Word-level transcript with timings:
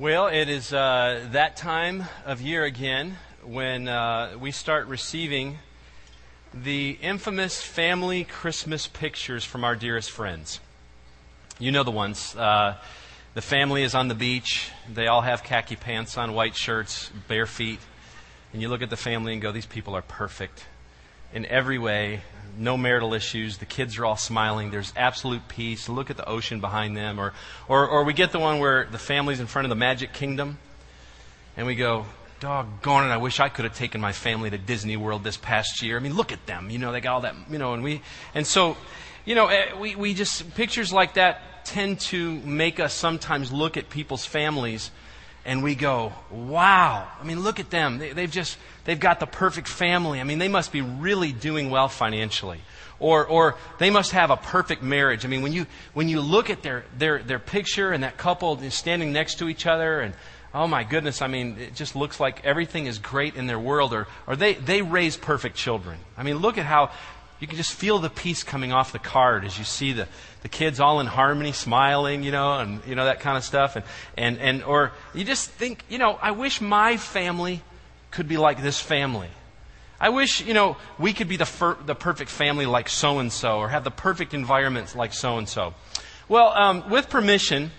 Well, 0.00 0.28
it 0.28 0.48
is 0.48 0.72
uh, 0.72 1.26
that 1.32 1.58
time 1.58 2.04
of 2.24 2.40
year 2.40 2.64
again 2.64 3.18
when 3.44 3.86
uh, 3.86 4.30
we 4.40 4.50
start 4.50 4.86
receiving 4.86 5.58
the 6.54 6.96
infamous 7.02 7.60
family 7.60 8.24
Christmas 8.24 8.86
pictures 8.86 9.44
from 9.44 9.62
our 9.62 9.76
dearest 9.76 10.10
friends. 10.10 10.58
You 11.58 11.70
know 11.70 11.82
the 11.82 11.90
ones. 11.90 12.34
Uh, 12.34 12.78
the 13.34 13.42
family 13.42 13.82
is 13.82 13.94
on 13.94 14.08
the 14.08 14.14
beach. 14.14 14.70
They 14.90 15.06
all 15.06 15.20
have 15.20 15.42
khaki 15.42 15.76
pants 15.76 16.16
on, 16.16 16.32
white 16.32 16.56
shirts, 16.56 17.10
bare 17.28 17.44
feet. 17.44 17.80
And 18.54 18.62
you 18.62 18.70
look 18.70 18.80
at 18.80 18.88
the 18.88 18.96
family 18.96 19.34
and 19.34 19.42
go, 19.42 19.52
these 19.52 19.66
people 19.66 19.94
are 19.94 20.00
perfect 20.00 20.64
in 21.34 21.44
every 21.44 21.78
way 21.78 22.22
no 22.58 22.76
marital 22.76 23.14
issues. 23.14 23.58
The 23.58 23.66
kids 23.66 23.98
are 23.98 24.04
all 24.04 24.16
smiling. 24.16 24.70
There's 24.70 24.92
absolute 24.96 25.48
peace. 25.48 25.88
Look 25.88 26.10
at 26.10 26.16
the 26.16 26.28
ocean 26.28 26.60
behind 26.60 26.96
them. 26.96 27.18
Or, 27.18 27.32
or, 27.68 27.86
or 27.88 28.04
we 28.04 28.12
get 28.12 28.32
the 28.32 28.38
one 28.38 28.58
where 28.58 28.86
the 28.90 28.98
family's 28.98 29.40
in 29.40 29.46
front 29.46 29.66
of 29.66 29.70
the 29.70 29.76
Magic 29.76 30.12
Kingdom, 30.12 30.58
and 31.56 31.66
we 31.66 31.74
go, 31.74 32.06
doggone 32.40 33.04
it, 33.04 33.12
I 33.12 33.18
wish 33.18 33.38
I 33.38 33.48
could 33.50 33.66
have 33.66 33.76
taken 33.76 34.00
my 34.00 34.12
family 34.12 34.50
to 34.50 34.58
Disney 34.58 34.96
World 34.96 35.22
this 35.22 35.36
past 35.36 35.82
year. 35.82 35.96
I 35.96 36.00
mean, 36.00 36.14
look 36.14 36.32
at 36.32 36.46
them. 36.46 36.70
You 36.70 36.78
know, 36.78 36.90
they 36.90 37.00
got 37.00 37.14
all 37.14 37.20
that, 37.20 37.34
you 37.50 37.58
know, 37.58 37.74
and 37.74 37.82
we, 37.82 38.00
and 38.34 38.46
so, 38.46 38.76
you 39.24 39.34
know, 39.34 39.48
eh, 39.48 39.78
we, 39.78 39.94
we 39.94 40.14
just, 40.14 40.54
pictures 40.54 40.92
like 40.92 41.14
that 41.14 41.66
tend 41.66 42.00
to 42.00 42.32
make 42.40 42.80
us 42.80 42.94
sometimes 42.94 43.52
look 43.52 43.76
at 43.76 43.90
people's 43.90 44.24
families 44.24 44.90
and 45.44 45.62
we 45.62 45.74
go, 45.74 46.12
wow. 46.30 47.08
I 47.20 47.24
mean, 47.24 47.40
look 47.40 47.60
at 47.60 47.70
them. 47.70 47.98
They, 47.98 48.08
have 48.08 48.30
just, 48.30 48.58
they've 48.84 49.00
got 49.00 49.20
the 49.20 49.26
perfect 49.26 49.68
family. 49.68 50.20
I 50.20 50.24
mean, 50.24 50.38
they 50.38 50.48
must 50.48 50.72
be 50.72 50.82
really 50.82 51.32
doing 51.32 51.70
well 51.70 51.88
financially. 51.88 52.60
Or, 52.98 53.26
or 53.26 53.56
they 53.78 53.88
must 53.88 54.12
have 54.12 54.30
a 54.30 54.36
perfect 54.36 54.82
marriage. 54.82 55.24
I 55.24 55.28
mean, 55.28 55.40
when 55.40 55.54
you, 55.54 55.66
when 55.94 56.08
you 56.08 56.20
look 56.20 56.50
at 56.50 56.62
their, 56.62 56.84
their, 56.98 57.22
their 57.22 57.38
picture 57.38 57.92
and 57.92 58.04
that 58.04 58.18
couple 58.18 58.60
standing 58.70 59.12
next 59.12 59.38
to 59.38 59.48
each 59.48 59.66
other 59.66 60.00
and, 60.00 60.12
oh 60.52 60.66
my 60.66 60.84
goodness, 60.84 61.22
I 61.22 61.26
mean, 61.26 61.56
it 61.58 61.74
just 61.74 61.96
looks 61.96 62.20
like 62.20 62.44
everything 62.44 62.84
is 62.86 62.98
great 62.98 63.36
in 63.36 63.46
their 63.46 63.58
world. 63.58 63.94
Or, 63.94 64.06
or 64.26 64.36
they, 64.36 64.52
they 64.54 64.82
raise 64.82 65.16
perfect 65.16 65.56
children. 65.56 65.98
I 66.18 66.22
mean, 66.22 66.36
look 66.36 66.58
at 66.58 66.66
how 66.66 66.90
you 67.40 67.46
can 67.46 67.56
just 67.56 67.72
feel 67.72 67.98
the 67.98 68.10
peace 68.10 68.42
coming 68.42 68.70
off 68.70 68.92
the 68.92 68.98
card 68.98 69.44
as 69.44 69.58
you 69.58 69.64
see 69.64 69.92
the, 69.92 70.06
the 70.42 70.48
kids 70.48 70.78
all 70.78 71.00
in 71.00 71.06
harmony, 71.06 71.52
smiling, 71.52 72.22
you 72.22 72.30
know, 72.30 72.58
and, 72.58 72.82
you 72.86 72.94
know, 72.94 73.06
that 73.06 73.20
kind 73.20 73.36
of 73.36 73.44
stuff. 73.44 73.76
And, 73.76 73.84
and, 74.16 74.38
and, 74.38 74.62
or 74.62 74.92
you 75.14 75.24
just 75.24 75.50
think, 75.50 75.82
you 75.88 75.98
know, 75.98 76.18
I 76.20 76.32
wish 76.32 76.60
my 76.60 76.98
family 76.98 77.62
could 78.10 78.28
be 78.28 78.36
like 78.36 78.62
this 78.62 78.78
family. 78.78 79.28
I 79.98 80.10
wish, 80.10 80.44
you 80.44 80.54
know, 80.54 80.76
we 80.98 81.14
could 81.14 81.28
be 81.28 81.36
the, 81.36 81.46
fir- 81.46 81.78
the 81.84 81.94
perfect 81.94 82.30
family 82.30 82.66
like 82.66 82.88
so 82.88 83.18
and 83.18 83.32
so, 83.32 83.58
or 83.58 83.68
have 83.68 83.84
the 83.84 83.90
perfect 83.90 84.34
environment 84.34 84.94
like 84.94 85.14
so 85.14 85.38
and 85.38 85.48
so. 85.48 85.74
Well, 86.28 86.48
um, 86.50 86.90
with 86.90 87.08
permission, 87.08 87.70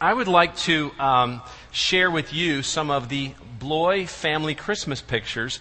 I 0.00 0.12
would 0.12 0.28
like 0.28 0.56
to 0.58 0.92
um, 0.98 1.42
share 1.70 2.10
with 2.10 2.32
you 2.32 2.62
some 2.62 2.90
of 2.90 3.08
the 3.08 3.32
Bloy 3.58 4.06
family 4.06 4.54
Christmas 4.54 5.00
pictures 5.00 5.58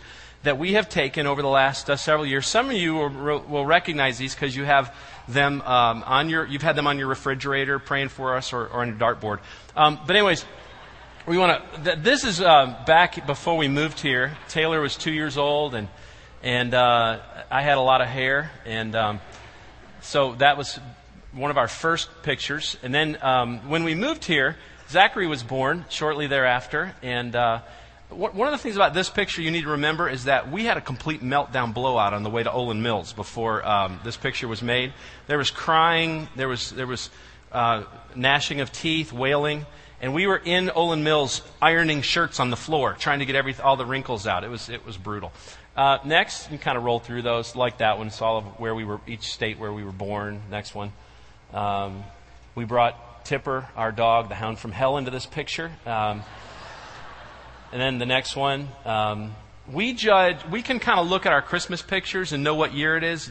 that 0.47 0.57
we 0.57 0.73
have 0.73 0.87
taken 0.87 1.27
over 1.27 1.41
the 1.41 1.49
last 1.49 1.89
uh, 1.89 1.97
several 1.97 2.25
years. 2.25 2.47
Some 2.47 2.67
of 2.67 2.71
you 2.77 2.95
will, 2.95 3.39
will 3.39 3.65
recognize 3.65 4.17
these 4.17 4.33
because 4.33 4.55
you 4.55 4.63
have 4.63 4.95
them 5.27 5.61
um, 5.63 6.03
on 6.05 6.29
your, 6.29 6.45
you've 6.45 6.61
had 6.61 6.77
them 6.77 6.87
on 6.87 6.97
your 6.97 7.07
refrigerator 7.07 7.79
praying 7.79 8.07
for 8.07 8.33
us 8.37 8.53
or, 8.53 8.65
or 8.67 8.79
on 8.79 8.87
your 8.87 8.97
dartboard. 8.97 9.39
Um, 9.75 9.99
but 10.07 10.15
anyways, 10.15 10.45
we 11.25 11.37
want 11.37 11.61
to. 11.73 11.83
Th- 11.83 11.97
this 11.97 12.23
is 12.23 12.39
uh, 12.39 12.81
back 12.85 13.27
before 13.27 13.57
we 13.57 13.67
moved 13.67 13.99
here. 13.99 14.37
Taylor 14.47 14.79
was 14.79 14.95
two 14.95 15.11
years 15.11 15.37
old, 15.37 15.75
and 15.75 15.89
and 16.41 16.73
uh, 16.73 17.19
I 17.51 17.61
had 17.61 17.77
a 17.77 17.81
lot 17.81 17.99
of 17.99 18.07
hair, 18.07 18.49
and 18.65 18.95
um, 18.95 19.19
so 19.99 20.35
that 20.35 20.57
was 20.57 20.79
one 21.33 21.51
of 21.51 21.57
our 21.57 21.67
first 21.67 22.07
pictures. 22.23 22.77
And 22.83 22.95
then 22.95 23.17
um, 23.21 23.67
when 23.67 23.83
we 23.83 23.95
moved 23.95 24.23
here, 24.23 24.55
Zachary 24.89 25.27
was 25.27 25.43
born 25.43 25.83
shortly 25.89 26.27
thereafter, 26.27 26.95
and 27.03 27.35
uh, 27.35 27.59
one 28.09 28.47
of 28.47 28.53
the 28.53 28.57
things 28.57 28.75
about 28.75 28.93
this 28.93 29.09
picture 29.09 29.41
you 29.41 29.51
need 29.51 29.63
to 29.63 29.71
remember 29.71 30.07
is 30.07 30.25
that 30.25 30.49
we 30.49 30.63
had 30.63 30.77
a 30.77 30.81
complete 30.81 31.21
meltdown 31.21 31.73
blowout 31.73 32.13
on 32.13 32.23
the 32.23 32.29
way 32.29 32.41
to 32.41 32.49
Olan 32.49 32.79
Mills 32.79 33.11
before 33.11 33.67
um, 33.67 33.99
this 34.03 34.15
picture 34.15 34.47
was 34.47 34.61
made. 34.61 34.93
There 35.27 35.37
was 35.37 35.51
crying, 35.51 36.29
there 36.35 36.47
was, 36.47 36.71
there 36.71 36.87
was 36.87 37.09
uh, 37.51 37.83
gnashing 38.15 38.61
of 38.61 38.71
teeth, 38.71 39.11
wailing, 39.11 39.65
and 40.01 40.13
we 40.13 40.25
were 40.25 40.37
in 40.37 40.67
Olan 40.67 41.01
Mills 41.01 41.41
ironing 41.61 42.01
shirts 42.01 42.39
on 42.39 42.49
the 42.49 42.55
floor, 42.55 42.93
trying 42.93 43.19
to 43.19 43.25
get 43.25 43.35
every, 43.35 43.55
all 43.55 43.75
the 43.75 43.85
wrinkles 43.85 44.25
out. 44.25 44.43
It 44.43 44.49
was, 44.49 44.69
it 44.69 44.85
was 44.85 44.95
brutal. 44.95 45.33
Uh, 45.75 45.97
next, 46.05 46.49
you 46.49 46.57
kind 46.57 46.77
of 46.77 46.83
roll 46.83 46.99
through 46.99 47.23
those 47.23 47.55
like 47.55 47.79
that 47.79 47.97
one. 47.97 48.07
It's 48.07 48.21
all 48.21 48.37
of 48.37 48.45
where 48.59 48.73
we 48.73 48.85
were, 48.85 49.01
each 49.05 49.33
state 49.33 49.59
where 49.59 49.73
we 49.73 49.83
were 49.83 49.91
born. 49.91 50.41
Next 50.49 50.73
one. 50.73 50.93
Um, 51.53 52.03
we 52.55 52.63
brought 52.63 53.25
Tipper, 53.25 53.67
our 53.75 53.91
dog, 53.91 54.29
the 54.29 54.35
hound 54.35 54.59
from 54.59 54.71
hell, 54.71 54.97
into 54.97 55.11
this 55.11 55.25
picture. 55.25 55.71
Um, 55.85 56.23
and 57.71 57.81
then 57.81 57.97
the 57.97 58.05
next 58.05 58.35
one. 58.35 58.67
Um, 58.85 59.35
we 59.71 59.93
judge, 59.93 60.37
we 60.49 60.61
can 60.61 60.79
kind 60.79 60.99
of 60.99 61.07
look 61.07 61.25
at 61.25 61.33
our 61.33 61.41
Christmas 61.41 61.81
pictures 61.81 62.31
and 62.33 62.43
know 62.43 62.55
what 62.55 62.73
year 62.73 62.95
it 62.95 63.03
is, 63.03 63.29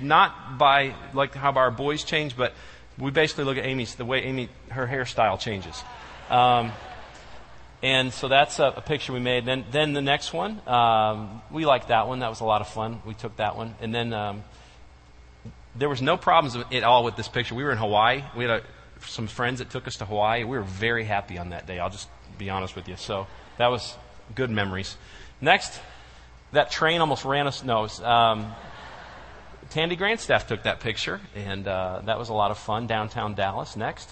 not 0.00 0.58
by 0.58 0.94
like 1.12 1.34
how 1.34 1.52
our 1.52 1.70
boys 1.70 2.04
change, 2.04 2.36
but 2.36 2.54
we 2.98 3.10
basically 3.10 3.44
look 3.44 3.56
at 3.56 3.64
Amy's, 3.64 3.94
the 3.94 4.04
way 4.04 4.22
Amy, 4.22 4.48
her 4.70 4.86
hairstyle 4.86 5.38
changes. 5.40 5.82
Um, 6.30 6.72
and 7.82 8.12
so 8.12 8.28
that's 8.28 8.60
a, 8.60 8.74
a, 8.76 8.80
picture 8.80 9.12
we 9.12 9.18
made. 9.18 9.44
Then, 9.44 9.64
then 9.72 9.92
the 9.92 10.00
next 10.00 10.32
one, 10.32 10.60
um, 10.68 11.42
we 11.50 11.66
liked 11.66 11.88
that 11.88 12.06
one. 12.06 12.20
That 12.20 12.30
was 12.30 12.40
a 12.40 12.44
lot 12.44 12.60
of 12.60 12.68
fun. 12.68 13.02
We 13.04 13.14
took 13.14 13.36
that 13.36 13.56
one. 13.56 13.74
And 13.80 13.92
then 13.92 14.12
um, 14.12 14.44
there 15.74 15.88
was 15.88 16.00
no 16.00 16.16
problems 16.16 16.64
at 16.72 16.84
all 16.84 17.02
with 17.02 17.16
this 17.16 17.26
picture. 17.26 17.56
We 17.56 17.64
were 17.64 17.72
in 17.72 17.78
Hawaii. 17.78 18.22
We 18.36 18.44
had 18.44 18.60
a, 18.60 18.62
some 19.06 19.26
friends 19.26 19.58
that 19.58 19.70
took 19.70 19.88
us 19.88 19.96
to 19.96 20.04
Hawaii. 20.04 20.44
We 20.44 20.56
were 20.56 20.62
very 20.62 21.04
happy 21.04 21.38
on 21.38 21.50
that 21.50 21.66
day. 21.66 21.80
I'll 21.80 21.90
just 21.90 22.08
be 22.38 22.50
honest 22.50 22.76
with 22.76 22.88
you. 22.88 22.96
So 22.96 23.26
that 23.58 23.68
was 23.68 23.96
good 24.34 24.50
memories. 24.50 24.96
Next, 25.40 25.80
that 26.52 26.70
train 26.70 27.00
almost 27.00 27.24
ran 27.24 27.46
us. 27.46 27.62
No, 27.64 27.88
um, 28.04 28.52
Tandy 29.70 29.96
Grandstaff 29.96 30.46
took 30.46 30.64
that 30.64 30.80
picture, 30.80 31.20
and 31.34 31.66
uh, 31.66 32.02
that 32.04 32.18
was 32.18 32.28
a 32.28 32.34
lot 32.34 32.50
of 32.50 32.58
fun. 32.58 32.86
Downtown 32.86 33.34
Dallas. 33.34 33.76
Next. 33.76 34.10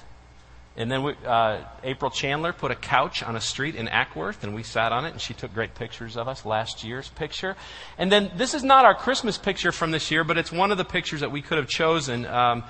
And 0.76 0.90
then 0.90 1.02
we, 1.02 1.14
uh, 1.26 1.58
April 1.82 2.10
Chandler 2.10 2.52
put 2.52 2.70
a 2.70 2.74
couch 2.74 3.22
on 3.22 3.36
a 3.36 3.40
street 3.40 3.74
in 3.74 3.86
Acworth, 3.86 4.42
and 4.44 4.54
we 4.54 4.62
sat 4.62 4.92
on 4.92 5.04
it, 5.04 5.10
and 5.10 5.20
she 5.20 5.34
took 5.34 5.52
great 5.52 5.74
pictures 5.74 6.16
of 6.16 6.28
us. 6.28 6.46
Last 6.46 6.84
year's 6.84 7.08
picture. 7.08 7.56
And 7.98 8.10
then 8.10 8.30
this 8.36 8.54
is 8.54 8.62
not 8.62 8.84
our 8.84 8.94
Christmas 8.94 9.36
picture 9.36 9.72
from 9.72 9.90
this 9.90 10.10
year, 10.10 10.24
but 10.24 10.38
it's 10.38 10.50
one 10.50 10.70
of 10.70 10.78
the 10.78 10.84
pictures 10.84 11.20
that 11.20 11.32
we 11.32 11.42
could 11.42 11.58
have 11.58 11.68
chosen. 11.68 12.24
Um, 12.24 12.64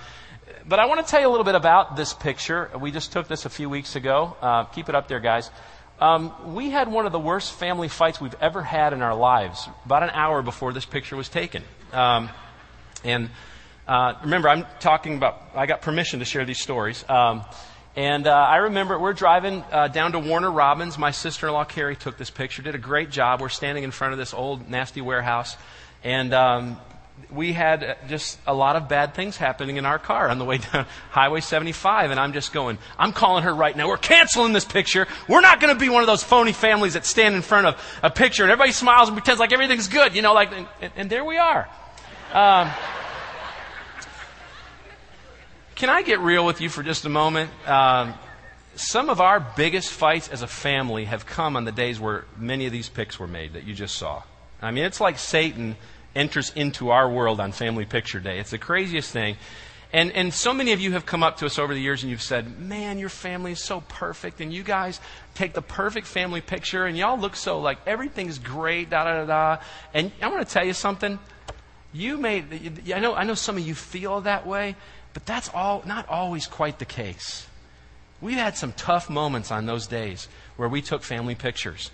but 0.67 0.81
I 0.81 0.87
want 0.87 1.05
to 1.05 1.09
tell 1.09 1.21
you 1.21 1.29
a 1.29 1.31
little 1.31 1.45
bit 1.45 1.55
about 1.55 1.95
this 1.95 2.13
picture. 2.13 2.71
We 2.81 2.91
just 2.91 3.13
took 3.13 3.29
this 3.29 3.45
a 3.45 3.51
few 3.51 3.71
weeks 3.71 3.95
ago. 3.95 4.37
Uh, 4.41 4.65
keep 4.65 4.89
it 4.89 4.95
up 4.95 5.07
there, 5.07 5.21
guys. 5.21 5.51
Um, 6.01 6.55
we 6.55 6.71
had 6.71 6.89
one 6.91 7.05
of 7.05 7.13
the 7.13 7.21
worst 7.21 7.53
family 7.53 7.89
fights 7.89 8.23
we've 8.23 8.37
ever 8.41 8.63
had 8.63 8.95
in 8.95 9.03
our 9.03 9.15
lives 9.15 9.69
about 9.85 10.03
an 10.03 10.09
hour 10.11 10.41
before 10.41 10.73
this 10.73 10.87
picture 10.87 11.15
was 11.15 11.29
taken. 11.29 11.63
Um, 11.93 12.31
and 13.05 13.29
uh, 13.87 14.15
remember, 14.23 14.49
I'm 14.49 14.65
talking 14.79 15.17
about, 15.17 15.43
I 15.55 15.67
got 15.67 15.83
permission 15.83 16.21
to 16.21 16.25
share 16.25 16.47
these 16.47 16.59
stories. 16.59 17.05
Um, 17.07 17.45
and 17.97 18.27
uh, 18.27 18.33
I 18.33 18.57
remember 18.57 18.99
we're 18.99 19.13
driving 19.13 19.63
uh, 19.71 19.89
down 19.89 20.13
to 20.13 20.19
Warner 20.19 20.51
Robins. 20.51 20.97
My 20.97 21.11
sister 21.11 21.49
in 21.49 21.53
law, 21.53 21.65
Carrie, 21.65 21.97
took 21.97 22.17
this 22.17 22.31
picture, 22.31 22.63
did 22.63 22.75
a 22.75 22.79
great 22.79 23.11
job. 23.11 23.43
We're 23.43 23.51
standing 23.51 23.85
in 23.85 23.91
front 23.91 24.15
of 24.15 24.19
this 24.19 24.33
old, 24.33 24.71
nasty 24.71 25.03
warehouse. 25.03 25.55
And 26.03 26.33
um, 26.33 26.79
we 27.31 27.53
had 27.53 27.99
just 28.09 28.39
a 28.47 28.55
lot 28.55 28.77
of 28.77 28.89
bad 28.89 29.15
things 29.15 29.37
happening 29.37 29.77
in 29.77 29.87
our 29.87 29.99
car 29.99 30.29
on 30.29 30.39
the 30.39 30.45
way 30.45 30.59
down 30.59 30.87
Highway 31.11 31.41
75. 31.41 32.11
And 32.11 32.21
I'm 32.21 32.33
just 32.33 32.53
going, 32.53 32.79
I'm 32.99 33.13
calling 33.13 33.45
her 33.45 33.55
right 33.55 33.77
now. 33.77 33.89
We're 33.89 33.97
canceling 33.97 34.53
this 34.53 34.65
picture. 34.65 35.07
We're 35.29 35.41
not 35.41 35.61
going 35.61 35.75
to 35.75 35.79
be 35.79 35.89
one 35.89 36.03
of 36.03 36.07
those 36.07 36.23
phony 36.23 36.53
families 36.53 36.95
that 36.95 37.05
stand 37.05 37.35
in 37.35 37.43
front 37.43 37.67
of 37.67 37.99
a 38.03 38.11
picture 38.11 38.43
and 38.43 38.51
everybody 38.51 38.73
smiles 38.73 39.09
and 39.09 39.17
pretends 39.17 39.41
like 39.41 39.53
everything's 39.53 39.89
good, 39.89 40.15
you 40.15 40.23
know, 40.23 40.35
like, 40.35 40.51
and, 40.53 40.93
and 40.97 41.11
there 41.11 41.25
we 41.25 41.39
are. 41.39 41.69
Um, 42.33 42.71
can 45.75 45.89
I 45.89 46.03
get 46.03 46.21
real 46.21 46.45
with 46.45 46.61
you 46.61 46.69
for 46.69 46.83
just 46.83 47.05
a 47.07 47.09
moment? 47.09 47.51
Um, 47.67 48.15
some 48.77 49.11
of 49.11 49.21
our 49.21 49.41
biggest 49.41 49.91
fights 49.91 50.29
as 50.29 50.43
a 50.43 50.47
family 50.47 51.07
have 51.07 51.27
come 51.27 51.57
on 51.57 51.65
the 51.65 51.73
days 51.73 51.99
where 51.99 52.25
many 52.37 52.67
of 52.67 52.73
these 52.73 52.89
pics 52.89 53.19
were 53.19 53.27
made 53.27 53.55
that 53.55 53.65
you 53.65 53.75
just 53.75 53.97
saw. 53.97 54.23
I 54.63 54.71
mean, 54.71 54.85
it's 54.85 55.01
like 55.01 55.19
Satan 55.19 55.77
enters 56.15 56.51
into 56.55 56.91
our 56.91 57.09
world 57.09 57.41
on 57.41 57.53
Family 57.53 57.85
Picture 57.85 58.21
Day. 58.21 58.39
It's 58.39 58.51
the 58.51 58.59
craziest 58.59 59.11
thing. 59.11 59.37
And, 59.93 60.13
and 60.13 60.33
so 60.33 60.55
many 60.55 60.73
of 60.73 60.81
you 60.81 60.93
have 60.93 61.05
come 61.05 61.23
up 61.23 61.39
to 61.39 61.47
us 61.47 61.59
over 61.59 61.75
the 61.75 61.81
years 61.81 62.03
and 62.03 62.11
you've 62.11 62.23
said, 62.23 62.61
man, 62.61 62.99
your 62.99 63.09
family 63.09 63.53
is 63.53 63.63
so 63.63 63.81
perfect. 63.89 64.41
And 64.41 64.53
you 64.53 64.63
guys 64.63 65.01
take 65.35 65.53
the 65.53 65.63
perfect 65.63 66.07
family 66.07 66.41
picture 66.41 66.87
and 66.87 66.97
y'all 66.97 67.19
look 67.19 67.35
so 67.35 67.61
like 67.61 67.79
everything's 67.87 68.39
great, 68.39 68.91
da 68.91 69.05
da 69.05 69.25
da 69.25 69.27
da. 69.27 69.63
And 69.93 70.13
I 70.23 70.29
want 70.29 70.47
to 70.47 70.53
tell 70.53 70.65
you 70.65 70.75
something. 70.75 71.19
You 71.93 72.19
may, 72.19 72.45
I 72.95 73.01
know, 73.01 73.15
I 73.15 73.25
know 73.25 73.35
some 73.35 73.57
of 73.57 73.67
you 73.67 73.75
feel 73.75 74.21
that 74.21 74.47
way, 74.47 74.77
but 75.13 75.27
that's 75.27 75.51
all, 75.53 75.83
not 75.85 76.09
always 76.09 76.47
quite 76.47 76.79
the 76.79 76.85
case. 76.85 77.49
We've 78.21 78.37
had 78.37 78.57
some 78.57 78.73
tough 78.73 79.11
moments 79.11 79.51
on 79.51 79.67
those 79.67 79.89
days 79.89 80.29
where 80.57 80.69
we 80.69 80.83
took 80.83 81.03
family 81.03 81.35
pictures. 81.35 81.91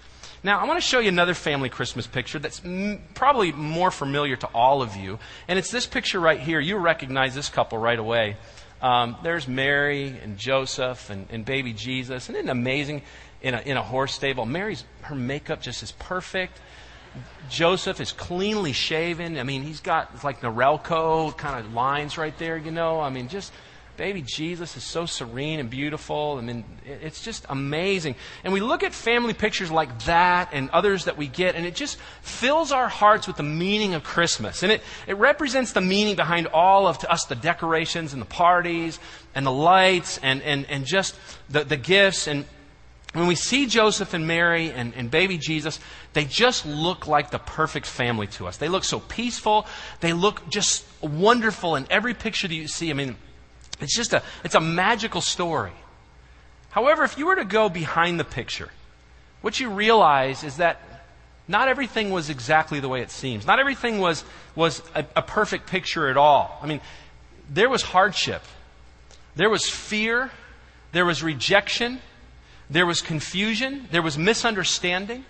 Now, 0.46 0.60
I 0.60 0.64
want 0.66 0.76
to 0.76 0.80
show 0.80 1.00
you 1.00 1.08
another 1.08 1.34
family 1.34 1.68
Christmas 1.68 2.06
picture 2.06 2.38
that's 2.38 2.64
m- 2.64 3.00
probably 3.14 3.50
more 3.50 3.90
familiar 3.90 4.36
to 4.36 4.46
all 4.54 4.80
of 4.80 4.94
you. 4.94 5.18
And 5.48 5.58
it's 5.58 5.72
this 5.72 5.86
picture 5.86 6.20
right 6.20 6.38
here. 6.38 6.60
You 6.60 6.76
recognize 6.76 7.34
this 7.34 7.48
couple 7.48 7.78
right 7.78 7.98
away. 7.98 8.36
Um, 8.80 9.16
there's 9.24 9.48
Mary 9.48 10.16
and 10.22 10.38
Joseph 10.38 11.10
and, 11.10 11.26
and 11.30 11.44
baby 11.44 11.72
Jesus. 11.72 12.30
Isn't 12.30 12.36
it 12.36 12.48
amazing 12.48 13.02
in 13.42 13.54
a, 13.54 13.60
in 13.62 13.76
a 13.76 13.82
horse 13.82 14.14
stable? 14.14 14.46
Mary's, 14.46 14.84
her 15.00 15.16
makeup 15.16 15.62
just 15.62 15.82
is 15.82 15.90
perfect. 15.90 16.60
Joseph 17.50 18.00
is 18.00 18.12
cleanly 18.12 18.72
shaven. 18.72 19.38
I 19.38 19.42
mean, 19.42 19.64
he's 19.64 19.80
got 19.80 20.22
like 20.22 20.42
Norelco 20.42 21.36
kind 21.36 21.58
of 21.58 21.74
lines 21.74 22.16
right 22.18 22.38
there, 22.38 22.56
you 22.56 22.70
know. 22.70 23.00
I 23.00 23.10
mean, 23.10 23.26
just 23.26 23.52
baby 23.96 24.22
Jesus 24.22 24.76
is 24.76 24.84
so 24.84 25.06
serene 25.06 25.60
and 25.60 25.70
beautiful. 25.70 26.36
I 26.38 26.42
mean, 26.42 26.64
it's 26.84 27.22
just 27.22 27.46
amazing. 27.48 28.14
And 28.44 28.52
we 28.52 28.60
look 28.60 28.82
at 28.82 28.92
family 28.92 29.34
pictures 29.34 29.70
like 29.70 30.04
that 30.04 30.50
and 30.52 30.70
others 30.70 31.04
that 31.04 31.16
we 31.16 31.26
get, 31.28 31.54
and 31.54 31.66
it 31.66 31.74
just 31.74 31.98
fills 32.22 32.72
our 32.72 32.88
hearts 32.88 33.26
with 33.26 33.36
the 33.36 33.42
meaning 33.42 33.94
of 33.94 34.04
Christmas. 34.04 34.62
And 34.62 34.70
it, 34.72 34.82
it 35.06 35.16
represents 35.16 35.72
the 35.72 35.80
meaning 35.80 36.16
behind 36.16 36.46
all 36.48 36.86
of 36.86 36.98
to 36.98 37.10
us 37.10 37.24
the 37.24 37.34
decorations 37.34 38.12
and 38.12 38.20
the 38.20 38.26
parties 38.26 38.98
and 39.34 39.46
the 39.46 39.52
lights 39.52 40.18
and, 40.22 40.42
and, 40.42 40.66
and 40.66 40.84
just 40.84 41.16
the, 41.48 41.64
the 41.64 41.76
gifts. 41.76 42.26
And 42.26 42.44
when 43.12 43.26
we 43.26 43.34
see 43.34 43.66
Joseph 43.66 44.14
and 44.14 44.26
Mary 44.26 44.70
and, 44.70 44.94
and 44.94 45.10
baby 45.10 45.38
Jesus, 45.38 45.80
they 46.12 46.24
just 46.24 46.66
look 46.66 47.06
like 47.06 47.30
the 47.30 47.38
perfect 47.38 47.86
family 47.86 48.26
to 48.28 48.46
us. 48.46 48.58
They 48.58 48.68
look 48.68 48.84
so 48.84 49.00
peaceful. 49.00 49.66
They 50.00 50.12
look 50.12 50.48
just 50.48 50.84
wonderful 51.00 51.76
in 51.76 51.86
every 51.90 52.14
picture 52.14 52.46
that 52.46 52.54
you 52.54 52.68
see. 52.68 52.90
I 52.90 52.94
mean, 52.94 53.16
it's 53.80 53.94
just 53.94 54.12
a, 54.12 54.22
it's 54.44 54.54
a 54.54 54.60
magical 54.60 55.20
story. 55.20 55.72
However, 56.70 57.04
if 57.04 57.18
you 57.18 57.26
were 57.26 57.36
to 57.36 57.44
go 57.44 57.68
behind 57.68 58.20
the 58.20 58.24
picture, 58.24 58.70
what 59.40 59.58
you 59.60 59.70
realize 59.70 60.44
is 60.44 60.58
that 60.58 60.80
not 61.48 61.68
everything 61.68 62.10
was 62.10 62.28
exactly 62.28 62.80
the 62.80 62.88
way 62.88 63.02
it 63.02 63.10
seems. 63.10 63.46
Not 63.46 63.60
everything 63.60 63.98
was, 63.98 64.24
was 64.54 64.82
a, 64.94 65.04
a 65.14 65.22
perfect 65.22 65.68
picture 65.68 66.08
at 66.08 66.16
all. 66.16 66.58
I 66.60 66.66
mean, 66.66 66.80
there 67.48 67.68
was 67.68 67.82
hardship. 67.82 68.42
There 69.36 69.48
was 69.50 69.68
fear. 69.68 70.30
There 70.92 71.04
was 71.04 71.22
rejection. 71.22 72.00
There 72.68 72.86
was 72.86 73.00
confusion. 73.00 73.86
There 73.92 74.02
was 74.02 74.18
misunderstanding. 74.18 75.24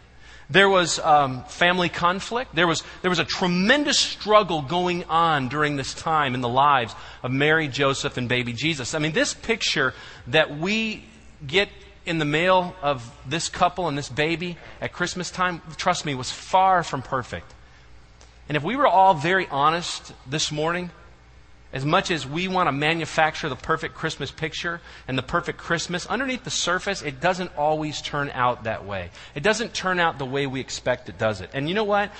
There 0.48 0.68
was 0.68 1.00
um, 1.00 1.42
family 1.44 1.88
conflict. 1.88 2.54
There 2.54 2.68
was, 2.68 2.84
there 3.02 3.10
was 3.10 3.18
a 3.18 3.24
tremendous 3.24 3.98
struggle 3.98 4.62
going 4.62 5.04
on 5.04 5.48
during 5.48 5.76
this 5.76 5.92
time 5.92 6.34
in 6.34 6.40
the 6.40 6.48
lives 6.48 6.94
of 7.22 7.32
Mary, 7.32 7.66
Joseph, 7.66 8.16
and 8.16 8.28
baby 8.28 8.52
Jesus. 8.52 8.94
I 8.94 9.00
mean, 9.00 9.12
this 9.12 9.34
picture 9.34 9.92
that 10.28 10.56
we 10.56 11.04
get 11.44 11.68
in 12.04 12.18
the 12.18 12.24
mail 12.24 12.76
of 12.80 13.12
this 13.28 13.48
couple 13.48 13.88
and 13.88 13.98
this 13.98 14.08
baby 14.08 14.56
at 14.80 14.92
Christmas 14.92 15.32
time, 15.32 15.60
trust 15.76 16.06
me, 16.06 16.14
was 16.14 16.30
far 16.30 16.84
from 16.84 17.02
perfect. 17.02 17.52
And 18.48 18.56
if 18.56 18.62
we 18.62 18.76
were 18.76 18.86
all 18.86 19.14
very 19.14 19.48
honest 19.48 20.12
this 20.28 20.52
morning, 20.52 20.90
as 21.72 21.84
much 21.84 22.10
as 22.10 22.26
we 22.26 22.48
want 22.48 22.68
to 22.68 22.72
manufacture 22.72 23.48
the 23.48 23.56
perfect 23.56 23.94
Christmas 23.94 24.30
picture 24.30 24.80
and 25.08 25.18
the 25.18 25.22
perfect 25.22 25.58
Christmas, 25.58 26.06
underneath 26.06 26.44
the 26.44 26.50
surface, 26.50 27.02
it 27.02 27.20
doesn't 27.20 27.50
always 27.56 28.00
turn 28.00 28.30
out 28.30 28.64
that 28.64 28.86
way. 28.86 29.10
It 29.34 29.42
doesn't 29.42 29.74
turn 29.74 29.98
out 30.00 30.18
the 30.18 30.24
way 30.24 30.46
we 30.46 30.60
expect 30.60 31.08
it, 31.08 31.18
does 31.18 31.40
it? 31.40 31.50
And 31.52 31.68
you 31.68 31.74
know 31.74 31.84
what? 31.84 32.10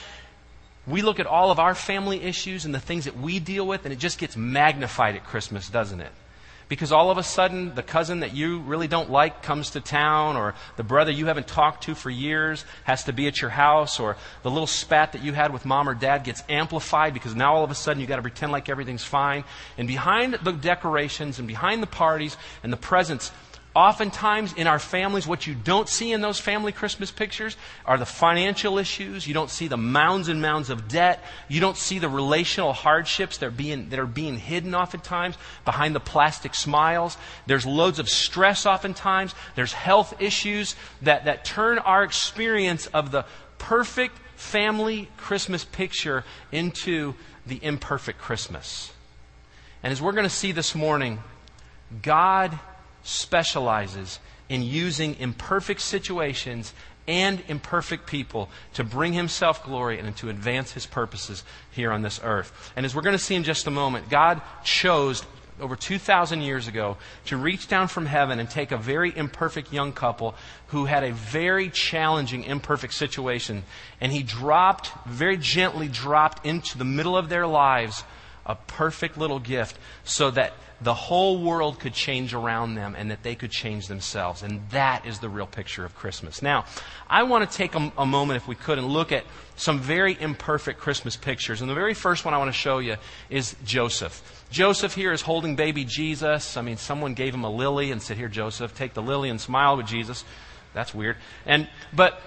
We 0.86 1.02
look 1.02 1.18
at 1.18 1.26
all 1.26 1.50
of 1.50 1.58
our 1.58 1.74
family 1.74 2.22
issues 2.22 2.64
and 2.64 2.74
the 2.74 2.80
things 2.80 3.06
that 3.06 3.18
we 3.18 3.38
deal 3.38 3.66
with, 3.66 3.84
and 3.84 3.92
it 3.92 3.98
just 3.98 4.18
gets 4.18 4.36
magnified 4.36 5.16
at 5.16 5.24
Christmas, 5.24 5.68
doesn't 5.68 6.00
it? 6.00 6.12
Because 6.68 6.92
all 6.92 7.10
of 7.10 7.18
a 7.18 7.22
sudden 7.22 7.74
the 7.74 7.82
cousin 7.82 8.20
that 8.20 8.34
you 8.34 8.60
really 8.60 8.88
don't 8.88 9.10
like 9.10 9.42
comes 9.42 9.70
to 9.70 9.80
town, 9.80 10.36
or 10.36 10.54
the 10.76 10.82
brother 10.82 11.10
you 11.10 11.26
haven't 11.26 11.46
talked 11.46 11.84
to 11.84 11.94
for 11.94 12.10
years 12.10 12.64
has 12.84 13.04
to 13.04 13.12
be 13.12 13.26
at 13.26 13.40
your 13.40 13.50
house, 13.50 14.00
or 14.00 14.16
the 14.42 14.50
little 14.50 14.66
spat 14.66 15.12
that 15.12 15.22
you 15.22 15.32
had 15.32 15.52
with 15.52 15.64
mom 15.64 15.88
or 15.88 15.94
dad 15.94 16.24
gets 16.24 16.42
amplified 16.48 17.14
because 17.14 17.34
now 17.34 17.54
all 17.54 17.64
of 17.64 17.70
a 17.70 17.74
sudden 17.74 18.00
you've 18.00 18.08
got 18.08 18.16
to 18.16 18.22
pretend 18.22 18.52
like 18.52 18.68
everything's 18.68 19.04
fine. 19.04 19.44
And 19.78 19.86
behind 19.86 20.34
the 20.34 20.52
decorations 20.52 21.38
and 21.38 21.46
behind 21.46 21.82
the 21.82 21.86
parties 21.86 22.36
and 22.62 22.72
the 22.72 22.76
presents, 22.76 23.30
Oftentimes 23.76 24.54
in 24.54 24.66
our 24.66 24.78
families, 24.78 25.26
what 25.26 25.46
you 25.46 25.54
don't 25.54 25.86
see 25.86 26.10
in 26.10 26.22
those 26.22 26.40
family 26.40 26.72
Christmas 26.72 27.10
pictures 27.10 27.58
are 27.84 27.98
the 27.98 28.06
financial 28.06 28.78
issues. 28.78 29.26
You 29.26 29.34
don't 29.34 29.50
see 29.50 29.68
the 29.68 29.76
mounds 29.76 30.28
and 30.28 30.40
mounds 30.40 30.70
of 30.70 30.88
debt. 30.88 31.22
You 31.46 31.60
don't 31.60 31.76
see 31.76 31.98
the 31.98 32.08
relational 32.08 32.72
hardships 32.72 33.36
that 33.36 33.46
are 33.48 33.50
being, 33.50 33.90
that 33.90 33.98
are 33.98 34.06
being 34.06 34.38
hidden 34.38 34.74
oftentimes 34.74 35.36
behind 35.66 35.94
the 35.94 36.00
plastic 36.00 36.54
smiles. 36.54 37.18
There's 37.46 37.66
loads 37.66 37.98
of 37.98 38.08
stress 38.08 38.64
oftentimes. 38.64 39.34
There's 39.56 39.74
health 39.74 40.22
issues 40.22 40.74
that, 41.02 41.26
that 41.26 41.44
turn 41.44 41.76
our 41.78 42.02
experience 42.02 42.86
of 42.86 43.10
the 43.10 43.26
perfect 43.58 44.18
family 44.36 45.10
Christmas 45.18 45.66
picture 45.66 46.24
into 46.50 47.12
the 47.44 47.62
imperfect 47.62 48.20
Christmas. 48.20 48.90
And 49.82 49.92
as 49.92 50.00
we're 50.00 50.12
going 50.12 50.24
to 50.24 50.30
see 50.30 50.52
this 50.52 50.74
morning, 50.74 51.18
God 52.00 52.58
specializes 53.06 54.18
in 54.48 54.62
using 54.62 55.16
imperfect 55.18 55.80
situations 55.80 56.72
and 57.08 57.42
imperfect 57.48 58.06
people 58.06 58.48
to 58.74 58.84
bring 58.84 59.12
himself 59.12 59.64
glory 59.64 59.98
and 59.98 60.16
to 60.16 60.28
advance 60.28 60.72
his 60.72 60.86
purposes 60.86 61.44
here 61.70 61.92
on 61.92 62.02
this 62.02 62.20
earth. 62.22 62.72
And 62.74 62.84
as 62.84 62.94
we're 62.94 63.02
going 63.02 63.16
to 63.16 63.22
see 63.22 63.34
in 63.34 63.44
just 63.44 63.66
a 63.66 63.70
moment, 63.70 64.08
God 64.08 64.42
chose 64.64 65.24
over 65.60 65.76
2,000 65.76 66.42
years 66.42 66.68
ago 66.68 66.96
to 67.26 67.36
reach 67.36 67.68
down 67.68 67.88
from 67.88 68.06
heaven 68.06 68.38
and 68.38 68.50
take 68.50 68.72
a 68.72 68.76
very 68.76 69.16
imperfect 69.16 69.72
young 69.72 69.92
couple 69.92 70.34
who 70.68 70.84
had 70.84 71.02
a 71.02 71.12
very 71.12 71.70
challenging, 71.70 72.44
imperfect 72.44 72.92
situation. 72.92 73.62
And 74.00 74.12
he 74.12 74.22
dropped, 74.22 74.90
very 75.06 75.36
gently 75.36 75.88
dropped 75.88 76.44
into 76.44 76.76
the 76.76 76.84
middle 76.84 77.16
of 77.16 77.28
their 77.28 77.46
lives 77.46 78.04
a 78.44 78.54
perfect 78.54 79.16
little 79.16 79.38
gift 79.38 79.78
so 80.04 80.30
that 80.30 80.52
the 80.80 80.94
whole 80.94 81.38
world 81.38 81.80
could 81.80 81.94
change 81.94 82.34
around 82.34 82.74
them 82.74 82.94
and 82.96 83.10
that 83.10 83.22
they 83.22 83.34
could 83.34 83.50
change 83.50 83.88
themselves. 83.88 84.42
And 84.42 84.60
that 84.70 85.06
is 85.06 85.20
the 85.20 85.28
real 85.28 85.46
picture 85.46 85.84
of 85.84 85.94
Christmas. 85.94 86.42
Now, 86.42 86.66
I 87.08 87.22
want 87.22 87.50
to 87.50 87.56
take 87.56 87.74
a, 87.74 87.92
a, 87.96 88.04
moment, 88.04 88.36
if 88.36 88.46
we 88.46 88.54
could, 88.54 88.78
and 88.78 88.86
look 88.86 89.10
at 89.10 89.24
some 89.56 89.78
very 89.78 90.16
imperfect 90.20 90.78
Christmas 90.78 91.16
pictures. 91.16 91.62
And 91.62 91.70
the 91.70 91.74
very 91.74 91.94
first 91.94 92.24
one 92.24 92.34
I 92.34 92.38
want 92.38 92.48
to 92.48 92.58
show 92.58 92.78
you 92.78 92.96
is 93.30 93.56
Joseph. 93.64 94.44
Joseph 94.50 94.94
here 94.94 95.12
is 95.12 95.22
holding 95.22 95.56
baby 95.56 95.84
Jesus. 95.84 96.56
I 96.56 96.62
mean, 96.62 96.76
someone 96.76 97.14
gave 97.14 97.32
him 97.32 97.44
a 97.44 97.50
lily 97.50 97.90
and 97.90 98.02
said, 98.02 98.18
Here, 98.18 98.28
Joseph, 98.28 98.74
take 98.74 98.92
the 98.92 99.02
lily 99.02 99.30
and 99.30 99.40
smile 99.40 99.78
with 99.78 99.86
Jesus. 99.86 100.24
That's 100.74 100.94
weird. 100.94 101.16
And, 101.46 101.68
but 101.94 102.20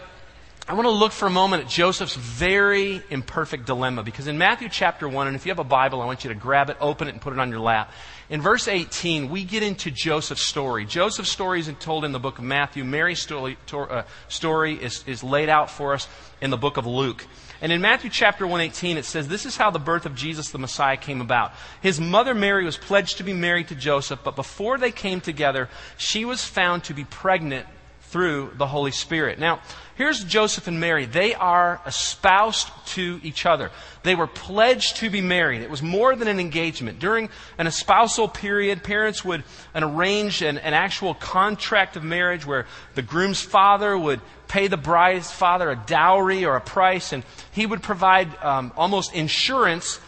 I 0.69 0.73
want 0.73 0.85
to 0.85 0.91
look 0.91 1.11
for 1.11 1.25
a 1.25 1.31
moment 1.31 1.63
at 1.63 1.69
Joseph's 1.69 2.15
very 2.15 3.01
imperfect 3.09 3.65
dilemma 3.65 4.03
because 4.03 4.27
in 4.27 4.37
Matthew 4.37 4.69
chapter 4.69 5.09
1, 5.09 5.25
and 5.25 5.35
if 5.35 5.43
you 5.43 5.49
have 5.49 5.57
a 5.57 5.63
Bible, 5.63 5.99
I 5.99 6.05
want 6.05 6.23
you 6.23 6.29
to 6.29 6.35
grab 6.35 6.69
it, 6.69 6.77
open 6.79 7.07
it, 7.07 7.11
and 7.11 7.21
put 7.21 7.33
it 7.33 7.39
on 7.39 7.49
your 7.49 7.59
lap. 7.59 7.91
In 8.29 8.41
verse 8.43 8.67
18, 8.67 9.29
we 9.29 9.43
get 9.43 9.63
into 9.63 9.89
Joseph's 9.89 10.45
story. 10.45 10.85
Joseph's 10.85 11.31
story 11.31 11.59
isn't 11.61 11.79
told 11.79 12.05
in 12.05 12.11
the 12.11 12.19
book 12.19 12.37
of 12.37 12.43
Matthew. 12.43 12.83
Mary's 12.83 13.21
story, 13.21 13.57
uh, 13.73 14.03
story 14.27 14.75
is, 14.75 15.03
is 15.07 15.23
laid 15.23 15.49
out 15.49 15.71
for 15.71 15.93
us 15.93 16.07
in 16.39 16.51
the 16.51 16.57
book 16.57 16.77
of 16.77 16.85
Luke. 16.85 17.25
And 17.59 17.71
in 17.71 17.81
Matthew 17.81 18.11
chapter 18.11 18.45
118, 18.45 18.97
it 18.97 19.05
says, 19.05 19.27
This 19.27 19.47
is 19.47 19.57
how 19.57 19.71
the 19.71 19.79
birth 19.79 20.05
of 20.05 20.13
Jesus 20.13 20.51
the 20.51 20.59
Messiah 20.59 20.95
came 20.95 21.21
about. 21.21 21.53
His 21.81 21.99
mother 21.99 22.35
Mary 22.35 22.63
was 22.63 22.77
pledged 22.77 23.17
to 23.17 23.23
be 23.23 23.33
married 23.33 23.69
to 23.69 23.75
Joseph, 23.75 24.19
but 24.23 24.35
before 24.35 24.77
they 24.77 24.91
came 24.91 25.21
together, 25.21 25.67
she 25.97 26.23
was 26.23 26.45
found 26.45 26.83
to 26.83 26.93
be 26.93 27.05
pregnant 27.05 27.65
through 28.09 28.51
the 28.57 28.65
Holy 28.65 28.91
Spirit. 28.91 29.37
Now, 29.37 29.61
here's 29.95 30.23
Joseph 30.23 30.67
and 30.67 30.79
Mary. 30.79 31.05
They 31.05 31.35
are 31.35 31.79
espoused 31.85 32.69
to 32.87 33.19
each 33.21 33.45
other. 33.45 33.69
They 34.01 34.15
were 34.15 34.25
pledged 34.25 34.97
to 34.97 35.11
be 35.11 35.21
married. 35.21 35.61
It 35.61 35.69
was 35.69 35.83
more 35.83 36.15
than 36.15 36.27
an 36.27 36.39
engagement. 36.39 36.99
During 36.99 37.29
an 37.59 37.67
espousal 37.67 38.27
period, 38.27 38.83
parents 38.83 39.23
would 39.23 39.43
arrange 39.75 40.41
an, 40.41 40.57
an 40.57 40.73
actual 40.73 41.13
contract 41.13 41.95
of 41.97 42.03
marriage 42.03 42.45
where 42.45 42.65
the 42.95 43.03
groom's 43.03 43.41
father 43.41 43.97
would 43.97 44.21
pay 44.47 44.67
the 44.67 44.77
bride's 44.77 45.31
father 45.31 45.69
a 45.69 45.75
dowry 45.75 46.45
or 46.45 46.55
a 46.55 46.61
price, 46.61 47.13
and 47.13 47.23
he 47.51 47.67
would 47.67 47.83
provide 47.83 48.35
um, 48.43 48.73
almost 48.75 49.13
insurance 49.13 49.99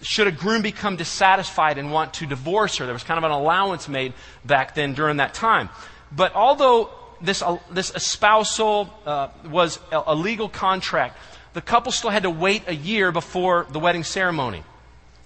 should 0.00 0.26
a 0.26 0.32
groom 0.32 0.62
become 0.62 0.96
dissatisfied 0.96 1.78
and 1.78 1.92
want 1.92 2.14
to 2.14 2.26
divorce 2.26 2.78
her. 2.78 2.86
There 2.86 2.94
was 2.94 3.04
kind 3.04 3.18
of 3.18 3.24
an 3.24 3.30
allowance 3.30 3.88
made 3.88 4.14
back 4.44 4.74
then 4.74 4.94
during 4.94 5.18
that 5.18 5.34
time. 5.34 5.68
But 6.10 6.34
although 6.34 6.90
this, 7.22 7.42
uh, 7.42 7.58
this 7.70 7.94
espousal 7.94 8.92
uh, 9.06 9.28
was 9.48 9.78
a, 9.90 10.02
a 10.08 10.14
legal 10.14 10.48
contract, 10.48 11.16
the 11.54 11.60
couple 11.60 11.92
still 11.92 12.10
had 12.10 12.24
to 12.24 12.30
wait 12.30 12.64
a 12.66 12.74
year 12.74 13.12
before 13.12 13.66
the 13.70 13.78
wedding 13.78 14.04
ceremony. 14.04 14.62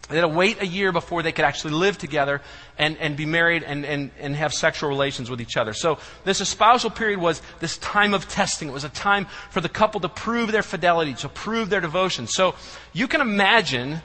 They 0.09 0.17
had 0.17 0.23
to 0.23 0.29
wait 0.29 0.63
a 0.63 0.67
year 0.67 0.93
before 0.93 1.25
they 1.25 1.33
could 1.33 1.45
actually 1.45 1.75
live 1.75 1.99
together 1.99 2.41
and, 2.79 2.97
and 2.99 3.17
be 3.17 3.27
married 3.27 3.65
and, 3.65 3.85
and, 3.85 4.13
and 4.21 4.37
have 4.37 4.55
sexual 4.55 4.89
relations 4.89 5.29
with 5.29 5.41
each 5.41 5.57
other. 5.57 5.73
So 5.73 5.99
this 6.25 6.41
espousal 6.41 6.91
period 6.91 7.19
was 7.19 7.43
this 7.59 7.77
time 7.79 8.15
of 8.15 8.29
testing. 8.29 8.69
It 8.69 8.73
was 8.73 8.85
a 8.85 8.89
time 8.89 9.27
for 9.51 9.61
the 9.61 9.69
couple 9.69 10.01
to 10.01 10.09
prove 10.09 10.53
their 10.53 10.63
fidelity, 10.63 11.15
to 11.15 11.29
prove 11.29 11.71
their 11.71 11.81
devotion. 11.81 12.29
So 12.29 12.55
you 12.93 13.09
can 13.09 13.21
imagine 13.21 14.01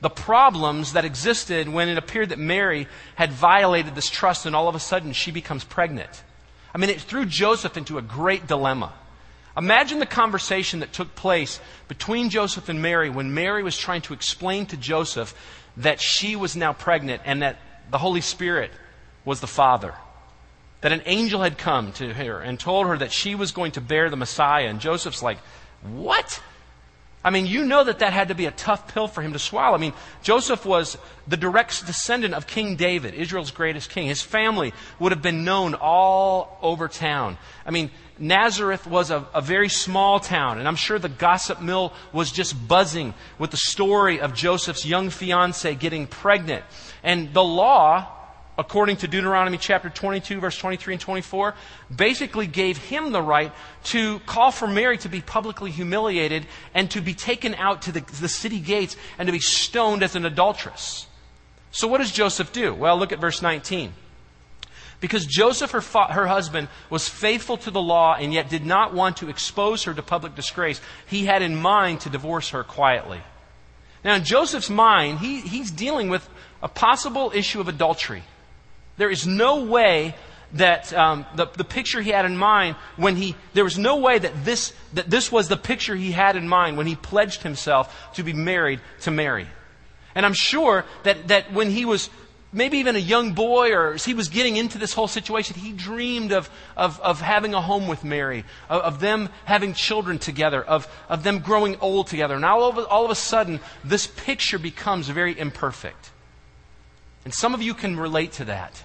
the 0.00 0.08
problems 0.08 0.94
that 0.94 1.04
existed 1.04 1.68
when 1.68 1.88
it 1.88 1.98
appeared 1.98 2.30
that 2.30 2.38
Mary 2.38 2.86
had 3.16 3.30
violated 3.32 3.94
this 3.94 4.08
trust 4.08 4.46
and 4.46 4.56
all 4.56 4.68
of 4.68 4.74
a 4.74 4.80
sudden 4.80 5.12
she 5.12 5.30
becomes 5.30 5.62
pregnant. 5.62 6.22
I 6.74 6.78
mean, 6.78 6.90
it 6.90 7.00
threw 7.00 7.24
Joseph 7.24 7.76
into 7.76 7.98
a 7.98 8.02
great 8.02 8.46
dilemma. 8.46 8.92
Imagine 9.56 9.98
the 9.98 10.06
conversation 10.06 10.80
that 10.80 10.92
took 10.92 11.14
place 11.16 11.60
between 11.88 12.30
Joseph 12.30 12.68
and 12.68 12.80
Mary 12.80 13.10
when 13.10 13.34
Mary 13.34 13.62
was 13.62 13.76
trying 13.76 14.02
to 14.02 14.14
explain 14.14 14.66
to 14.66 14.76
Joseph 14.76 15.34
that 15.78 16.00
she 16.00 16.36
was 16.36 16.54
now 16.54 16.72
pregnant 16.72 17.22
and 17.24 17.42
that 17.42 17.58
the 17.90 17.98
Holy 17.98 18.20
Spirit 18.20 18.70
was 19.24 19.40
the 19.40 19.46
Father. 19.46 19.94
That 20.82 20.92
an 20.92 21.02
angel 21.06 21.42
had 21.42 21.58
come 21.58 21.92
to 21.94 22.14
her 22.14 22.40
and 22.40 22.60
told 22.60 22.86
her 22.86 22.96
that 22.98 23.12
she 23.12 23.34
was 23.34 23.50
going 23.50 23.72
to 23.72 23.80
bear 23.80 24.10
the 24.10 24.16
Messiah. 24.16 24.68
And 24.68 24.78
Joseph's 24.78 25.22
like, 25.22 25.38
What? 25.82 26.40
I 27.28 27.30
mean, 27.30 27.44
you 27.44 27.66
know 27.66 27.84
that 27.84 27.98
that 27.98 28.14
had 28.14 28.28
to 28.28 28.34
be 28.34 28.46
a 28.46 28.50
tough 28.50 28.88
pill 28.94 29.06
for 29.06 29.20
him 29.20 29.34
to 29.34 29.38
swallow. 29.38 29.74
I 29.74 29.78
mean, 29.78 29.92
Joseph 30.22 30.64
was 30.64 30.96
the 31.26 31.36
direct 31.36 31.84
descendant 31.84 32.32
of 32.32 32.46
King 32.46 32.76
David, 32.76 33.12
Israel's 33.12 33.50
greatest 33.50 33.90
king. 33.90 34.06
His 34.06 34.22
family 34.22 34.72
would 34.98 35.12
have 35.12 35.20
been 35.20 35.44
known 35.44 35.74
all 35.74 36.58
over 36.62 36.88
town. 36.88 37.36
I 37.66 37.70
mean, 37.70 37.90
Nazareth 38.18 38.86
was 38.86 39.10
a, 39.10 39.26
a, 39.34 39.42
very 39.42 39.68
small 39.68 40.20
town, 40.20 40.58
and 40.58 40.66
I'm 40.66 40.74
sure 40.74 40.98
the 40.98 41.10
gossip 41.10 41.60
mill 41.60 41.92
was 42.14 42.32
just 42.32 42.66
buzzing 42.66 43.12
with 43.38 43.50
the 43.50 43.58
story 43.58 44.20
of 44.20 44.32
Joseph's 44.32 44.86
young 44.86 45.10
fiancee 45.10 45.74
getting 45.74 46.06
pregnant. 46.06 46.64
And 47.02 47.34
the 47.34 47.44
law, 47.44 48.06
according 48.58 48.96
to 48.96 49.06
Deuteronomy 49.06 49.56
chapter 49.56 49.88
22, 49.88 50.40
verse 50.40 50.58
23 50.58 50.94
and 50.94 51.00
24, 51.00 51.54
basically 51.94 52.48
gave 52.48 52.76
him 52.76 53.12
the 53.12 53.22
right 53.22 53.52
to 53.84 54.18
call 54.20 54.50
for 54.50 54.66
Mary 54.66 54.98
to 54.98 55.08
be 55.08 55.20
publicly 55.20 55.70
humiliated 55.70 56.44
and 56.74 56.90
to 56.90 57.00
be 57.00 57.14
taken 57.14 57.54
out 57.54 57.82
to 57.82 57.92
the, 57.92 58.00
the 58.20 58.28
city 58.28 58.58
gates 58.58 58.96
and 59.16 59.26
to 59.26 59.32
be 59.32 59.38
stoned 59.38 60.02
as 60.02 60.16
an 60.16 60.26
adulteress. 60.26 61.06
So, 61.70 61.86
what 61.86 61.98
does 61.98 62.10
Joseph 62.10 62.52
do? 62.52 62.74
Well, 62.74 62.98
look 62.98 63.12
at 63.12 63.20
verse 63.20 63.40
19. 63.40 63.92
Because 65.00 65.24
Joseph, 65.26 65.70
her, 65.70 65.80
fa- 65.80 66.12
her 66.12 66.26
husband, 66.26 66.66
was 66.90 67.08
faithful 67.08 67.56
to 67.58 67.70
the 67.70 67.80
law 67.80 68.16
and 68.18 68.34
yet 68.34 68.50
did 68.50 68.66
not 68.66 68.92
want 68.92 69.18
to 69.18 69.28
expose 69.28 69.84
her 69.84 69.94
to 69.94 70.02
public 70.02 70.34
disgrace, 70.34 70.80
he 71.06 71.26
had 71.26 71.40
in 71.40 71.54
mind 71.54 72.00
to 72.00 72.10
divorce 72.10 72.50
her 72.50 72.64
quietly. 72.64 73.20
Now, 74.02 74.16
in 74.16 74.24
Joseph's 74.24 74.70
mind, 74.70 75.20
he, 75.20 75.40
he's 75.40 75.70
dealing 75.70 76.08
with 76.08 76.28
a 76.62 76.68
possible 76.68 77.30
issue 77.32 77.60
of 77.60 77.68
adultery. 77.68 78.24
There 78.98 79.10
is 79.10 79.26
no 79.26 79.64
way 79.64 80.14
that 80.54 80.92
um, 80.92 81.26
the, 81.34 81.46
the 81.46 81.64
picture 81.64 82.00
he 82.00 82.10
had 82.10 82.24
in 82.24 82.36
mind 82.36 82.76
when 82.96 83.16
he, 83.16 83.34
there 83.54 83.64
was 83.64 83.78
no 83.78 83.96
way 83.96 84.18
that 84.18 84.44
this, 84.44 84.72
that 84.94 85.10
this 85.10 85.30
was 85.30 85.48
the 85.48 85.56
picture 85.56 85.94
he 85.94 86.12
had 86.12 86.36
in 86.36 86.48
mind 86.48 86.76
when 86.76 86.86
he 86.86 86.96
pledged 86.96 87.42
himself 87.42 88.12
to 88.14 88.22
be 88.22 88.32
married 88.32 88.80
to 89.02 89.10
Mary. 89.10 89.46
And 90.14 90.24
I'm 90.24 90.34
sure 90.34 90.84
that, 91.04 91.28
that 91.28 91.52
when 91.52 91.70
he 91.70 91.84
was 91.84 92.08
maybe 92.50 92.78
even 92.78 92.96
a 92.96 93.00
young 93.00 93.34
boy 93.34 93.72
or 93.72 93.94
he 93.96 94.14
was 94.14 94.30
getting 94.30 94.56
into 94.56 94.78
this 94.78 94.94
whole 94.94 95.06
situation, 95.06 95.54
he 95.54 95.72
dreamed 95.72 96.32
of, 96.32 96.48
of, 96.76 96.98
of 97.00 97.20
having 97.20 97.52
a 97.52 97.60
home 97.60 97.86
with 97.86 98.02
Mary, 98.02 98.44
of, 98.70 98.82
of, 98.82 99.00
them 99.00 99.28
having 99.44 99.74
children 99.74 100.18
together, 100.18 100.62
of, 100.62 100.88
of 101.10 101.22
them 101.22 101.40
growing 101.40 101.76
old 101.80 102.06
together. 102.06 102.34
And 102.34 102.44
all 102.44 102.64
of, 102.64 102.86
all 102.86 103.04
of 103.04 103.10
a 103.10 103.14
sudden, 103.14 103.60
this 103.84 104.06
picture 104.06 104.58
becomes 104.58 105.08
very 105.08 105.38
imperfect. 105.38 106.10
And 107.26 107.34
some 107.34 107.52
of 107.52 107.60
you 107.60 107.74
can 107.74 108.00
relate 108.00 108.32
to 108.32 108.46
that. 108.46 108.82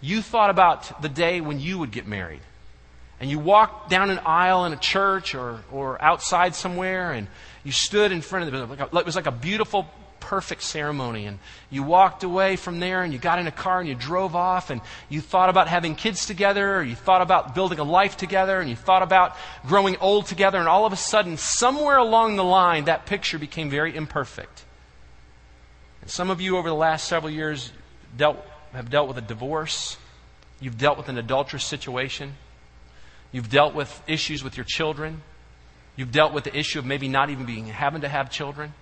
You 0.00 0.22
thought 0.22 0.50
about 0.50 1.02
the 1.02 1.08
day 1.08 1.40
when 1.40 1.60
you 1.60 1.78
would 1.78 1.90
get 1.90 2.06
married. 2.06 2.40
And 3.20 3.28
you 3.28 3.38
walked 3.38 3.90
down 3.90 4.10
an 4.10 4.20
aisle 4.20 4.64
in 4.64 4.72
a 4.72 4.76
church 4.76 5.34
or, 5.34 5.60
or 5.72 6.00
outside 6.00 6.54
somewhere, 6.54 7.10
and 7.10 7.26
you 7.64 7.72
stood 7.72 8.12
in 8.12 8.20
front 8.20 8.52
of 8.52 8.72
it. 8.72 8.80
It 8.80 9.06
was 9.06 9.16
like 9.16 9.26
a 9.26 9.32
beautiful 9.32 9.88
perfect 10.20 10.62
ceremony. 10.62 11.26
And 11.26 11.38
you 11.70 11.82
walked 11.82 12.22
away 12.22 12.56
from 12.56 12.80
there 12.80 13.02
and 13.02 13.12
you 13.12 13.18
got 13.18 13.38
in 13.38 13.46
a 13.46 13.52
car 13.52 13.80
and 13.80 13.88
you 13.88 13.94
drove 13.94 14.36
off 14.36 14.70
and 14.70 14.80
you 15.08 15.20
thought 15.20 15.48
about 15.48 15.68
having 15.68 15.94
kids 15.94 16.26
together 16.26 16.76
or 16.76 16.82
you 16.82 16.94
thought 16.94 17.22
about 17.22 17.54
building 17.54 17.78
a 17.78 17.84
life 17.84 18.16
together 18.16 18.60
and 18.60 18.68
you 18.68 18.76
thought 18.76 19.02
about 19.02 19.36
growing 19.66 19.96
old 19.96 20.26
together. 20.26 20.58
And 20.58 20.68
all 20.68 20.86
of 20.86 20.92
a 20.92 20.96
sudden, 20.96 21.36
somewhere 21.36 21.96
along 21.96 22.36
the 22.36 22.44
line, 22.44 22.84
that 22.84 23.06
picture 23.06 23.38
became 23.38 23.70
very 23.70 23.94
imperfect. 23.96 24.64
And 26.02 26.10
some 26.10 26.30
of 26.30 26.40
you 26.40 26.56
over 26.58 26.68
the 26.68 26.74
last 26.74 27.08
several 27.08 27.30
years 27.30 27.72
dealt, 28.16 28.44
have 28.72 28.90
dealt 28.90 29.08
with 29.08 29.18
a 29.18 29.22
divorce. 29.22 29.96
You've 30.60 30.78
dealt 30.78 30.98
with 30.98 31.08
an 31.08 31.18
adulterous 31.18 31.64
situation. 31.64 32.34
You've 33.32 33.50
dealt 33.50 33.74
with 33.74 34.02
issues 34.06 34.42
with 34.42 34.56
your 34.56 34.64
children. 34.64 35.22
You've 35.96 36.12
dealt 36.12 36.32
with 36.32 36.44
the 36.44 36.56
issue 36.56 36.78
of 36.78 36.86
maybe 36.86 37.08
not 37.08 37.30
even 37.30 37.44
being 37.44 37.66
having 37.66 38.02
to 38.02 38.08
have 38.08 38.30
children. 38.30 38.72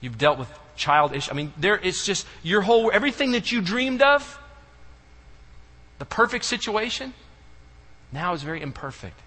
You've 0.00 0.18
dealt 0.18 0.38
with 0.38 0.48
child 0.76 1.12
issues. 1.12 1.30
I 1.30 1.34
mean, 1.34 1.52
there 1.56 1.76
it's 1.76 2.04
just 2.04 2.26
your 2.42 2.62
whole 2.62 2.90
everything 2.92 3.32
that 3.32 3.50
you 3.50 3.60
dreamed 3.60 4.02
of, 4.02 4.38
the 5.98 6.04
perfect 6.04 6.44
situation, 6.44 7.14
now 8.12 8.32
is 8.32 8.42
very 8.42 8.62
imperfect. 8.62 9.18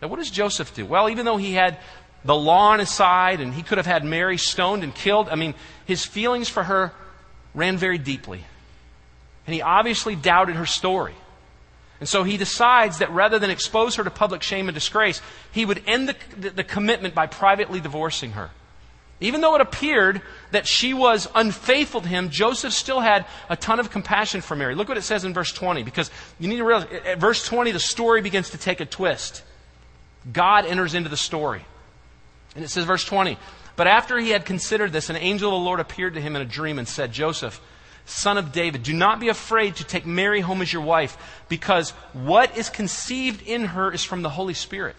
Now, 0.00 0.08
what 0.08 0.18
does 0.18 0.30
Joseph 0.30 0.74
do? 0.74 0.86
Well, 0.86 1.08
even 1.08 1.24
though 1.24 1.36
he 1.38 1.54
had 1.54 1.78
the 2.24 2.34
law 2.34 2.70
on 2.70 2.78
his 2.78 2.90
side 2.90 3.40
and 3.40 3.52
he 3.52 3.62
could 3.62 3.78
have 3.78 3.86
had 3.86 4.04
Mary 4.04 4.36
stoned 4.36 4.84
and 4.84 4.94
killed, 4.94 5.28
I 5.28 5.36
mean, 5.36 5.54
his 5.86 6.04
feelings 6.04 6.48
for 6.48 6.62
her 6.62 6.92
ran 7.54 7.76
very 7.78 7.98
deeply. 7.98 8.44
And 9.46 9.54
he 9.54 9.62
obviously 9.62 10.16
doubted 10.16 10.56
her 10.56 10.66
story. 10.66 11.14
And 12.00 12.08
so 12.08 12.24
he 12.24 12.36
decides 12.36 12.98
that 12.98 13.10
rather 13.10 13.38
than 13.38 13.50
expose 13.50 13.94
her 13.94 14.04
to 14.04 14.10
public 14.10 14.42
shame 14.42 14.68
and 14.68 14.74
disgrace, 14.74 15.22
he 15.52 15.64
would 15.64 15.82
end 15.86 16.08
the, 16.08 16.16
the, 16.36 16.50
the 16.50 16.64
commitment 16.64 17.14
by 17.14 17.26
privately 17.26 17.80
divorcing 17.80 18.32
her. 18.32 18.50
Even 19.18 19.40
though 19.40 19.54
it 19.54 19.62
appeared 19.62 20.20
that 20.50 20.66
she 20.66 20.92
was 20.92 21.26
unfaithful 21.34 22.02
to 22.02 22.08
him, 22.08 22.28
Joseph 22.28 22.74
still 22.74 23.00
had 23.00 23.24
a 23.48 23.56
ton 23.56 23.80
of 23.80 23.90
compassion 23.90 24.42
for 24.42 24.54
Mary. 24.54 24.74
Look 24.74 24.88
what 24.88 24.98
it 24.98 25.02
says 25.02 25.24
in 25.24 25.32
verse 25.32 25.52
20, 25.52 25.84
because 25.84 26.10
you 26.38 26.48
need 26.48 26.58
to 26.58 26.64
realize, 26.64 26.86
at 27.06 27.18
verse 27.18 27.42
20, 27.46 27.70
the 27.70 27.80
story 27.80 28.20
begins 28.20 28.50
to 28.50 28.58
take 28.58 28.80
a 28.80 28.84
twist. 28.84 29.42
God 30.30 30.66
enters 30.66 30.92
into 30.92 31.08
the 31.08 31.16
story. 31.16 31.64
And 32.54 32.62
it 32.62 32.68
says, 32.68 32.84
verse 32.84 33.04
20, 33.04 33.38
But 33.74 33.86
after 33.86 34.18
he 34.18 34.30
had 34.30 34.44
considered 34.44 34.92
this, 34.92 35.08
an 35.08 35.16
angel 35.16 35.48
of 35.48 35.60
the 35.60 35.64
Lord 35.64 35.80
appeared 35.80 36.14
to 36.14 36.20
him 36.20 36.36
in 36.36 36.42
a 36.42 36.46
dream 36.46 36.78
and 36.78 36.86
said, 36.86 37.10
Joseph, 37.10 37.58
son 38.06 38.38
of 38.38 38.52
David, 38.52 38.82
do 38.82 38.92
not 38.92 39.20
be 39.20 39.28
afraid 39.28 39.76
to 39.76 39.84
take 39.84 40.06
Mary 40.06 40.40
home 40.40 40.62
as 40.62 40.72
your 40.72 40.82
wife, 40.82 41.16
because 41.48 41.90
what 42.12 42.56
is 42.56 42.70
conceived 42.70 43.42
in 43.42 43.66
her 43.66 43.92
is 43.92 44.02
from 44.02 44.22
the 44.22 44.30
Holy 44.30 44.54
Spirit. 44.54 44.96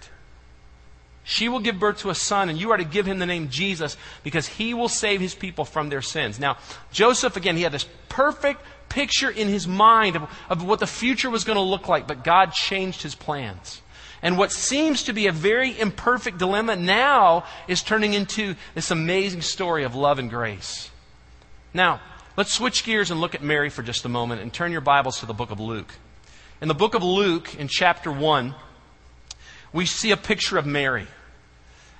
She 1.24 1.50
will 1.50 1.60
give 1.60 1.78
birth 1.78 2.00
to 2.00 2.10
a 2.10 2.16
son, 2.16 2.48
and 2.48 2.58
you 2.58 2.72
are 2.72 2.78
to 2.78 2.86
give 2.86 3.06
him 3.06 3.20
the 3.20 3.26
name 3.26 3.50
Jesus 3.50 3.98
because 4.24 4.48
he 4.48 4.74
will 4.74 4.88
save 4.88 5.20
his 5.20 5.36
people 5.36 5.66
from 5.66 5.90
their 5.90 6.02
sins. 6.02 6.40
Now, 6.40 6.58
Joseph, 6.94 7.36
again, 7.36 7.58
he 7.58 7.64
had 7.64 7.74
this 7.74 7.86
perfect 8.08 8.62
picture 8.88 9.30
in 9.30 9.50
his 9.50 9.68
mind 9.68 10.16
of, 10.16 10.30
of 10.50 10.64
what 10.64 10.80
the 10.80 10.88
future 10.88 11.30
was 11.30 11.44
going 11.44 11.58
to 11.58 11.62
look 11.62 11.90
like, 11.90 12.08
but 12.08 12.24
God 12.24 12.54
changed 12.54 13.02
his 13.02 13.14
plans. 13.14 13.82
And 14.22 14.38
what 14.38 14.54
seems 14.54 15.04
to 15.04 15.14
be 15.14 15.28
a 15.28 15.34
very 15.34 15.78
imperfect 15.78 16.38
dilemma 16.38 16.76
now 16.76 17.44
is 17.68 17.84
turning 17.84 18.14
into 18.14 18.56
this 18.74 18.90
amazing 18.90 19.42
story 19.42 19.84
of 19.84 19.96
love 19.96 20.20
and 20.20 20.30
grace. 20.30 20.90
Now, 21.74 22.00
let's 22.38 22.53
switch 22.53 22.84
gears 22.84 23.10
and 23.10 23.20
look 23.20 23.34
at 23.34 23.41
Mary 23.41 23.70
for 23.70 23.82
just 23.82 24.06
a 24.06 24.10
moment 24.10 24.41
and 24.41 24.53
turn 24.53 24.72
your 24.72 24.79
Bibles 24.79 25.20
to 25.20 25.25
the 25.25 25.34
book 25.34 25.50
of 25.50 25.60
Luke. 25.60 25.91
In 26.62 26.67
the 26.67 26.75
book 26.75 26.94
of 26.94 27.03
Luke, 27.03 27.56
in 27.56 27.67
chapter 27.67 28.12
1, 28.12 28.53
we 29.74 29.88
see 29.88 30.12
a 30.12 30.17
picture 30.17 30.58
of 30.58 30.65
Mary. 30.65 31.08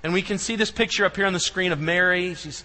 And 0.04 0.14
we 0.14 0.22
can 0.22 0.38
see 0.38 0.56
this 0.56 0.70
picture 0.70 1.06
up 1.06 1.16
here 1.16 1.26
on 1.26 1.34
the 1.34 1.40
screen 1.40 1.72
of 1.72 1.80
Mary. 1.80 2.36
She's 2.36 2.64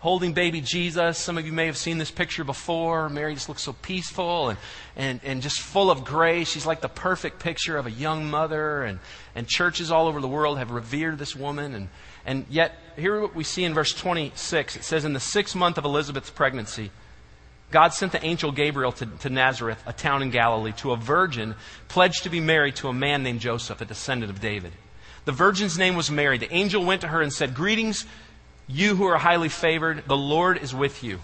holding 0.00 0.34
baby 0.34 0.60
Jesus. 0.60 1.16
Some 1.16 1.38
of 1.38 1.46
you 1.46 1.52
may 1.52 1.64
have 1.64 1.78
seen 1.78 1.96
this 1.96 2.10
picture 2.10 2.44
before. 2.44 3.08
Mary 3.08 3.32
just 3.32 3.48
looks 3.48 3.62
so 3.62 3.72
peaceful 3.72 4.50
and, 4.50 4.58
and, 4.94 5.18
and 5.24 5.40
just 5.40 5.60
full 5.60 5.90
of 5.90 6.04
grace. 6.04 6.50
She's 6.50 6.66
like 6.66 6.82
the 6.82 6.90
perfect 6.90 7.38
picture 7.38 7.78
of 7.78 7.86
a 7.86 7.90
young 7.90 8.30
mother. 8.30 8.84
And, 8.84 8.98
and 9.34 9.48
churches 9.48 9.90
all 9.90 10.08
over 10.08 10.20
the 10.20 10.28
world 10.28 10.58
have 10.58 10.70
revered 10.70 11.18
this 11.18 11.34
woman. 11.34 11.74
And, 11.74 11.88
and 12.26 12.44
yet, 12.50 12.74
here 12.96 13.18
what 13.18 13.34
we 13.34 13.44
see 13.44 13.64
in 13.64 13.72
verse 13.72 13.94
26 13.94 14.76
it 14.76 14.84
says, 14.84 15.06
In 15.06 15.14
the 15.14 15.20
sixth 15.20 15.56
month 15.56 15.78
of 15.78 15.86
Elizabeth's 15.86 16.30
pregnancy, 16.30 16.90
God 17.70 17.88
sent 17.88 18.12
the 18.12 18.24
angel 18.24 18.52
Gabriel 18.52 18.92
to, 18.92 19.06
to, 19.06 19.30
Nazareth, 19.30 19.82
a 19.86 19.92
town 19.92 20.22
in 20.22 20.30
Galilee, 20.30 20.72
to 20.78 20.92
a 20.92 20.96
virgin 20.96 21.54
pledged 21.88 22.22
to 22.22 22.30
be 22.30 22.40
married 22.40 22.76
to 22.76 22.88
a 22.88 22.92
man 22.92 23.22
named 23.22 23.40
Joseph, 23.40 23.80
a 23.80 23.84
descendant 23.84 24.30
of 24.30 24.40
David. 24.40 24.72
The 25.24 25.32
virgin's 25.32 25.78
name 25.78 25.96
was 25.96 26.10
Mary. 26.10 26.38
The 26.38 26.52
angel 26.52 26.84
went 26.84 27.00
to 27.00 27.08
her 27.08 27.20
and 27.20 27.32
said, 27.32 27.54
Greetings, 27.54 28.06
you 28.66 28.94
who 28.94 29.04
are 29.06 29.18
highly 29.18 29.48
favored. 29.48 30.04
The 30.06 30.16
Lord 30.16 30.58
is 30.58 30.74
with 30.74 31.02
you. 31.02 31.20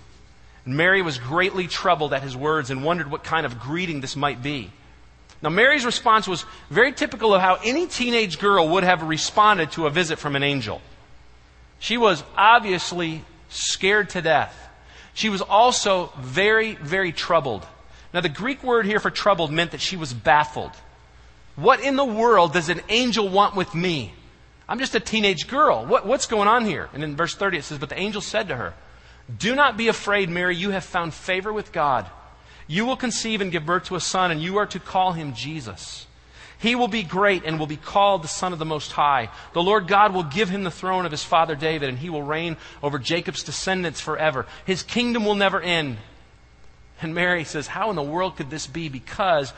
And 0.65 0.77
Mary 0.77 1.03
was 1.03 1.19
greatly 1.19 1.67
troubled 1.67 2.13
at 2.13 2.23
his 2.23 2.37
words 2.37 2.71
and 2.71 2.85
wondered 2.85 3.11
what 3.11 3.25
kind 3.25 3.47
of 3.47 3.61
greeting 3.61 4.01
this 4.01 4.17
might 4.17 4.43
be. 4.43 4.71
Now, 5.43 5.49
Mary's 5.49 5.87
response 5.87 6.29
was 6.29 6.45
very 6.69 6.93
typical 6.93 7.35
of 7.35 7.41
how 7.41 7.59
any 7.65 7.87
teenage 7.87 8.39
girl 8.39 8.69
would 8.71 8.85
have 8.85 9.03
responded 9.03 9.73
to 9.73 9.87
a 9.87 9.91
visit 9.91 10.19
from 10.19 10.37
an 10.37 10.43
angel. 10.43 10.83
She 11.79 11.97
was 11.97 12.23
obviously 12.37 13.25
scared 13.49 14.11
to 14.11 14.21
death. 14.21 14.55
She 15.21 15.29
was 15.29 15.43
also 15.43 16.11
very, 16.19 16.77
very 16.77 17.12
troubled. 17.12 17.67
Now, 18.15 18.23
the 18.23 18.31
Greek 18.31 18.62
word 18.65 18.87
here 18.87 18.99
for 18.99 19.11
troubled 19.11 19.53
meant 19.53 19.73
that 19.73 19.83
she 19.83 19.99
was 19.99 20.15
baffled. 20.15 20.71
What 21.57 21.81
in 21.81 21.97
the 21.97 22.07
world 22.07 22.55
does 22.55 22.71
an 22.71 22.81
angel 22.89 23.29
want 23.29 23.55
with 23.55 23.75
me? 23.75 24.15
I'm 24.67 24.79
just 24.79 24.95
a 24.95 25.00
teenage 25.00 25.47
girl. 25.47 25.85
What, 25.85 26.07
what's 26.07 26.25
going 26.25 26.49
on 26.49 26.65
here? 26.65 26.89
And 26.95 27.05
in 27.05 27.17
verse 27.17 27.35
30 27.35 27.59
it 27.59 27.65
says, 27.65 27.77
But 27.77 27.91
the 27.91 28.00
angel 28.00 28.23
said 28.23 28.49
to 28.49 28.57
her, 28.57 28.73
Do 29.37 29.55
not 29.55 29.77
be 29.77 29.89
afraid, 29.89 30.31
Mary. 30.31 30.57
You 30.57 30.71
have 30.71 30.85
found 30.85 31.12
favor 31.12 31.53
with 31.53 31.71
God. 31.71 32.07
You 32.67 32.87
will 32.87 32.97
conceive 32.97 33.43
and 33.43 33.53
give 33.53 33.67
birth 33.67 33.85
to 33.89 33.97
a 33.97 34.00
son, 34.00 34.31
and 34.31 34.41
you 34.41 34.57
are 34.57 34.67
to 34.69 34.81
call 34.81 35.12
him 35.12 35.35
Jesus. 35.35 36.07
He 36.61 36.75
will 36.75 36.88
be 36.88 37.02
great 37.02 37.45
and 37.45 37.59
will 37.59 37.67
be 37.67 37.76
called 37.76 38.23
the 38.23 38.29
Son 38.29 38.52
of 38.52 38.59
the 38.59 38.67
Most 38.67 38.93
High. 38.93 39.31
The 39.55 39.62
Lord 39.62 39.88
God 39.88 40.12
will 40.12 40.25
give 40.25 40.50
him 40.50 40.62
the 40.62 40.71
throne 40.71 41.07
of 41.07 41.11
his 41.11 41.25
father 41.25 41.57
David, 41.57 41.88
and 41.88 41.99
he 41.99 42.11
will 42.11 42.23
reign 42.23 42.59
over 42.83 42.99
Jacob's 42.99 43.43
descendants 43.43 44.00
forever. 44.00 44.47
His 44.67 44.83
kingdom 44.83 45.25
will 45.25 45.35
never 45.35 45.61
end 45.61 45.97
And 47.02 47.14
Mary 47.14 47.45
says, 47.45 47.67
How 47.67 47.90
in 47.90 47.97
the 47.97 48.02
world 48.02 48.37
could 48.37 48.50
this 48.50 48.67
be? 48.67 48.88
Because 48.88 49.52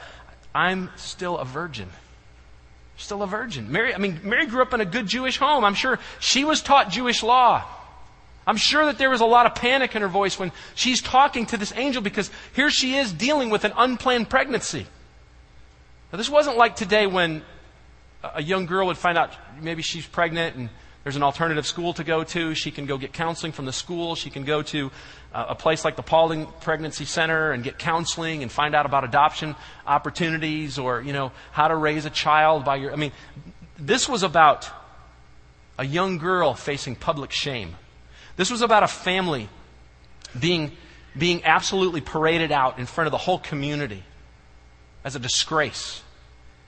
I'm 0.54 0.90
still 0.96 1.38
a 1.38 1.44
virgin. 1.44 1.88
Still 2.96 3.22
a 3.22 3.26
virgin. 3.26 3.72
Mary, 3.72 3.94
I 3.94 3.98
mean, 3.98 4.20
Mary 4.22 4.46
grew 4.46 4.62
up 4.62 4.74
in 4.74 4.80
a 4.80 4.84
good 4.84 5.06
Jewish 5.06 5.38
home. 5.38 5.64
I'm 5.64 5.74
sure 5.74 5.98
she 6.20 6.44
was 6.44 6.62
taught 6.62 6.90
Jewish 6.90 7.22
law. 7.22 7.64
I'm 8.46 8.56
sure 8.56 8.86
that 8.86 8.98
there 8.98 9.10
was 9.10 9.20
a 9.20 9.26
lot 9.26 9.46
of 9.46 9.54
panic 9.54 9.94
in 9.96 10.02
her 10.02 10.08
voice 10.08 10.38
when 10.38 10.52
she's 10.74 11.00
talking 11.00 11.46
to 11.46 11.56
this 11.56 11.72
angel 11.74 12.02
because 12.02 12.30
here 12.54 12.70
she 12.70 12.94
is 12.94 13.12
dealing 13.12 13.50
with 13.50 13.64
an 13.64 13.72
unplanned 13.76 14.28
pregnancy. 14.28 14.86
Now, 16.12 16.18
this 16.18 16.28
wasn't 16.28 16.58
like 16.58 16.76
today 16.76 17.06
when 17.06 17.42
a 18.22 18.42
young 18.42 18.66
girl 18.66 18.88
would 18.88 18.98
find 18.98 19.16
out 19.16 19.32
maybe 19.62 19.80
she's 19.80 20.06
pregnant 20.06 20.56
and 20.56 20.68
there's 21.04 21.16
an 21.16 21.22
alternative 21.22 21.66
school 21.66 21.94
to 21.94 22.04
go 22.04 22.22
to. 22.22 22.54
She 22.54 22.70
can 22.70 22.84
go 22.84 22.98
get 22.98 23.14
counseling 23.14 23.52
from 23.52 23.64
the 23.64 23.72
school. 23.72 24.14
She 24.14 24.28
can 24.28 24.44
go 24.44 24.60
to 24.62 24.90
uh, 25.32 25.46
a 25.48 25.54
place 25.54 25.86
like 25.86 25.96
the 25.96 26.02
Paulding 26.02 26.46
Pregnancy 26.60 27.06
Center 27.06 27.52
and 27.52 27.64
get 27.64 27.78
counseling 27.78 28.42
and 28.42 28.52
find 28.52 28.74
out 28.74 28.84
about 28.84 29.04
adoption 29.04 29.56
opportunities 29.86 30.78
or, 30.78 31.00
you 31.00 31.14
know, 31.14 31.32
how 31.50 31.68
to 31.68 31.74
raise 31.74 32.04
a 32.04 32.10
child 32.10 32.64
by 32.64 32.76
your. 32.76 32.92
I 32.92 32.96
mean, 32.96 33.12
this 33.78 34.06
was 34.06 34.22
about 34.22 34.68
a 35.78 35.86
young 35.86 36.18
girl 36.18 36.52
facing 36.52 36.94
public 36.94 37.32
shame. 37.32 37.74
This 38.36 38.50
was 38.50 38.60
about 38.60 38.82
a 38.82 38.88
family 38.88 39.48
being, 40.38 40.72
being 41.18 41.42
absolutely 41.44 42.02
paraded 42.02 42.52
out 42.52 42.78
in 42.78 42.84
front 42.84 43.06
of 43.06 43.12
the 43.12 43.18
whole 43.18 43.38
community 43.38 44.04
as 45.04 45.16
a 45.16 45.18
disgrace. 45.18 46.02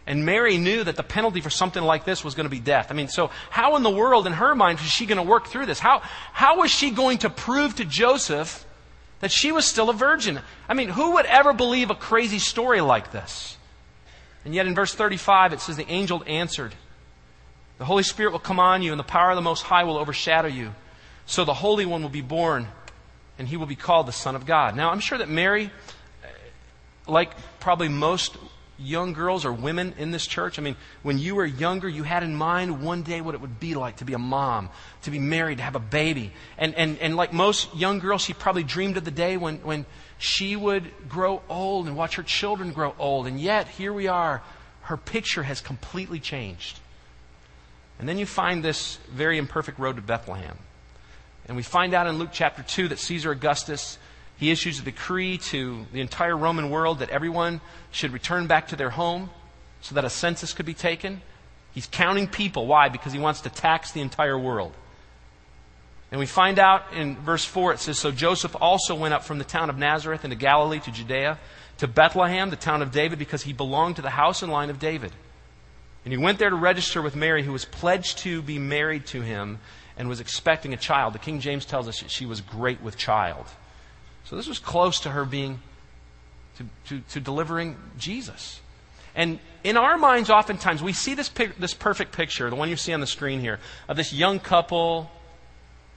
And 0.06 0.26
Mary 0.26 0.58
knew 0.58 0.84
that 0.84 0.96
the 0.96 1.02
penalty 1.02 1.40
for 1.40 1.50
something 1.50 1.82
like 1.82 2.04
this 2.04 2.22
was 2.22 2.34
going 2.34 2.44
to 2.44 2.50
be 2.50 2.60
death. 2.60 2.88
I 2.90 2.94
mean, 2.94 3.08
so 3.08 3.30
how 3.48 3.76
in 3.76 3.82
the 3.82 3.90
world, 3.90 4.26
in 4.26 4.34
her 4.34 4.54
mind, 4.54 4.78
is 4.80 4.86
she 4.86 5.06
going 5.06 5.16
to 5.16 5.22
work 5.22 5.46
through 5.46 5.66
this? 5.66 5.78
How, 5.78 6.00
how 6.32 6.58
was 6.58 6.70
she 6.70 6.90
going 6.90 7.18
to 7.18 7.30
prove 7.30 7.76
to 7.76 7.84
Joseph 7.84 8.66
that 9.20 9.30
she 9.30 9.50
was 9.50 9.64
still 9.64 9.88
a 9.88 9.94
virgin? 9.94 10.40
I 10.68 10.74
mean, 10.74 10.90
who 10.90 11.12
would 11.12 11.24
ever 11.26 11.54
believe 11.54 11.90
a 11.90 11.94
crazy 11.94 12.38
story 12.38 12.82
like 12.82 13.12
this? 13.12 13.56
And 14.44 14.54
yet 14.54 14.66
in 14.66 14.74
verse 14.74 14.94
35, 14.94 15.54
it 15.54 15.60
says, 15.60 15.76
The 15.76 15.90
angel 15.90 16.22
answered, 16.26 16.74
The 17.78 17.86
Holy 17.86 18.02
Spirit 18.02 18.32
will 18.32 18.40
come 18.40 18.60
on 18.60 18.82
you, 18.82 18.92
and 18.92 18.98
the 18.98 19.04
power 19.04 19.30
of 19.30 19.36
the 19.36 19.42
Most 19.42 19.62
High 19.62 19.84
will 19.84 19.96
overshadow 19.96 20.48
you. 20.48 20.74
So 21.24 21.46
the 21.46 21.54
Holy 21.54 21.86
One 21.86 22.02
will 22.02 22.10
be 22.10 22.20
born, 22.20 22.68
and 23.38 23.48
he 23.48 23.56
will 23.56 23.64
be 23.64 23.76
called 23.76 24.06
the 24.06 24.12
Son 24.12 24.36
of 24.36 24.44
God. 24.44 24.76
Now, 24.76 24.90
I'm 24.90 25.00
sure 25.00 25.16
that 25.16 25.30
Mary, 25.30 25.70
like 27.06 27.30
probably 27.64 27.88
most 27.88 28.36
young 28.78 29.14
girls 29.14 29.46
or 29.46 29.52
women 29.52 29.94
in 29.96 30.10
this 30.10 30.26
church? 30.26 30.58
I 30.58 30.62
mean, 30.62 30.76
when 31.02 31.18
you 31.18 31.34
were 31.34 31.46
younger, 31.46 31.88
you 31.88 32.02
had 32.02 32.22
in 32.22 32.34
mind 32.34 32.82
one 32.82 33.02
day 33.02 33.22
what 33.22 33.34
it 33.34 33.40
would 33.40 33.58
be 33.58 33.74
like 33.74 33.96
to 33.96 34.04
be 34.04 34.12
a 34.12 34.18
mom, 34.18 34.68
to 35.02 35.10
be 35.10 35.18
married, 35.18 35.56
to 35.56 35.64
have 35.64 35.74
a 35.74 35.80
baby. 35.80 36.30
And, 36.58 36.74
and, 36.74 36.98
and 36.98 37.16
like 37.16 37.32
most 37.32 37.74
young 37.74 38.00
girls, 38.00 38.20
she 38.20 38.34
probably 38.34 38.64
dreamed 38.64 38.98
of 38.98 39.06
the 39.06 39.10
day 39.10 39.38
when, 39.38 39.56
when 39.62 39.86
she 40.18 40.56
would 40.56 40.84
grow 41.08 41.40
old 41.48 41.86
and 41.86 41.96
watch 41.96 42.16
her 42.16 42.22
children 42.22 42.72
grow 42.72 42.94
old. 42.98 43.26
And 43.26 43.40
yet, 43.40 43.66
here 43.66 43.94
we 43.94 44.08
are. 44.08 44.42
Her 44.82 44.98
picture 44.98 45.42
has 45.42 45.62
completely 45.62 46.20
changed. 46.20 46.80
And 47.98 48.06
then 48.06 48.18
you 48.18 48.26
find 48.26 48.62
this 48.62 48.98
very 49.10 49.38
imperfect 49.38 49.78
road 49.78 49.96
to 49.96 50.02
Bethlehem. 50.02 50.58
And 51.46 51.56
we 51.56 51.62
find 51.62 51.94
out 51.94 52.06
in 52.06 52.18
Luke 52.18 52.30
chapter 52.30 52.62
2 52.62 52.88
that 52.88 52.98
Caesar 52.98 53.30
Augustus 53.30 53.96
he 54.36 54.50
issues 54.50 54.80
a 54.80 54.82
decree 54.82 55.38
to 55.38 55.86
the 55.92 56.00
entire 56.00 56.36
Roman 56.36 56.70
world 56.70 56.98
that 56.98 57.10
everyone 57.10 57.60
should 57.90 58.12
return 58.12 58.46
back 58.46 58.68
to 58.68 58.76
their 58.76 58.90
home 58.90 59.30
so 59.80 59.94
that 59.94 60.04
a 60.04 60.10
census 60.10 60.52
could 60.52 60.66
be 60.66 60.74
taken. 60.74 61.20
He's 61.72 61.86
counting 61.86 62.26
people. 62.26 62.66
Why? 62.66 62.88
Because 62.88 63.12
he 63.12 63.18
wants 63.18 63.42
to 63.42 63.50
tax 63.50 63.92
the 63.92 64.00
entire 64.00 64.38
world. 64.38 64.72
And 66.10 66.18
we 66.20 66.26
find 66.26 66.58
out 66.58 66.92
in 66.94 67.16
verse 67.16 67.44
4 67.44 67.72
it 67.72 67.80
says 67.80 67.98
So 67.98 68.12
Joseph 68.12 68.56
also 68.60 68.94
went 68.94 69.14
up 69.14 69.24
from 69.24 69.38
the 69.38 69.44
town 69.44 69.70
of 69.70 69.78
Nazareth 69.78 70.24
into 70.24 70.36
Galilee 70.36 70.80
to 70.80 70.90
Judea, 70.90 71.38
to 71.78 71.88
Bethlehem, 71.88 72.50
the 72.50 72.56
town 72.56 72.82
of 72.82 72.92
David, 72.92 73.18
because 73.18 73.42
he 73.42 73.52
belonged 73.52 73.96
to 73.96 74.02
the 74.02 74.10
house 74.10 74.42
and 74.42 74.52
line 74.52 74.70
of 74.70 74.78
David. 74.78 75.12
And 76.04 76.12
he 76.12 76.18
went 76.18 76.38
there 76.38 76.50
to 76.50 76.56
register 76.56 77.02
with 77.02 77.16
Mary, 77.16 77.42
who 77.42 77.52
was 77.52 77.64
pledged 77.64 78.18
to 78.18 78.42
be 78.42 78.58
married 78.58 79.06
to 79.06 79.22
him 79.22 79.58
and 79.96 80.08
was 80.08 80.20
expecting 80.20 80.74
a 80.74 80.76
child. 80.76 81.14
The 81.14 81.18
King 81.18 81.40
James 81.40 81.64
tells 81.64 81.88
us 81.88 82.00
that 82.00 82.10
she 82.10 82.26
was 82.26 82.40
great 82.40 82.82
with 82.82 82.96
child. 82.96 83.46
So 84.24 84.36
this 84.36 84.48
was 84.48 84.58
close 84.58 85.00
to 85.00 85.10
her 85.10 85.24
being, 85.24 85.60
to, 86.56 86.66
to, 86.88 87.00
to 87.10 87.20
delivering 87.20 87.76
Jesus. 87.98 88.60
And 89.14 89.38
in 89.62 89.76
our 89.76 89.96
minds, 89.96 90.30
oftentimes, 90.30 90.82
we 90.82 90.92
see 90.92 91.14
this, 91.14 91.28
this 91.58 91.74
perfect 91.74 92.12
picture, 92.12 92.50
the 92.50 92.56
one 92.56 92.68
you 92.68 92.76
see 92.76 92.92
on 92.92 93.00
the 93.00 93.06
screen 93.06 93.40
here, 93.40 93.60
of 93.88 93.96
this 93.96 94.12
young 94.12 94.40
couple, 94.40 95.10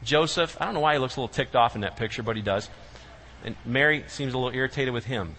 Joseph. 0.03 0.57
I 0.59 0.65
don't 0.65 0.73
know 0.73 0.81
why 0.81 0.93
he 0.93 0.99
looks 0.99 1.15
a 1.15 1.21
little 1.21 1.33
ticked 1.33 1.55
off 1.55 1.75
in 1.75 1.81
that 1.81 1.95
picture, 1.95 2.21
but 2.21 2.35
he 2.35 2.41
does. 2.41 2.69
And 3.43 3.55
Mary 3.65 4.03
seems 4.07 4.33
a 4.33 4.37
little 4.37 4.55
irritated 4.55 4.93
with 4.93 5.05
him. 5.05 5.35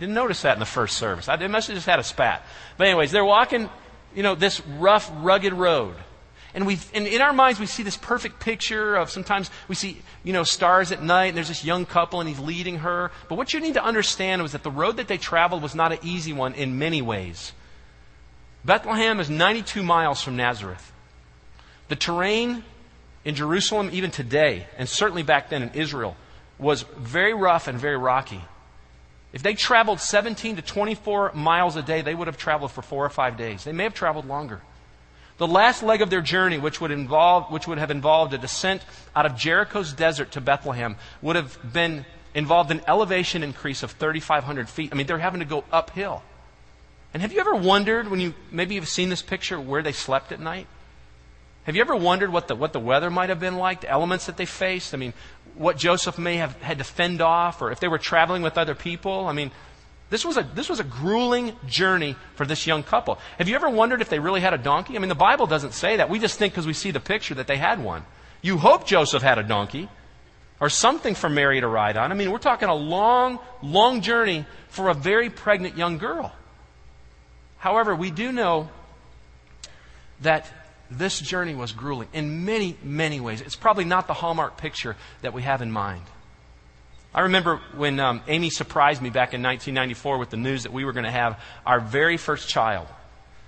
Didn't 0.00 0.14
notice 0.14 0.42
that 0.42 0.54
in 0.54 0.58
the 0.58 0.66
first 0.66 0.96
service. 0.96 1.28
I 1.28 1.36
must 1.46 1.68
have 1.68 1.76
just 1.76 1.86
had 1.86 1.98
a 1.98 2.04
spat. 2.04 2.44
But, 2.76 2.86
anyways, 2.88 3.12
they're 3.12 3.24
walking, 3.24 3.68
you 4.14 4.22
know, 4.22 4.34
this 4.34 4.60
rough, 4.66 5.10
rugged 5.16 5.52
road. 5.52 5.94
And, 6.54 6.66
we, 6.66 6.78
and 6.92 7.06
in 7.06 7.22
our 7.22 7.32
minds, 7.32 7.58
we 7.58 7.66
see 7.66 7.82
this 7.82 7.96
perfect 7.96 8.38
picture 8.38 8.94
of 8.96 9.10
sometimes 9.10 9.50
we 9.68 9.74
see, 9.74 10.02
you 10.22 10.34
know, 10.34 10.42
stars 10.42 10.92
at 10.92 11.02
night, 11.02 11.28
and 11.28 11.36
there's 11.36 11.48
this 11.48 11.64
young 11.64 11.86
couple, 11.86 12.20
and 12.20 12.28
he's 12.28 12.38
leading 12.38 12.78
her. 12.78 13.10
But 13.28 13.36
what 13.36 13.54
you 13.54 13.60
need 13.60 13.74
to 13.74 13.84
understand 13.84 14.42
was 14.42 14.52
that 14.52 14.62
the 14.62 14.70
road 14.70 14.98
that 14.98 15.08
they 15.08 15.16
traveled 15.16 15.62
was 15.62 15.74
not 15.74 15.92
an 15.92 15.98
easy 16.02 16.32
one 16.32 16.54
in 16.54 16.78
many 16.78 17.00
ways. 17.00 17.52
Bethlehem 18.64 19.18
is 19.18 19.30
92 19.30 19.82
miles 19.82 20.22
from 20.22 20.36
Nazareth. 20.36 20.92
The 21.88 21.96
terrain 21.96 22.64
in 23.24 23.34
Jerusalem, 23.34 23.88
even 23.92 24.10
today, 24.10 24.66
and 24.76 24.88
certainly 24.88 25.22
back 25.22 25.48
then 25.48 25.62
in 25.62 25.70
Israel, 25.70 26.16
was 26.58 26.82
very 26.96 27.34
rough 27.34 27.66
and 27.66 27.78
very 27.78 27.96
rocky. 27.96 28.42
If 29.32 29.42
they 29.42 29.54
traveled 29.54 30.00
17 30.00 30.56
to 30.56 30.62
24 30.62 31.32
miles 31.32 31.76
a 31.76 31.82
day, 31.82 32.02
they 32.02 32.14
would 32.14 32.26
have 32.26 32.36
traveled 32.36 32.72
for 32.72 32.82
four 32.82 33.04
or 33.04 33.10
five 33.10 33.36
days. 33.36 33.64
They 33.64 33.72
may 33.72 33.84
have 33.84 33.94
traveled 33.94 34.26
longer. 34.26 34.60
The 35.38 35.46
last 35.46 35.82
leg 35.82 36.02
of 36.02 36.10
their 36.10 36.20
journey, 36.20 36.58
which 36.58 36.80
would, 36.80 36.90
involve, 36.90 37.50
which 37.50 37.66
would 37.66 37.78
have 37.78 37.90
involved 37.90 38.34
a 38.34 38.38
descent 38.38 38.82
out 39.16 39.26
of 39.26 39.36
Jericho's 39.36 39.92
desert 39.92 40.32
to 40.32 40.40
Bethlehem, 40.40 40.96
would 41.20 41.36
have 41.36 41.58
been 41.72 42.04
involved 42.34 42.70
an 42.70 42.80
elevation 42.86 43.42
increase 43.42 43.82
of 43.82 43.92
3,500 43.92 44.68
feet. 44.68 44.90
I 44.92 44.94
mean, 44.94 45.06
they're 45.06 45.18
having 45.18 45.40
to 45.40 45.46
go 45.46 45.64
uphill. 45.72 46.22
And 47.12 47.22
have 47.22 47.32
you 47.32 47.40
ever 47.40 47.54
wondered, 47.54 48.08
when 48.08 48.20
you 48.20 48.34
maybe 48.50 48.74
you've 48.74 48.88
seen 48.88 49.08
this 49.08 49.22
picture, 49.22 49.60
where 49.60 49.82
they 49.82 49.92
slept 49.92 50.32
at 50.32 50.40
night? 50.40 50.66
Have 51.64 51.76
you 51.76 51.82
ever 51.82 51.94
wondered 51.94 52.32
what 52.32 52.48
the, 52.48 52.56
what 52.56 52.72
the 52.72 52.80
weather 52.80 53.10
might 53.10 53.28
have 53.28 53.38
been 53.38 53.56
like, 53.56 53.82
the 53.82 53.90
elements 53.90 54.26
that 54.26 54.36
they 54.36 54.46
faced? 54.46 54.94
I 54.94 54.96
mean, 54.96 55.12
what 55.54 55.76
Joseph 55.76 56.18
may 56.18 56.36
have 56.36 56.60
had 56.62 56.78
to 56.78 56.84
fend 56.84 57.20
off, 57.20 57.62
or 57.62 57.70
if 57.70 57.80
they 57.80 57.88
were 57.88 57.98
traveling 57.98 58.42
with 58.42 58.58
other 58.58 58.74
people? 58.74 59.26
I 59.26 59.32
mean, 59.32 59.50
this 60.12 60.26
was, 60.26 60.36
a, 60.36 60.42
this 60.42 60.68
was 60.68 60.78
a 60.78 60.84
grueling 60.84 61.56
journey 61.66 62.16
for 62.34 62.44
this 62.44 62.66
young 62.66 62.82
couple. 62.82 63.18
Have 63.38 63.48
you 63.48 63.54
ever 63.54 63.70
wondered 63.70 64.02
if 64.02 64.10
they 64.10 64.18
really 64.18 64.42
had 64.42 64.52
a 64.52 64.58
donkey? 64.58 64.94
I 64.94 64.98
mean, 64.98 65.08
the 65.08 65.14
Bible 65.14 65.46
doesn't 65.46 65.72
say 65.72 65.96
that. 65.96 66.10
We 66.10 66.18
just 66.18 66.38
think 66.38 66.52
because 66.52 66.66
we 66.66 66.74
see 66.74 66.90
the 66.90 67.00
picture 67.00 67.32
that 67.36 67.46
they 67.46 67.56
had 67.56 67.82
one. 67.82 68.04
You 68.42 68.58
hope 68.58 68.86
Joseph 68.86 69.22
had 69.22 69.38
a 69.38 69.42
donkey 69.42 69.88
or 70.60 70.68
something 70.68 71.14
for 71.14 71.30
Mary 71.30 71.62
to 71.62 71.66
ride 71.66 71.96
on. 71.96 72.12
I 72.12 72.14
mean, 72.14 72.30
we're 72.30 72.36
talking 72.36 72.68
a 72.68 72.74
long, 72.74 73.38
long 73.62 74.02
journey 74.02 74.44
for 74.68 74.90
a 74.90 74.94
very 74.94 75.30
pregnant 75.30 75.78
young 75.78 75.96
girl. 75.96 76.30
However, 77.56 77.96
we 77.96 78.10
do 78.10 78.32
know 78.32 78.68
that 80.20 80.46
this 80.90 81.20
journey 81.20 81.54
was 81.54 81.72
grueling 81.72 82.08
in 82.12 82.44
many, 82.44 82.76
many 82.82 83.18
ways. 83.18 83.40
It's 83.40 83.56
probably 83.56 83.86
not 83.86 84.08
the 84.08 84.14
hallmark 84.14 84.58
picture 84.58 84.94
that 85.22 85.32
we 85.32 85.40
have 85.40 85.62
in 85.62 85.72
mind. 85.72 86.04
I 87.14 87.22
remember 87.22 87.60
when 87.76 88.00
um, 88.00 88.22
Amy 88.26 88.48
surprised 88.48 89.02
me 89.02 89.10
back 89.10 89.34
in 89.34 89.42
1994 89.42 90.16
with 90.16 90.30
the 90.30 90.38
news 90.38 90.62
that 90.62 90.72
we 90.72 90.84
were 90.84 90.92
going 90.92 91.04
to 91.04 91.10
have 91.10 91.38
our 91.66 91.78
very 91.78 92.16
first 92.16 92.48
child. 92.48 92.86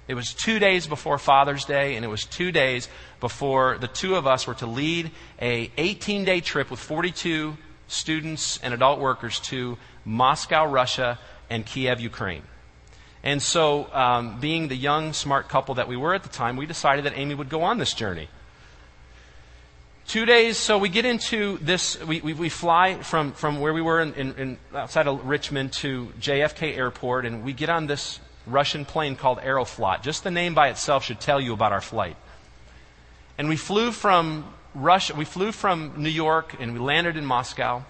It 0.07 0.14
was 0.14 0.35
two 0.35 0.59
days 0.59 0.87
before 0.87 1.16
Father's 1.16 1.64
Day, 1.64 1.96
and 1.96 2.05
it 2.05 2.09
was 2.09 2.24
two 2.24 2.53
days 2.53 2.90
before 3.20 3.79
the 3.79 3.88
two 3.88 4.16
of 4.16 4.27
us 4.27 4.46
were 4.46 4.55
to 4.57 4.66
lead 4.66 5.11
a 5.40 5.68
18-day 5.79 6.40
trip 6.40 6.70
with 6.70 6.79
42 6.79 7.57
students 7.88 8.59
and 8.62 8.74
adult 8.74 9.00
workers 9.00 9.40
to 9.40 9.79
Moscow, 10.05 10.66
Russia, 10.66 11.18
and 11.48 11.64
Kiev, 11.64 12.00
Ukraine. 12.00 12.42
And 13.22 13.40
so, 13.40 13.90
um, 13.94 14.40
being 14.40 14.68
the 14.68 14.77
young, 14.77 15.14
smart 15.14 15.48
couple 15.48 15.77
that 15.77 15.88
we 15.88 15.96
were 15.96 16.12
at 16.12 16.22
the 16.22 16.29
time, 16.29 16.59
we 16.59 16.66
decided 16.66 17.07
that 17.07 17.16
Amy 17.16 17.35
would 17.35 17.48
go 17.48 17.62
on 17.62 17.79
this 17.79 17.94
journey. 17.94 18.29
Two 20.07 20.27
days, 20.27 20.59
so 20.59 20.77
we 20.77 20.90
get 20.90 21.07
into 21.07 21.59
this, 21.59 22.03
we, 22.05 22.21
we, 22.21 22.35
we 22.35 22.49
fly 22.51 23.03
from, 23.03 23.33
from 23.33 23.61
where 23.61 23.73
we 23.73 23.81
were 23.81 24.01
in, 24.01 24.12
in, 24.14 24.35
in, 24.35 24.59
outside 24.75 25.09
of 25.09 25.25
Richmond 25.27 25.73
to 25.75 26.12
JFK 26.21 26.77
Airport, 26.77 27.25
and 27.25 27.43
we 27.43 27.55
get 27.55 27.71
on 27.71 27.87
this 27.87 28.21
Russian 28.47 28.85
plane 28.85 29.17
called 29.17 29.38
Aeroflot. 29.38 30.03
Just 30.03 30.23
the 30.23 30.31
name 30.31 30.55
by 30.55 30.69
itself 30.69 31.05
should 31.05 31.21
tell 31.21 31.40
you 31.40 31.55
about 31.55 31.73
our 31.73 31.81
flight. 31.81 32.17
And 33.38 33.49
we 33.49 33.57
flew 33.57 33.93
from 33.93 34.53
Russia, 34.75 35.14
we 35.14 35.25
flew 35.25 35.53
from 35.53 35.95
New 35.97 36.11
York, 36.11 36.55
and 36.61 36.75
we 36.75 36.79
landed 36.79 37.17
in 37.17 37.25
Moscow, 37.25 37.83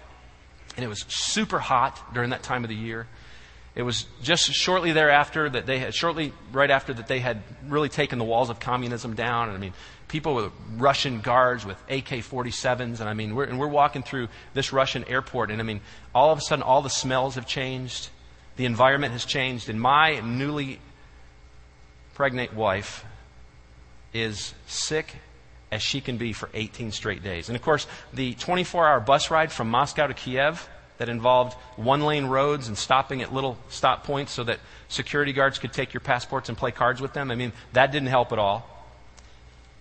and 0.77 0.85
it 0.85 0.87
was 0.87 1.03
super 1.09 1.59
hot 1.59 2.13
during 2.13 2.29
that 2.29 2.43
time 2.43 2.63
of 2.63 2.69
the 2.69 2.75
year. 2.75 3.07
It 3.75 3.83
was 3.83 4.05
just 4.21 4.53
shortly 4.53 4.93
thereafter 4.93 5.49
that 5.49 5.65
they 5.65 5.79
had, 5.79 5.93
shortly 5.93 6.31
right 6.53 6.71
after 6.71 6.93
that 6.93 7.07
they 7.07 7.19
had 7.19 7.41
really 7.67 7.89
taken 7.89 8.19
the 8.19 8.25
walls 8.25 8.49
of 8.49 8.57
communism 8.61 9.15
down. 9.15 9.49
And 9.49 9.57
I 9.57 9.59
mean, 9.59 9.73
people 10.07 10.35
with 10.35 10.51
Russian 10.77 11.21
guards 11.21 11.65
with 11.65 11.77
AK 11.89 12.21
47s. 12.23 12.99
And 12.99 13.09
I 13.09 13.13
mean, 13.13 13.35
we're, 13.35 13.45
and 13.45 13.59
we're 13.59 13.67
walking 13.67 14.03
through 14.03 14.27
this 14.53 14.71
Russian 14.71 15.03
airport. 15.05 15.51
And 15.51 15.59
I 15.59 15.63
mean, 15.63 15.81
all 16.13 16.31
of 16.31 16.37
a 16.37 16.41
sudden, 16.41 16.63
all 16.63 16.81
the 16.81 16.89
smells 16.89 17.35
have 17.35 17.47
changed. 17.47 18.09
The 18.57 18.65
environment 18.65 19.13
has 19.13 19.25
changed. 19.25 19.69
And 19.69 19.79
my 19.79 20.19
newly 20.21 20.79
pregnant 22.13 22.53
wife 22.53 23.05
is 24.13 24.53
sick 24.67 25.13
as 25.71 25.81
she 25.81 25.99
can 25.99 26.17
be 26.17 26.31
for 26.31 26.49
18 26.53 26.91
straight 26.91 27.23
days. 27.23 27.49
And 27.49 27.55
of 27.55 27.61
course, 27.61 27.87
the 28.13 28.33
24 28.35 28.87
hour 28.87 28.99
bus 28.99 29.29
ride 29.29 29.51
from 29.51 29.69
Moscow 29.69 30.07
to 30.07 30.13
Kiev 30.13 30.69
that 30.97 31.09
involved 31.09 31.53
one 31.75 32.01
lane 32.01 32.25
roads 32.25 32.67
and 32.69 32.77
stopping 32.77 33.21
at 33.21 33.33
little 33.33 33.57
stop 33.67 34.05
points 34.05 34.31
so 34.31 34.43
that 34.45 34.59
security 34.87 35.33
guards 35.33 35.59
could 35.59 35.73
take 35.73 35.93
your 35.93 36.01
passports 36.01 36.47
and 36.47 36.57
play 36.57 36.71
cards 36.71 37.01
with 37.01 37.13
them. 37.13 37.31
I 37.31 37.35
mean, 37.35 37.51
that 37.73 37.91
didn't 37.91 38.07
help 38.07 38.31
at 38.31 38.39
all. 38.39 38.74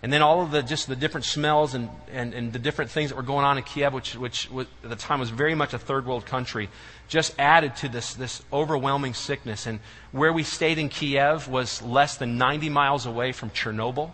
And 0.04 0.12
then 0.12 0.20
all 0.20 0.42
of 0.42 0.50
the 0.50 0.62
just 0.62 0.86
the 0.86 0.96
different 0.96 1.24
smells 1.24 1.72
and, 1.72 1.88
and, 2.12 2.34
and 2.34 2.52
the 2.52 2.58
different 2.58 2.90
things 2.90 3.08
that 3.08 3.16
were 3.16 3.22
going 3.22 3.46
on 3.46 3.56
in 3.56 3.64
Kiev, 3.64 3.94
which, 3.94 4.14
which 4.14 4.50
was, 4.50 4.66
at 4.82 4.90
the 4.90 4.96
time 4.96 5.18
was 5.18 5.30
very 5.30 5.54
much 5.54 5.72
a 5.72 5.78
third 5.78 6.04
world 6.04 6.26
country, 6.26 6.68
just 7.08 7.34
added 7.38 7.74
to 7.76 7.88
this, 7.88 8.12
this 8.12 8.42
overwhelming 8.52 9.14
sickness. 9.14 9.66
And 9.66 9.80
where 10.12 10.30
we 10.30 10.42
stayed 10.42 10.76
in 10.76 10.90
Kiev 10.90 11.48
was 11.48 11.80
less 11.80 12.18
than 12.18 12.36
90 12.36 12.68
miles 12.68 13.06
away 13.06 13.32
from 13.32 13.48
Chernobyl, 13.48 14.12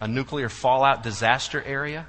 a 0.00 0.08
nuclear 0.08 0.48
fallout 0.48 1.02
disaster 1.02 1.62
area. 1.62 2.06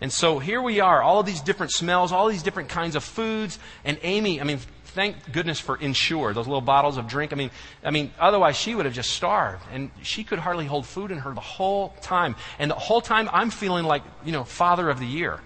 And 0.00 0.12
so 0.12 0.40
here 0.40 0.60
we 0.60 0.80
are, 0.80 1.00
all 1.00 1.20
of 1.20 1.26
these 1.26 1.42
different 1.42 1.70
smells, 1.70 2.10
all 2.10 2.26
these 2.26 2.42
different 2.42 2.70
kinds 2.70 2.96
of 2.96 3.04
foods. 3.04 3.56
And 3.84 4.00
Amy, 4.02 4.40
I 4.40 4.44
mean, 4.44 4.58
thank 4.98 5.30
goodness 5.30 5.60
for 5.60 5.76
Ensure, 5.76 6.34
those 6.34 6.48
little 6.48 6.60
bottles 6.60 6.96
of 6.96 7.06
drink. 7.06 7.32
I 7.32 7.36
mean, 7.36 7.52
I 7.84 7.92
mean, 7.92 8.10
otherwise 8.18 8.56
she 8.56 8.74
would 8.74 8.84
have 8.84 8.96
just 8.96 9.10
starved. 9.10 9.62
And 9.72 9.92
she 10.02 10.24
could 10.24 10.40
hardly 10.40 10.66
hold 10.66 10.86
food 10.86 11.12
in 11.12 11.18
her 11.18 11.32
the 11.32 11.40
whole 11.40 11.90
time. 12.02 12.34
And 12.58 12.68
the 12.68 12.74
whole 12.74 13.00
time 13.00 13.30
I'm 13.32 13.50
feeling 13.50 13.84
like, 13.84 14.02
you 14.24 14.32
know, 14.32 14.42
father 14.42 14.90
of 14.90 14.98
the 14.98 15.06
year. 15.06 15.38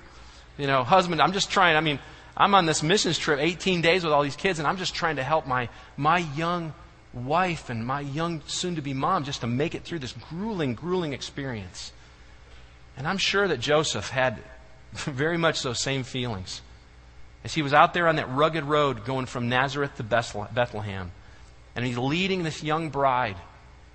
You 0.56 0.66
know, 0.66 0.84
husband, 0.84 1.20
I'm 1.20 1.32
just 1.32 1.50
trying, 1.50 1.76
I 1.76 1.80
mean, 1.80 1.98
I'm 2.34 2.54
on 2.54 2.64
this 2.64 2.82
missions 2.82 3.18
trip, 3.18 3.40
18 3.40 3.82
days 3.82 4.04
with 4.04 4.14
all 4.14 4.22
these 4.22 4.36
kids, 4.36 4.58
and 4.58 4.66
I'm 4.66 4.78
just 4.78 4.94
trying 4.94 5.16
to 5.16 5.22
help 5.22 5.46
my, 5.46 5.68
my 5.98 6.20
young 6.34 6.72
wife 7.12 7.68
and 7.68 7.86
my 7.86 8.00
young 8.00 8.40
soon 8.46 8.76
to 8.76 8.80
be 8.80 8.94
mom 8.94 9.24
just 9.24 9.42
to 9.42 9.46
make 9.46 9.74
it 9.74 9.84
through 9.84 9.98
this 9.98 10.12
grueling, 10.30 10.74
grueling 10.74 11.12
experience. 11.12 11.92
And 12.96 13.06
I'm 13.06 13.18
sure 13.18 13.46
that 13.48 13.60
Joseph 13.60 14.08
had 14.08 14.38
very 14.92 15.36
much 15.36 15.62
those 15.62 15.82
same 15.82 16.04
feelings 16.04 16.62
as 17.44 17.54
he 17.54 17.62
was 17.62 17.72
out 17.72 17.94
there 17.94 18.08
on 18.08 18.16
that 18.16 18.30
rugged 18.30 18.64
road 18.64 19.04
going 19.04 19.26
from 19.26 19.48
Nazareth 19.48 19.96
to 19.96 20.02
Bethlehem. 20.02 21.10
And 21.74 21.84
he's 21.84 21.98
leading 21.98 22.42
this 22.42 22.62
young 22.62 22.90
bride, 22.90 23.36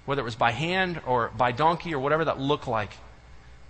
whether 0.05 0.21
it 0.21 0.25
was 0.25 0.35
by 0.35 0.51
hand 0.51 1.01
or 1.05 1.31
by 1.37 1.51
donkey 1.51 1.93
or 1.93 1.99
whatever 1.99 2.25
that 2.25 2.39
looked 2.39 2.67
like. 2.67 2.91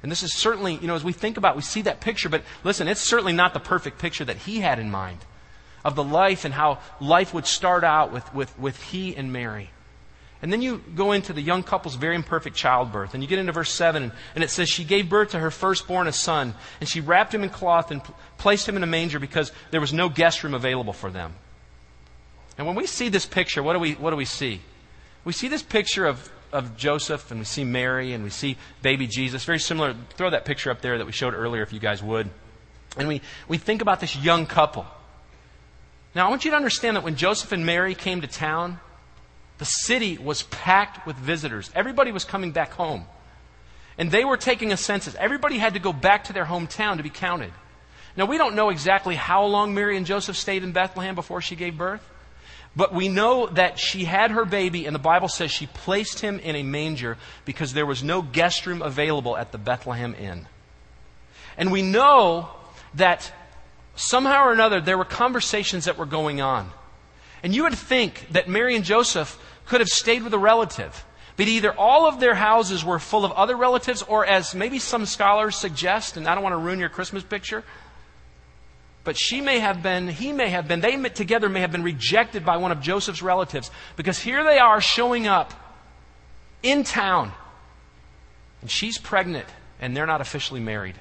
And 0.03 0.11
this 0.11 0.23
is 0.23 0.33
certainly, 0.33 0.75
you 0.75 0.87
know, 0.87 0.95
as 0.95 1.03
we 1.03 1.13
think 1.13 1.37
about, 1.37 1.55
we 1.55 1.61
see 1.61 1.81
that 1.83 1.99
picture, 1.99 2.29
but 2.29 2.43
listen, 2.63 2.87
it's 2.87 3.01
certainly 3.01 3.33
not 3.33 3.53
the 3.53 3.59
perfect 3.59 3.99
picture 3.99 4.25
that 4.25 4.37
he 4.37 4.59
had 4.59 4.79
in 4.79 4.89
mind 4.89 5.19
of 5.83 5.95
the 5.95 6.03
life 6.03 6.45
and 6.45 6.53
how 6.53 6.79
life 6.99 7.33
would 7.33 7.47
start 7.47 7.83
out 7.83 8.11
with, 8.11 8.33
with, 8.33 8.57
with 8.59 8.81
he 8.81 9.15
and 9.15 9.31
Mary. 9.31 9.69
And 10.41 10.54
then 10.54 10.62
you 10.62 10.84
go 10.95 11.13
into 11.13 11.34
the 11.34 11.41
young 11.41 11.63
couple's 11.63 11.95
very 11.95 12.15
imperfect 12.15 12.56
childbirth. 12.56 13.13
And 13.13 13.23
you 13.23 13.30
get 13.30 13.39
into 13.39 13.52
verse 13.52 13.71
7, 13.71 14.12
and, 14.36 14.43
it 14.43 14.50
says, 14.50 14.69
She 14.69 14.84
gave 14.84 15.10
birth 15.10 15.32
to 15.32 15.39
her 15.39 15.50
firstborn, 15.50 16.08
a 16.08 16.13
son, 16.13 16.54
and 16.80 16.88
she 16.88 17.02
wrapped 17.02 17.34
him 17.34 17.43
in 17.43 17.50
cloth 17.50 17.89
and 17.89 18.02
placed 18.38 18.69
him 18.69 18.78
in 18.78 18.84
a 18.84 18.88
manger 18.88 19.19
because 19.19 19.52
there 19.71 19.82
was 19.82 19.93
no 19.93 20.10
guest 20.10 20.43
room 20.43 20.54
available 20.54 20.93
for 20.93 21.10
them. 21.10 21.34
And 22.58 22.67
when 22.67 22.76
we 22.76 22.86
see 22.86 23.10
this 23.10 23.26
picture, 23.26 23.63
what 23.63 23.73
do 23.73 23.80
we, 23.80 23.93
what 23.93 24.12
do 24.12 24.15
we 24.15 24.26
see? 24.26 24.62
We 25.26 25.34
see 25.34 25.47
this 25.47 25.63
picture 25.63 26.06
of, 26.06 26.30
of 26.52 26.78
Joseph, 26.78 27.32
and 27.32 27.39
we 27.39 27.45
see 27.45 27.63
Mary, 27.63 28.13
and 28.13 28.23
we 28.23 28.30
see 28.30 28.58
baby 28.84 29.08
Jesus. 29.08 29.43
Very 29.43 29.60
similar. 29.60 29.95
Throw 30.12 30.30
that 30.30 30.45
picture 30.45 30.69
up 30.69 30.82
there 30.82 31.00
that 31.00 31.06
we 31.06 31.12
showed 31.12 31.34
earlier, 31.34 31.63
if 31.63 31.73
you 31.73 31.80
guys 31.80 32.04
would. 32.04 32.30
And 32.95 33.08
we, 33.08 33.21
we 33.47 33.58
think 33.58 33.82
about 33.82 34.00
this 34.00 34.15
young 34.15 34.45
couple. 34.45 34.86
Now, 36.13 36.28
I 36.28 36.30
want 36.30 36.45
you 36.45 36.52
to 36.52 36.58
understand 36.58 36.95
that 36.95 37.04
when 37.04 37.15
Joseph 37.15 37.52
and 37.52 37.65
Mary 37.65 37.93
came 37.93 38.21
to 38.21 38.28
town, 38.28 38.80
the 39.57 39.65
city 39.65 40.17
was 40.17 40.43
packed 40.43 41.05
with 41.05 41.15
visitors. 41.15 41.71
Everybody 41.73 42.11
was 42.11 42.23
coming 42.23 42.51
back 42.51 42.73
home. 42.73 43.05
And 43.97 44.11
they 44.11 44.23
were 44.23 44.37
taking 44.37 44.71
a 44.71 44.77
census. 44.77 45.15
Everybody 45.15 45.57
had 45.57 45.73
to 45.73 45.79
go 45.79 45.91
back 45.91 46.25
to 46.25 46.33
their 46.33 46.45
hometown 46.45 46.97
to 46.97 47.03
be 47.03 47.09
counted. 47.09 47.51
Now, 48.15 48.25
we 48.25 48.37
don't 48.37 48.55
know 48.55 48.69
exactly 48.69 49.15
how 49.15 49.45
long 49.45 49.73
Mary 49.73 49.97
and 49.97 50.05
Joseph 50.05 50.37
stayed 50.37 50.63
in 50.63 50.71
Bethlehem 50.71 51.15
before 51.15 51.41
she 51.41 51.55
gave 51.55 51.77
birth, 51.77 52.07
but 52.75 52.93
we 52.93 53.09
know 53.09 53.47
that 53.47 53.79
she 53.79 54.05
had 54.05 54.31
her 54.31 54.45
baby, 54.45 54.85
and 54.85 54.93
the 54.93 54.99
Bible 54.99 55.27
says 55.27 55.51
she 55.51 55.65
placed 55.67 56.19
him 56.19 56.39
in 56.39 56.55
a 56.55 56.63
manger 56.63 57.17
because 57.45 57.73
there 57.73 57.85
was 57.85 58.03
no 58.03 58.21
guest 58.21 58.65
room 58.65 58.81
available 58.81 59.35
at 59.35 59.51
the 59.51 59.57
Bethlehem 59.57 60.15
Inn. 60.17 60.47
And 61.57 61.71
we 61.71 61.81
know 61.81 62.49
that 62.93 63.31
somehow 63.95 64.45
or 64.45 64.51
another 64.51 64.79
there 64.79 64.97
were 64.97 65.05
conversations 65.05 65.85
that 65.85 65.97
were 65.97 66.05
going 66.05 66.39
on. 66.39 66.71
And 67.43 67.53
you 67.53 67.63
would 67.63 67.75
think 67.75 68.27
that 68.31 68.47
Mary 68.47 68.75
and 68.75 68.85
Joseph 68.85 69.39
could 69.67 69.82
have 69.82 69.89
stayed 69.89 70.23
with 70.23 70.34
a 70.34 70.39
relative. 70.39 71.06
But 71.36 71.47
either 71.47 71.71
all 71.71 72.08
of 72.08 72.19
their 72.19 72.34
houses 72.34 72.84
were 72.84 72.97
full 72.97 73.23
of 73.23 73.32
other 73.34 73.56
relatives, 73.56 74.01
or 74.01 74.25
as 74.25 74.56
maybe 74.56 74.80
some 74.80 75.06
scholars 75.06 75.56
suggest, 75.56 76.17
and 76.17 76.27
I 76.27 76.34
don't 76.34 76.43
want 76.43 76.53
to 76.53 76.58
ruin 76.58 76.80
your 76.80 76.89
Christmas 76.89 77.23
picture, 77.23 77.63
but 79.03 79.17
she 79.17 79.39
may 79.39 79.60
have 79.60 79.84
been, 79.84 80.08
he 80.08 80.34
may 80.34 80.49
have 80.49 80.67
been, 80.67 80.82
they 80.82 80.97
together 81.10 81.47
may 81.47 81.62
have 81.62 81.71
been 81.71 81.84
rejected 81.84 82.43
by 82.43 82.58
one 82.58 82.71
of 82.71 82.82
Joseph's 82.82 83.21
relatives 83.21 83.71
because 83.95 84.19
here 84.19 84.43
they 84.43 84.58
are 84.58 84.82
showing 84.82 85.27
up 85.27 85.53
in 86.63 86.84
town, 86.84 87.32
and 88.62 88.71
she's 88.71 88.97
pregnant, 88.97 89.47
and 89.80 89.95
they're 89.95 90.08
not 90.08 90.21
officially 90.21 90.60
married. 90.60 90.95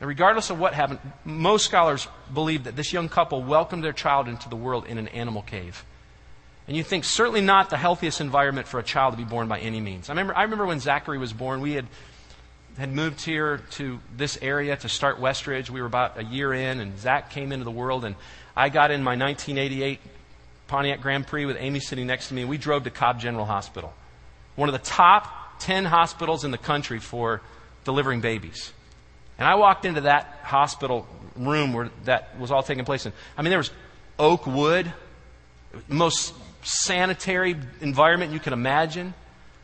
And 0.00 0.08
regardless 0.08 0.50
of 0.50 0.58
what 0.58 0.72
happened, 0.72 1.00
most 1.24 1.66
scholars 1.66 2.06
believe 2.32 2.64
that 2.64 2.76
this 2.76 2.92
young 2.92 3.08
couple 3.08 3.42
welcomed 3.42 3.84
their 3.84 3.92
child 3.92 4.28
into 4.28 4.48
the 4.48 4.56
world 4.56 4.86
in 4.86 4.98
an 4.98 5.08
animal 5.08 5.42
cave. 5.42 5.84
And 6.66 6.76
you 6.76 6.84
think 6.84 7.04
certainly 7.04 7.40
not 7.40 7.70
the 7.70 7.76
healthiest 7.76 8.20
environment 8.20 8.68
for 8.68 8.78
a 8.78 8.82
child 8.82 9.14
to 9.14 9.18
be 9.18 9.24
born 9.24 9.48
by 9.48 9.58
any 9.58 9.80
means. 9.80 10.08
I 10.08 10.12
remember, 10.12 10.36
I 10.36 10.42
remember 10.42 10.66
when 10.66 10.80
Zachary 10.80 11.18
was 11.18 11.32
born, 11.32 11.60
we 11.60 11.72
had, 11.72 11.86
had 12.78 12.92
moved 12.92 13.22
here 13.22 13.62
to 13.72 13.98
this 14.16 14.38
area 14.40 14.76
to 14.76 14.88
start 14.88 15.20
Westridge. 15.20 15.70
We 15.70 15.80
were 15.80 15.86
about 15.86 16.18
a 16.18 16.24
year 16.24 16.52
in, 16.52 16.80
and 16.80 16.98
Zach 16.98 17.30
came 17.30 17.50
into 17.50 17.64
the 17.64 17.70
world, 17.70 18.04
and 18.04 18.14
I 18.56 18.68
got 18.68 18.90
in 18.90 19.02
my 19.02 19.16
1988 19.16 20.00
Pontiac 20.68 21.00
Grand 21.00 21.26
Prix 21.26 21.46
with 21.46 21.56
Amy 21.58 21.80
sitting 21.80 22.06
next 22.06 22.28
to 22.28 22.34
me, 22.34 22.42
and 22.42 22.50
we 22.50 22.56
drove 22.56 22.84
to 22.84 22.90
Cobb 22.90 23.18
General 23.18 23.44
Hospital, 23.44 23.92
one 24.54 24.68
of 24.68 24.72
the 24.72 24.78
top 24.78 25.58
10 25.58 25.84
hospitals 25.84 26.44
in 26.44 26.52
the 26.52 26.58
country 26.58 27.00
for 27.00 27.40
delivering 27.84 28.20
babies. 28.20 28.72
And 29.38 29.48
I 29.48 29.54
walked 29.56 29.84
into 29.84 30.02
that 30.02 30.40
hospital 30.42 31.08
room 31.34 31.72
where 31.72 31.90
that 32.04 32.38
was 32.38 32.50
all 32.50 32.62
taking 32.62 32.84
place. 32.84 33.06
And 33.06 33.14
I 33.36 33.42
mean, 33.42 33.50
there 33.50 33.58
was 33.58 33.70
oak 34.18 34.46
wood, 34.46 34.92
most 35.88 36.34
sanitary 36.62 37.56
environment 37.80 38.32
you 38.32 38.40
can 38.40 38.52
imagine, 38.52 39.14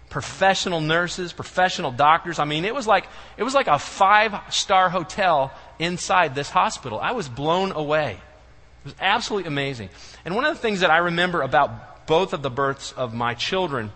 professional 0.08 0.80
nurses, 0.80 1.32
professional 1.32 1.90
doctors. 1.90 2.38
I 2.38 2.44
mean, 2.44 2.64
it 2.64 2.74
was 2.74 2.86
like 2.86 3.06
it 3.36 3.42
was 3.42 3.54
like 3.54 3.66
a 3.66 3.78
five-star 3.78 4.88
hotel 4.88 5.52
inside 5.78 6.34
this 6.34 6.50
hospital. 6.50 6.98
I 7.00 7.12
was 7.12 7.28
blown 7.28 7.72
away. 7.72 8.12
It 8.12 8.84
was 8.84 8.94
absolutely 9.00 9.48
amazing. 9.48 9.88
And 10.24 10.34
one 10.34 10.44
of 10.44 10.54
the 10.54 10.60
things 10.60 10.80
that 10.80 10.90
I 10.90 10.98
remember 10.98 11.42
about 11.42 12.06
both 12.06 12.32
of 12.32 12.42
the 12.42 12.50
births 12.50 12.92
of 12.92 13.14
my 13.14 13.34
children 13.34 13.92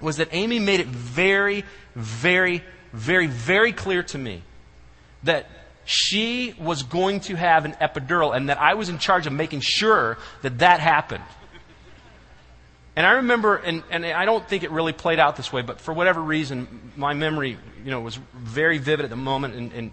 was 0.00 0.18
that 0.18 0.28
Amy 0.32 0.58
made 0.58 0.80
it 0.80 0.86
very, 0.86 1.64
very, 1.94 2.62
very, 2.92 3.26
very 3.26 3.72
clear 3.72 4.02
to 4.02 4.18
me 4.18 4.42
that 5.24 5.48
she 5.84 6.54
was 6.60 6.82
going 6.82 7.20
to 7.20 7.34
have 7.34 7.64
an 7.64 7.72
epidural 7.80 8.36
and 8.36 8.50
that 8.50 8.60
I 8.60 8.74
was 8.74 8.90
in 8.90 8.98
charge 8.98 9.26
of 9.26 9.32
making 9.32 9.60
sure 9.60 10.18
that 10.42 10.58
that 10.58 10.80
happened. 10.80 11.24
And 12.98 13.06
I 13.06 13.12
remember, 13.12 13.54
and, 13.54 13.84
and 13.92 14.04
I 14.04 14.24
don't 14.24 14.44
think 14.48 14.64
it 14.64 14.72
really 14.72 14.92
played 14.92 15.20
out 15.20 15.36
this 15.36 15.52
way, 15.52 15.62
but 15.62 15.80
for 15.80 15.94
whatever 15.94 16.20
reason, 16.20 16.90
my 16.96 17.14
memory, 17.14 17.56
you 17.84 17.92
know, 17.92 18.00
was 18.00 18.16
very 18.34 18.78
vivid 18.78 19.04
at 19.04 19.10
the 19.10 19.14
moment. 19.14 19.54
And, 19.54 19.72
and 19.72 19.92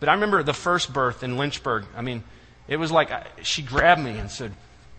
but 0.00 0.08
I 0.08 0.14
remember 0.14 0.42
the 0.42 0.52
first 0.52 0.92
birth 0.92 1.22
in 1.22 1.36
Lynchburg. 1.36 1.84
I 1.94 2.02
mean, 2.02 2.24
it 2.66 2.78
was 2.78 2.90
like 2.90 3.12
I, 3.12 3.28
she 3.42 3.62
grabbed 3.62 4.00
me 4.00 4.18
and 4.18 4.28
said, 4.28 4.54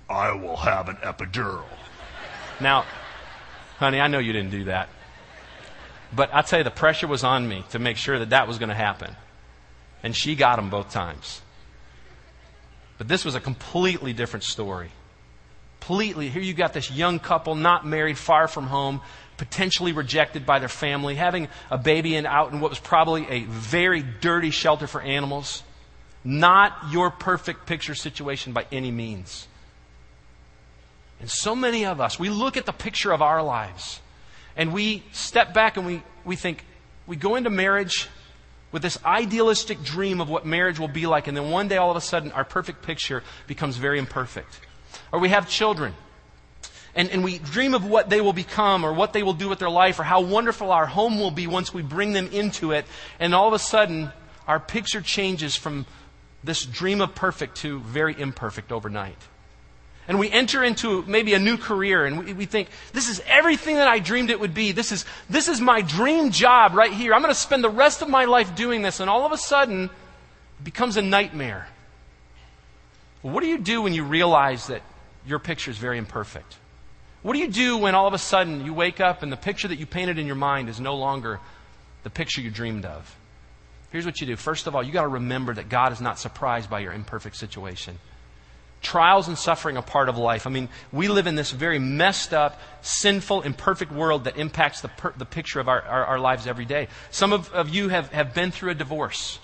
"I 0.10 0.32
will 0.32 0.56
have 0.56 0.88
an 0.88 0.96
epidural." 1.04 1.66
Now, 2.62 2.86
honey, 3.78 4.00
I 4.00 4.08
know 4.08 4.20
you 4.20 4.32
didn't 4.32 4.52
do 4.52 4.64
that, 4.64 4.88
but 6.16 6.34
I 6.34 6.44
tell 6.44 6.60
you, 6.60 6.64
the 6.64 6.72
pressure 6.72 7.08
was 7.08 7.26
on 7.26 7.46
me 7.46 7.66
to 7.72 7.78
make 7.78 7.98
sure 7.98 8.20
that 8.20 8.30
that 8.30 8.48
was 8.48 8.58
going 8.58 8.70
to 8.70 8.76
happen. 8.76 9.18
And 10.02 10.16
she 10.16 10.36
got 10.36 10.56
them 10.56 10.70
both 10.70 10.92
times. 10.92 11.42
But 12.98 13.10
this 13.10 13.26
was 13.26 13.36
a 13.36 13.42
completely 13.42 14.14
different 14.14 14.46
story. 14.46 14.92
Completely. 15.84 16.30
Here 16.30 16.42
you 16.42 16.54
got 16.54 16.72
this 16.72 16.90
young 16.90 17.20
couple, 17.20 17.56
not 17.56 17.86
married, 17.86 18.18
far 18.18 18.48
from 18.48 18.68
home, 18.68 19.02
potentially 19.36 19.92
rejected 19.92 20.46
by 20.46 20.60
their 20.60 20.70
family, 20.70 21.16
having 21.16 21.50
a 21.70 21.78
baby 21.78 22.16
and 22.16 22.26
out 22.26 22.54
in 22.54 22.62
what 22.62 22.70
was 22.70 22.80
probably 22.80 23.28
a 23.28 23.44
very 23.44 24.02
dirty 24.02 24.50
shelter 24.50 24.88
for 24.88 25.02
animals. 25.02 25.62
Not 26.24 26.72
your 26.90 27.12
perfect 27.12 27.66
picture 27.66 27.96
situation 27.96 28.54
by 28.54 28.66
any 28.72 28.92
means. 28.92 29.46
And 31.20 31.30
so 31.30 31.54
many 31.54 31.86
of 31.86 32.00
us, 32.00 32.18
we 32.18 32.30
look 32.30 32.56
at 32.56 32.66
the 32.66 32.72
picture 32.72 33.12
of 33.12 33.22
our 33.22 33.44
lives 33.44 34.00
and 34.56 34.72
we 34.72 35.04
step 35.12 35.54
back 35.54 35.76
and 35.76 35.86
we, 35.86 36.02
we 36.24 36.38
think, 36.38 36.64
we 37.08 37.18
go 37.18 37.36
into 37.36 37.50
marriage 37.50 38.08
with 38.72 38.84
this 38.84 38.98
idealistic 39.04 39.84
dream 39.84 40.22
of 40.22 40.30
what 40.30 40.46
marriage 40.46 40.80
will 40.80 40.88
be 40.88 41.08
like, 41.08 41.28
and 41.28 41.36
then 41.36 41.52
one 41.52 41.68
day 41.68 41.76
all 41.76 41.92
of 41.92 41.98
a 41.98 42.02
sudden 42.02 42.32
our 42.32 42.46
perfect 42.46 42.84
picture 42.84 43.22
becomes 43.48 43.76
very 43.76 44.00
imperfect. 44.00 44.62
Or 45.14 45.20
we 45.20 45.30
have 45.30 45.48
children 45.48 45.94
and, 46.96 47.10
and 47.10 47.24
we 47.24 47.38
dream 47.38 47.74
of 47.74 47.86
what 47.86 48.10
they 48.10 48.20
will 48.20 48.34
become 48.34 48.84
or 48.84 48.94
what 48.94 49.14
they 49.14 49.24
will 49.24 49.34
do 49.34 49.48
with 49.48 49.60
their 49.60 49.70
life 49.70 50.00
or 50.00 50.04
how 50.04 50.22
wonderful 50.22 50.72
our 50.72 50.88
home 50.88 51.20
will 51.20 51.32
be 51.32 51.48
once 51.48 51.74
we 51.74 51.82
bring 51.82 52.14
them 52.14 52.28
into 52.28 52.72
it. 52.72 52.86
And 53.20 53.34
all 53.34 53.48
of 53.48 53.54
a 53.54 53.60
sudden, 53.60 54.12
our 54.48 54.60
picture 54.60 55.02
changes 55.02 55.56
from 55.56 55.86
this 56.44 56.66
dream 56.66 57.00
of 57.00 57.16
perfect 57.16 57.58
to 57.58 57.80
very 57.80 58.20
imperfect 58.20 58.72
overnight. 58.72 59.18
And 60.08 60.20
we 60.20 60.30
enter 60.30 60.64
into 60.64 61.04
maybe 61.04 61.34
a 61.34 61.40
new 61.40 61.58
career 61.58 62.06
and 62.06 62.26
we, 62.26 62.34
we, 62.34 62.46
think, 62.46 62.68
this 62.92 63.08
is 63.08 63.22
everything 63.26 63.76
that 63.76 63.88
I 63.88 64.00
dreamed 64.00 64.30
it 64.30 64.40
would 64.40 64.54
be. 64.54 64.72
This 64.72 64.92
is, 64.92 65.06
this 65.30 65.48
is 65.48 65.62
my 65.62 65.82
dream 65.82 66.32
job 66.32 66.74
right 66.74 66.92
here. 66.92 67.14
I'm 67.14 67.22
going 67.22 67.34
to 67.34 67.40
spend 67.40 67.64
the 67.64 67.70
rest 67.70 68.02
of 68.02 68.10
my 68.10 68.26
life 68.26 68.56
doing 68.56 68.82
this. 68.82 69.00
And 69.00 69.10
all 69.10 69.26
of 69.26 69.32
a 69.32 69.38
sudden, 69.38 69.86
it 69.86 70.64
becomes 70.64 70.98
a 70.98 71.02
nightmare. 71.02 71.68
What 73.22 73.42
do 73.42 73.48
you 73.48 73.58
do 73.58 73.82
when 73.82 73.94
you 73.94 74.04
realize 74.04 74.68
that 74.68 74.82
your 75.26 75.40
picture 75.40 75.72
is 75.72 75.78
very 75.78 75.98
imperfect? 75.98 76.58
What 77.22 77.34
do 77.34 77.40
you 77.40 77.48
do 77.48 77.78
when 77.78 77.96
all 77.96 78.06
of 78.06 78.14
a 78.14 78.18
sudden 78.18 78.66
you 78.66 78.74
wake 78.74 79.00
up 79.00 79.24
and 79.24 79.32
the 79.32 79.38
picture 79.38 79.68
that 79.70 79.80
you 79.80 79.86
painted 79.86 80.20
in 80.20 80.28
your 80.28 80.36
mind 80.36 80.68
is 80.68 80.80
no 80.80 80.96
longer 80.96 81.40
the 82.04 82.10
picture 82.10 82.42
you 82.42 82.52
dreamed 82.52 82.86
of? 82.86 83.16
Here's 83.92 84.06
what 84.06 84.20
you 84.20 84.28
do. 84.28 84.36
First 84.36 84.68
of 84.68 84.76
all, 84.76 84.84
you 84.84 84.92
got 84.92 85.04
to 85.04 85.08
remember 85.08 85.54
that 85.54 85.70
God 85.70 85.94
is 85.94 86.02
not 86.02 86.20
surprised 86.20 86.70
by 86.70 86.80
your 86.80 86.92
imperfect 86.92 87.38
situation. 87.38 88.00
Trials 88.82 89.30
and 89.30 89.38
suffering 89.38 89.78
are 89.78 89.84
part 89.84 90.10
of 90.10 90.18
life. 90.18 90.46
I 90.46 90.50
mean, 90.50 90.68
we 90.92 91.08
live 91.08 91.28
in 91.28 91.36
this 91.36 91.52
very 91.52 91.80
messed 91.80 92.34
up, 92.34 92.60
sinful, 92.82 93.44
imperfect 93.44 93.94
world 93.94 94.26
that 94.26 94.36
impacts 94.36 94.82
the, 94.82 94.90
per- 94.90 95.14
the 95.16 95.26
picture 95.26 95.62
of 95.62 95.70
our, 95.70 95.82
our, 95.84 96.06
our, 96.06 96.20
lives 96.20 96.48
every 96.48 96.66
day. 96.66 96.90
Some 97.10 97.32
of, 97.32 97.50
of 97.54 97.70
you 97.70 97.88
have, 97.88 98.12
have 98.12 98.34
been 98.34 98.52
through 98.52 98.72
a 98.72 98.76
divorce 98.76 99.40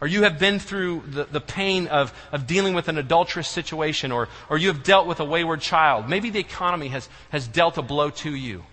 or 0.00 0.08
you 0.08 0.22
have 0.24 0.38
been 0.38 0.58
through 0.58 1.02
the, 1.06 1.24
the 1.24 1.40
pain 1.40 1.86
of, 1.86 2.12
of 2.32 2.46
dealing 2.46 2.74
with 2.74 2.88
an 2.88 2.98
adulterous 2.98 3.48
situation, 3.48 4.12
or, 4.12 4.28
or 4.50 4.58
you 4.58 4.68
have 4.68 4.82
dealt 4.82 5.06
with 5.06 5.20
a 5.20 5.24
wayward 5.24 5.60
child. 5.60 6.08
Maybe 6.08 6.30
the 6.30 6.40
economy 6.40 6.88
has, 6.88 7.08
has 7.30 7.48
dealt 7.48 7.78
a 7.78 7.82
blow 7.82 8.10
to 8.10 8.34
you. 8.34 8.64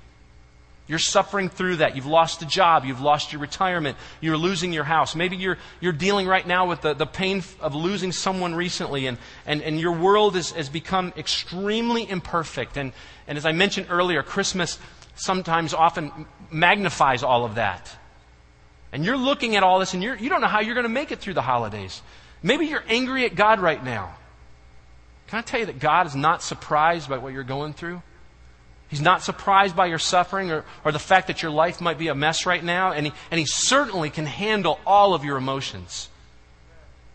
You're 0.86 1.00
suffering 1.00 1.48
through 1.48 1.78
that. 1.78 1.96
You've 1.96 2.06
lost 2.06 2.42
a 2.42 2.46
job. 2.46 2.84
You've 2.84 3.00
lost 3.00 3.32
your 3.32 3.40
retirement. 3.40 3.98
You're 4.20 4.38
losing 4.38 4.74
your 4.74 4.84
house. 4.84 5.16
Maybe 5.16 5.38
you're, 5.38 5.58
you're 5.80 5.94
dealing 5.94 6.28
right 6.28 6.46
now 6.46 6.68
with 6.68 6.82
the, 6.82 6.94
the 6.94 7.06
pain 7.06 7.42
of 7.62 7.74
losing 7.74 8.12
someone 8.12 8.54
recently, 8.54 9.08
and, 9.08 9.18
and, 9.46 9.62
and 9.62 9.80
your 9.80 9.94
world 9.94 10.36
is, 10.36 10.52
has 10.52 10.68
become 10.68 11.14
extremely 11.16 12.10
imperfect. 12.10 12.76
And, 12.76 12.92
and 13.28 13.38
as 13.38 13.46
I 13.46 13.54
mentioned 13.54 13.88
earlier, 13.90 14.24
Christmas 14.24 14.78
sometimes 15.16 15.74
often 15.74 16.26
magnifies 16.52 17.24
all 17.24 17.46
of 17.46 17.56
that. 17.56 17.96
And 18.94 19.04
you're 19.04 19.18
looking 19.18 19.58
at 19.58 19.64
all 19.64 19.80
this 19.80 19.94
and 19.94 20.02
you're, 20.02 20.16
you 20.16 20.30
don't 20.30 20.40
know 20.40 20.48
how 20.48 20.62
you're 20.62 20.76
going 20.76 20.86
to 20.86 20.90
make 20.90 21.12
it 21.12 21.20
through 21.20 21.34
the 21.34 21.42
holidays. 21.42 22.02
Maybe 22.42 22.68
you're 22.68 22.84
angry 22.88 23.26
at 23.26 23.36
God 23.36 23.60
right 23.60 23.84
now. 23.84 24.16
Can 25.28 25.40
I 25.40 25.42
tell 25.42 25.60
you 25.60 25.66
that 25.66 25.80
God 25.80 26.08
is 26.08 26.16
not 26.16 26.42
surprised 26.42 27.10
by 27.10 27.18
what 27.18 27.34
you're 27.34 27.44
going 27.44 27.74
through? 27.74 28.02
He's 28.88 29.02
not 29.02 29.24
surprised 29.24 29.76
by 29.76 29.88
your 29.88 29.98
suffering 29.98 30.52
or, 30.52 30.64
or 30.86 30.92
the 30.92 31.00
fact 31.00 31.28
that 31.28 31.42
your 31.42 31.52
life 31.52 31.82
might 31.82 31.98
be 31.98 32.10
a 32.10 32.16
mess 32.16 32.46
right 32.46 32.64
now, 32.64 32.92
and 32.92 33.08
he, 33.08 33.14
and 33.32 33.40
he 33.40 33.48
certainly 33.48 34.12
can 34.12 34.28
handle 34.28 34.80
all 34.86 35.16
of 35.16 35.26
your 35.26 35.38
emotions. 35.38 36.10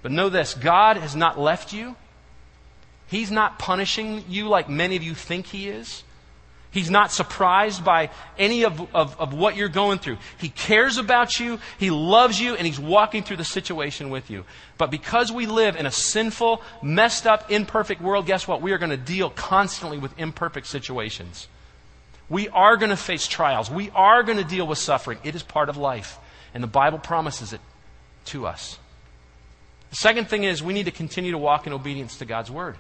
But 0.03 0.11
know 0.11 0.29
this 0.29 0.55
God 0.55 0.97
has 0.97 1.15
not 1.15 1.39
left 1.39 1.73
you. 1.73 1.95
He's 3.07 3.31
not 3.31 3.59
punishing 3.59 4.25
you 4.29 4.49
like 4.49 4.69
many 4.69 4.97
of 4.97 5.03
you 5.03 5.15
think 5.15 5.47
He 5.47 5.69
is. 5.69 6.05
He's 6.71 6.91
not 6.91 7.11
surprised 7.11 7.83
by 7.83 8.11
any 8.39 8.65
of, 8.65 8.95
of, 8.95 9.19
of, 9.19 9.33
what 9.33 9.57
you're 9.57 9.71
going 9.71 9.99
through. 9.99 10.19
He 10.37 10.51
cares 10.51 10.99
about 10.99 11.41
you, 11.41 11.59
He 11.79 11.91
loves 11.91 12.39
you, 12.39 12.57
and 12.57 12.67
He's 12.67 12.79
walking 12.79 13.23
through 13.23 13.39
the 13.39 13.45
situation 13.45 14.11
with 14.11 14.29
you. 14.29 14.45
But 14.77 14.91
because 14.91 15.33
we 15.33 15.47
live 15.47 15.77
in 15.77 15.87
a 15.87 15.91
sinful, 15.91 16.61
messed 16.83 17.27
up, 17.27 17.51
imperfect 17.51 18.03
world, 18.03 18.27
guess 18.27 18.47
what? 18.47 18.61
We 18.61 18.73
are 18.73 18.79
going 18.79 18.91
to 18.91 18.99
deal 18.99 19.31
constantly 19.31 19.97
with 19.97 20.19
imperfect 20.19 20.67
situations. 20.67 21.49
We 22.29 22.49
are 22.51 22.77
going 22.77 22.91
to 22.91 22.97
face 22.97 23.27
trials. 23.27 23.71
We 23.71 23.89
are 23.91 24.23
going 24.23 24.39
to 24.39 24.45
deal 24.45 24.67
with 24.67 24.79
suffering. 24.79 25.19
It 25.25 25.35
is 25.35 25.43
part 25.43 25.71
of 25.71 25.79
life. 25.79 26.19
And 26.53 26.63
the 26.63 26.69
Bible 26.69 26.99
promises 26.99 27.55
it 27.55 27.61
to 28.27 28.47
us. 28.47 28.79
The 29.89 29.97
second 29.97 30.29
thing 30.29 30.45
is 30.45 30.63
we 30.63 30.75
need 30.75 30.85
to 30.85 30.91
continue 30.91 31.33
to 31.33 31.39
walk 31.39 31.67
in 31.67 31.73
obedience 31.73 32.19
to 32.19 32.27
God's 32.27 32.51
Word. 32.51 32.77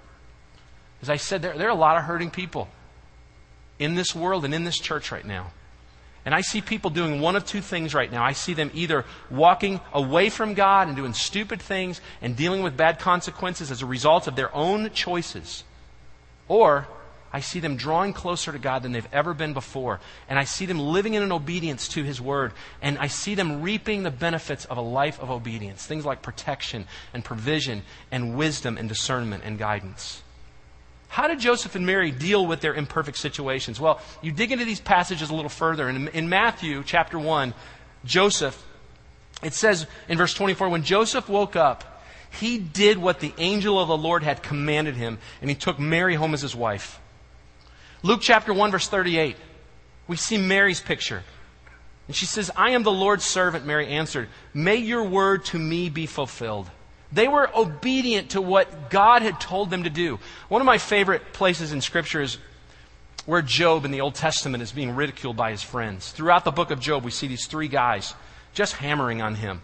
As 1.00 1.08
I 1.08 1.16
said, 1.16 1.40
there, 1.40 1.56
there 1.56 1.68
are 1.68 1.70
a 1.70 1.74
lot 1.74 1.96
of 1.96 2.02
hurting 2.02 2.30
people 2.30 2.68
in 3.78 3.94
this 3.94 4.14
world 4.14 4.44
and 4.44 4.54
in 4.54 4.64
this 4.64 4.78
church 4.78 5.12
right 5.12 5.24
now. 5.24 5.52
And 6.24 6.34
I 6.34 6.42
see 6.42 6.60
people 6.60 6.90
doing 6.90 7.20
one 7.20 7.36
of 7.36 7.46
two 7.46 7.60
things 7.60 7.94
right 7.94 8.12
now. 8.12 8.22
I 8.22 8.32
see 8.32 8.52
them 8.52 8.70
either 8.74 9.06
walking 9.30 9.80
away 9.94 10.28
from 10.28 10.54
God 10.54 10.88
and 10.88 10.96
doing 10.96 11.14
stupid 11.14 11.62
things 11.62 12.00
and 12.20 12.36
dealing 12.36 12.62
with 12.62 12.76
bad 12.76 12.98
consequences 12.98 13.70
as 13.70 13.80
a 13.80 13.86
result 13.86 14.26
of 14.26 14.36
their 14.36 14.54
own 14.54 14.90
choices. 14.90 15.64
Or 16.48 16.86
I 17.32 17.40
see 17.40 17.60
them 17.60 17.76
drawing 17.76 18.12
closer 18.12 18.52
to 18.52 18.58
God 18.58 18.82
than 18.82 18.92
they've 18.92 19.08
ever 19.12 19.32
been 19.32 19.52
before. 19.52 20.00
And 20.28 20.38
I 20.38 20.44
see 20.44 20.66
them 20.66 20.78
living 20.78 21.14
in 21.14 21.22
an 21.22 21.32
obedience 21.32 21.88
to 21.88 22.02
His 22.02 22.20
Word. 22.20 22.52
And 22.82 22.98
I 22.98 23.06
see 23.06 23.34
them 23.34 23.62
reaping 23.62 24.02
the 24.02 24.10
benefits 24.10 24.64
of 24.64 24.76
a 24.76 24.82
life 24.82 25.20
of 25.20 25.30
obedience. 25.30 25.86
Things 25.86 26.04
like 26.04 26.22
protection 26.22 26.86
and 27.12 27.24
provision 27.24 27.82
and 28.10 28.36
wisdom 28.36 28.76
and 28.78 28.88
discernment 28.88 29.44
and 29.44 29.58
guidance. 29.58 30.22
How 31.08 31.26
did 31.26 31.40
Joseph 31.40 31.74
and 31.74 31.86
Mary 31.86 32.10
deal 32.10 32.46
with 32.46 32.60
their 32.60 32.74
imperfect 32.74 33.16
situations? 33.18 33.80
Well, 33.80 34.00
you 34.22 34.30
dig 34.30 34.52
into 34.52 34.64
these 34.64 34.80
passages 34.80 35.30
a 35.30 35.34
little 35.34 35.48
further. 35.48 35.88
And 35.88 36.08
in 36.08 36.28
Matthew 36.28 36.82
chapter 36.84 37.18
1, 37.18 37.54
Joseph, 38.04 38.62
it 39.42 39.54
says 39.54 39.86
in 40.08 40.18
verse 40.18 40.34
24, 40.34 40.68
when 40.68 40.82
Joseph 40.82 41.28
woke 41.28 41.56
up, 41.56 42.02
he 42.30 42.58
did 42.58 42.98
what 42.98 43.20
the 43.20 43.32
angel 43.38 43.80
of 43.80 43.88
the 43.88 43.96
Lord 43.96 44.22
had 44.22 44.42
commanded 44.42 44.96
him, 44.96 45.18
and 45.40 45.48
he 45.48 45.56
took 45.56 45.78
Mary 45.78 46.14
home 46.14 46.34
as 46.34 46.42
his 46.42 46.54
wife. 46.54 47.00
Luke 48.02 48.20
chapter 48.22 48.52
1, 48.52 48.70
verse 48.70 48.86
38, 48.86 49.36
we 50.06 50.16
see 50.16 50.36
Mary's 50.36 50.80
picture. 50.80 51.24
And 52.06 52.14
she 52.14 52.26
says, 52.26 52.50
I 52.54 52.70
am 52.70 52.82
the 52.82 52.92
Lord's 52.92 53.24
servant, 53.24 53.66
Mary 53.66 53.88
answered. 53.88 54.28
May 54.54 54.76
your 54.76 55.04
word 55.04 55.46
to 55.46 55.58
me 55.58 55.88
be 55.88 56.06
fulfilled. 56.06 56.70
They 57.12 57.28
were 57.28 57.50
obedient 57.56 58.30
to 58.30 58.40
what 58.40 58.90
God 58.90 59.22
had 59.22 59.40
told 59.40 59.70
them 59.70 59.84
to 59.84 59.90
do. 59.90 60.18
One 60.48 60.60
of 60.60 60.66
my 60.66 60.78
favorite 60.78 61.32
places 61.32 61.72
in 61.72 61.80
Scripture 61.80 62.20
is 62.20 62.38
where 63.24 63.42
Job 63.42 63.84
in 63.84 63.90
the 63.90 64.00
Old 64.00 64.14
Testament 64.14 64.62
is 64.62 64.72
being 64.72 64.94
ridiculed 64.94 65.36
by 65.36 65.50
his 65.50 65.62
friends. 65.62 66.12
Throughout 66.12 66.44
the 66.44 66.50
book 66.50 66.70
of 66.70 66.80
Job, 66.80 67.04
we 67.04 67.10
see 67.10 67.26
these 67.26 67.46
three 67.46 67.68
guys 67.68 68.14
just 68.52 68.74
hammering 68.74 69.22
on 69.22 69.34
him. 69.34 69.60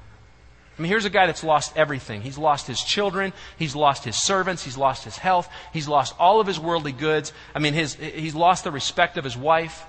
I 0.79 0.83
mean, 0.83 0.89
here's 0.89 1.05
a 1.05 1.11
guy 1.11 1.27
that's 1.27 1.45
lost 1.45 1.77
everything. 1.77 2.23
He's 2.23 2.37
lost 2.37 2.67
his 2.67 2.83
children. 2.83 3.33
He's 3.57 3.77
lost 3.77 4.05
his 4.05 4.21
servants. 4.21 4.65
He's 4.65 4.77
lost 4.77 5.05
his 5.05 5.17
health. 5.17 5.49
He's 5.73 5.87
lost 5.87 6.15
all 6.19 6.41
of 6.41 6.47
his 6.47 6.59
worldly 6.59 6.93
goods. 6.93 7.33
I 7.55 7.59
mean, 7.59 7.75
his, 7.75 7.95
he's 7.95 8.35
lost 8.35 8.65
the 8.65 8.73
respect 8.73 9.17
of 9.17 9.25
his 9.25 9.37
wife 9.37 9.85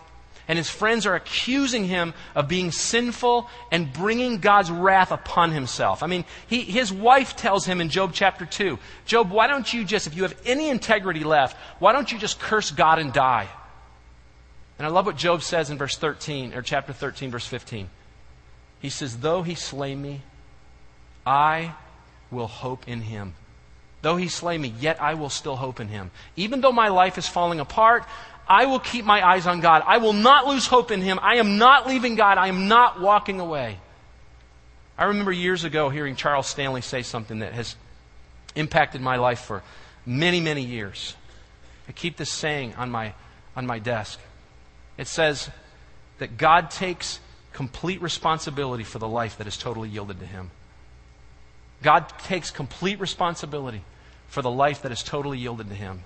and 0.48 0.58
his 0.58 0.70
friends 0.70 1.06
are 1.06 1.16
accusing 1.16 1.86
him 1.86 2.14
of 2.36 2.48
being 2.48 2.72
sinful 2.72 3.50
and 3.72 3.92
bringing 3.92 4.40
God's 4.40 4.72
wrath 4.72 5.12
upon 5.12 5.52
himself. 5.52 6.04
I 6.04 6.08
mean, 6.08 6.26
he, 6.48 6.62
his 6.62 6.92
wife 6.94 7.36
tells 7.36 7.66
him 7.66 7.82
in 7.82 7.90
Job 7.90 8.12
chapter 8.14 8.46
2, 8.46 8.78
Job, 9.06 9.32
why 9.32 9.48
don't 9.48 9.72
you 9.74 9.84
just, 9.84 10.08
if 10.08 10.16
you 10.16 10.24
have 10.24 10.40
any 10.46 10.70
integrity 10.70 11.24
left, 11.24 11.58
why 11.80 11.94
don't 11.94 12.12
you 12.12 12.18
just 12.18 12.40
curse 12.40 12.72
God 12.72 13.00
and 13.00 13.12
die? 13.12 13.48
And 14.78 14.86
I 14.86 14.90
love 14.90 15.06
what 15.06 15.16
Job 15.16 15.42
says 15.42 15.70
in 15.70 15.78
verse 15.78 15.98
13, 15.98 16.54
or 16.54 16.62
chapter 16.62 16.94
13, 16.94 17.32
verse 17.32 17.48
15. 17.48 17.90
He 18.82 18.90
says, 18.90 19.18
Though 19.18 19.42
he 19.42 19.56
slay 19.56 19.96
me, 19.96 20.22
I 21.26 21.74
will 22.30 22.48
hope 22.48 22.88
in 22.88 23.02
him. 23.02 23.34
Though 24.02 24.18
he 24.18 24.28
slay 24.28 24.58
me, 24.58 24.74
yet 24.80 25.02
I 25.02 25.16
will 25.16 25.32
still 25.32 25.56
hope 25.56 25.80
in 25.80 25.88
him. 25.88 26.12
Even 26.36 26.62
though 26.62 26.72
my 26.72 26.90
life 26.90 27.18
is 27.18 27.28
falling 27.28 27.60
apart, 27.60 28.06
I 28.48 28.66
will 28.66 28.80
keep 28.80 29.06
my 29.06 29.26
eyes 29.26 29.48
on 29.48 29.60
God. 29.60 29.84
I 29.86 29.98
will 29.98 30.14
not 30.14 30.46
lose 30.46 30.68
hope 30.68 30.92
in 30.92 31.02
Him. 31.02 31.20
I 31.22 31.36
am 31.38 31.58
not 31.58 31.88
leaving 31.88 32.16
God. 32.16 32.38
I 32.38 32.48
am 32.48 32.68
not 32.68 33.02
walking 33.02 33.40
away. 33.40 33.80
I 34.98 35.06
remember 35.06 35.32
years 35.32 35.64
ago 35.64 35.90
hearing 35.90 36.16
Charles 36.16 36.48
Stanley 36.48 36.82
say 36.82 37.02
something 37.02 37.40
that 37.40 37.54
has 37.54 37.76
impacted 38.56 39.02
my 39.02 39.18
life 39.18 39.40
for 39.40 39.64
many, 40.06 40.40
many 40.40 40.62
years. 40.62 41.16
I 41.88 41.92
keep 41.92 42.18
this 42.18 42.32
saying 42.32 42.76
on 42.76 42.92
my, 42.92 43.14
on 43.56 43.66
my 43.66 43.80
desk. 43.80 44.20
It 44.98 45.08
says 45.08 45.50
that 46.20 46.38
God 46.38 46.72
takes 46.72 47.20
complete 47.52 48.02
responsibility 48.02 48.84
for 48.84 49.00
the 49.00 49.08
life 49.08 49.38
that 49.38 49.48
is 49.48 49.58
totally 49.58 49.90
yielded 49.90 50.20
to 50.20 50.26
Him. 50.26 50.52
God 51.82 52.08
takes 52.20 52.52
complete 52.52 53.00
responsibility 53.00 53.82
for 54.28 54.42
the 54.42 54.50
life 54.50 54.82
that 54.84 54.92
is 54.92 55.04
totally 55.04 55.38
yielded 55.38 55.70
to 55.70 55.76
Him. 55.76 56.02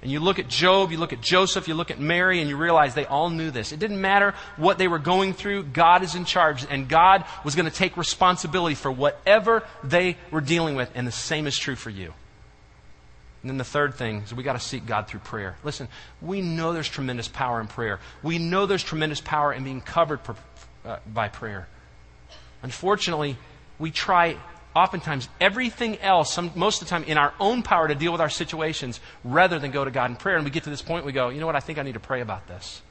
And 0.00 0.12
you 0.12 0.20
look 0.20 0.38
at 0.38 0.48
Job, 0.48 0.92
you 0.92 0.98
look 0.98 1.12
at 1.12 1.20
Joseph, 1.20 1.66
you 1.66 1.74
look 1.74 1.90
at 1.90 1.98
Mary, 1.98 2.40
and 2.40 2.48
you 2.48 2.56
realize 2.56 2.94
they 2.94 3.06
all 3.06 3.30
knew 3.30 3.50
this. 3.50 3.72
It 3.72 3.80
didn't 3.80 4.00
matter 4.00 4.34
what 4.56 4.78
they 4.78 4.86
were 4.86 5.00
going 5.00 5.32
through, 5.32 5.64
God 5.64 6.02
is 6.04 6.14
in 6.14 6.24
charge, 6.24 6.64
and 6.70 6.88
God 6.88 7.24
was 7.44 7.56
going 7.56 7.68
to 7.68 7.74
take 7.74 7.96
responsibility 7.96 8.76
for 8.76 8.92
whatever 8.92 9.66
they 9.82 10.16
were 10.30 10.40
dealing 10.40 10.76
with, 10.76 10.90
and 10.94 11.06
the 11.06 11.12
same 11.12 11.48
is 11.48 11.58
true 11.58 11.74
for 11.74 11.90
you. 11.90 12.14
And 13.42 13.50
then 13.50 13.58
the 13.58 13.64
third 13.64 13.94
thing 13.94 14.22
is 14.22 14.34
we 14.34 14.42
got 14.42 14.54
to 14.54 14.60
seek 14.60 14.86
God 14.86 15.08
through 15.08 15.20
prayer. 15.20 15.56
Listen, 15.64 15.88
we 16.20 16.42
know 16.42 16.72
there's 16.72 16.88
tremendous 16.88 17.28
power 17.28 17.60
in 17.60 17.66
prayer. 17.66 18.00
We 18.22 18.38
know 18.38 18.66
there's 18.66 18.82
tremendous 18.82 19.20
power 19.20 19.52
in 19.52 19.64
being 19.64 19.80
covered 19.80 20.22
per, 20.24 20.34
uh, 20.84 20.98
by 21.06 21.28
prayer. 21.28 21.68
Unfortunately, 22.62 23.36
we 23.78 23.90
try 23.92 24.36
oftentimes 24.74 25.28
everything 25.40 25.98
else, 26.00 26.32
some, 26.32 26.50
most 26.54 26.82
of 26.82 26.88
the 26.88 26.90
time, 26.90 27.04
in 27.04 27.18
our 27.18 27.34
own 27.40 27.62
power 27.62 27.88
to 27.88 27.94
deal 27.94 28.12
with 28.12 28.20
our 28.20 28.28
situations 28.28 29.00
rather 29.24 29.58
than 29.58 29.70
go 29.70 29.84
to 29.84 29.90
God 29.90 30.10
in 30.10 30.16
prayer. 30.16 30.36
And 30.36 30.44
we 30.44 30.50
get 30.50 30.64
to 30.64 30.70
this 30.70 30.82
point, 30.82 31.04
we 31.04 31.12
go, 31.12 31.28
you 31.28 31.40
know 31.40 31.46
what, 31.46 31.56
I 31.56 31.60
think 31.60 31.78
I 31.78 31.82
need 31.82 31.94
to 31.94 32.00
pray 32.00 32.20
about 32.20 32.46
this. 32.46 32.82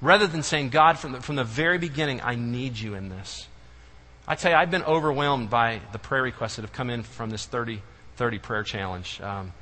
Rather 0.00 0.26
than 0.26 0.42
saying, 0.42 0.68
God, 0.68 0.98
from 0.98 1.12
the, 1.12 1.20
from 1.20 1.36
the 1.36 1.44
very 1.44 1.78
beginning, 1.78 2.20
I 2.22 2.34
need 2.34 2.78
you 2.78 2.94
in 2.94 3.08
this. 3.08 3.48
I 4.26 4.34
tell 4.34 4.52
you, 4.52 4.56
I've 4.56 4.70
been 4.70 4.84
overwhelmed 4.84 5.50
by 5.50 5.80
the 5.92 5.98
prayer 5.98 6.22
requests 6.22 6.56
that 6.56 6.62
have 6.62 6.72
come 6.72 6.90
in 6.90 7.02
from 7.02 7.30
this 7.30 7.46
30 7.46 7.82
30 8.18 8.38
prayer 8.40 8.64
challenge. 8.64 9.20
Um, 9.20 9.52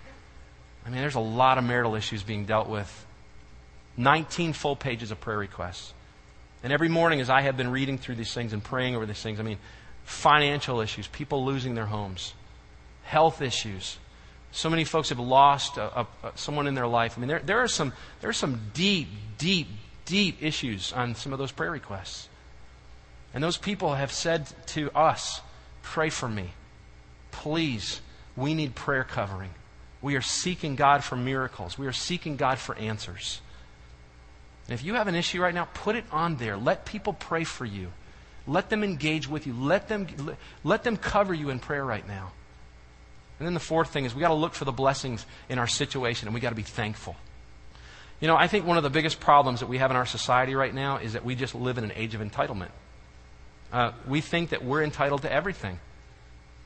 I 0.85 0.89
mean, 0.89 1.01
there's 1.01 1.15
a 1.15 1.21
lot 1.21 1.59
of 1.59 1.65
marital 1.65 1.95
issues 1.95 2.23
being 2.23 2.47
dealt 2.47 2.69
with. 2.69 3.07
19 3.99 4.55
full 4.55 4.75
pages 4.75 5.11
of 5.11 5.21
prayer 5.21 5.39
requests. 5.39 5.93
And 6.63 6.73
every 6.73 6.89
morning, 6.89 7.21
as 7.21 7.29
I 7.29 7.43
have 7.43 7.57
been 7.57 7.71
reading 7.71 7.99
through 7.99 8.15
these 8.15 8.33
things 8.33 8.55
and 8.55 8.65
praying 8.65 8.97
over 8.97 9.05
these 9.05 9.23
things, 9.23 9.39
I 9.39 9.43
mean, 9.43 9.59
financial 10.07 10.81
issues, 10.81 11.07
people 11.09 11.45
losing 11.45 11.75
their 11.75 11.87
homes, 11.87 12.33
health 13.03 13.43
issues. 13.43 13.99
So 14.53 14.71
many 14.71 14.85
folks 14.85 15.11
have 15.11 15.19
lost 15.19 15.77
a, 15.77 16.01
a, 16.01 16.07
a, 16.23 16.33
someone 16.37 16.67
in 16.67 16.75
their 16.75 16.87
life. 16.87 17.19
I 17.19 17.21
mean, 17.21 17.29
there, 17.29 17.43
there, 17.45 17.59
are 17.59 17.69
some, 17.69 17.93
there 18.21 18.31
are 18.31 18.35
some 18.35 18.71
deep, 18.73 19.09
deep, 19.37 19.69
deep 20.07 20.43
issues 20.43 20.93
on 20.95 21.15
some 21.15 21.33
of 21.33 21.39
those 21.39 21.53
prayer 21.53 21.71
requests. 21.71 22.29
And 23.35 23.45
those 23.45 23.59
people 23.59 23.95
have 23.95 24.13
said 24.13 24.47
to 24.69 24.91
us, 24.93 25.43
Pray 25.83 26.09
for 26.09 26.29
me. 26.29 26.51
Please 27.31 28.01
we 28.37 28.55
need 28.55 28.75
prayer 28.75 29.05
covering. 29.05 29.51
We 30.03 30.15
are 30.15 30.23
seeking 30.23 30.77
God 30.77 31.03
for 31.03 31.17
miracles. 31.17 31.79
We 31.79 31.87
are 31.87 31.93
seeking 31.93 32.37
God 32.37 32.59
for 32.59 32.77
answers. 32.77 33.41
And 34.69 34.75
if 34.75 34.85
you 34.85 34.95
have 34.95 35.09
an 35.09 35.15
issue 35.15 35.41
right 35.41 35.55
now, 35.55 35.69
put 35.73 35.97
it 35.97 36.05
on 36.13 36.37
there. 36.37 36.57
Let 36.57 36.85
people 36.85 37.15
pray 37.15 37.45
for 37.45 37.65
you. 37.65 37.93
Let 38.47 38.71
them 38.71 38.85
engage 38.85 39.29
with 39.29 39.47
you. 39.47 39.55
Let 39.55 39.89
them, 39.89 40.07
let 40.63 40.85
them 40.85 40.97
cover 40.97 41.35
you 41.35 41.51
in 41.51 41.59
prayer 41.59 41.85
right 41.85 42.07
now. 42.07 42.33
And 43.39 43.47
then 43.47 43.55
the 43.55 43.61
fourth 43.61 43.91
thing 43.91 44.05
is 44.05 44.15
we 44.15 44.21
got 44.21 44.29
to 44.29 44.35
look 44.35 44.55
for 44.55 44.65
the 44.65 44.73
blessings 44.73 45.27
in 45.49 45.59
our 45.59 45.67
situation 45.67 46.29
and 46.29 46.35
we 46.35 46.41
got 46.41 46.51
to 46.51 46.57
be 46.57 46.63
thankful. 46.63 47.17
You 48.21 48.29
know, 48.29 48.37
I 48.37 48.47
think 48.47 48.67
one 48.67 48.79
of 48.79 48.83
the 48.83 48.91
biggest 48.91 49.21
problems 49.21 49.61
that 49.61 49.67
we 49.67 49.79
have 49.79 49.91
in 49.91 49.97
our 49.97 50.07
society 50.07 50.55
right 50.55 50.73
now 50.73 50.97
is 50.97 51.13
that 51.13 51.25
we 51.25 51.35
just 51.35 51.55
live 51.55 51.77
in 51.77 51.85
an 51.85 51.93
age 51.95 52.15
of 52.15 52.23
entitlement. 52.23 52.71
Uh, 53.73 53.93
we 54.09 54.23
think 54.23 54.51
that 54.51 54.65
we're 54.65 54.83
entitled 54.83 55.23
to 55.23 55.33
everything. 55.33 55.79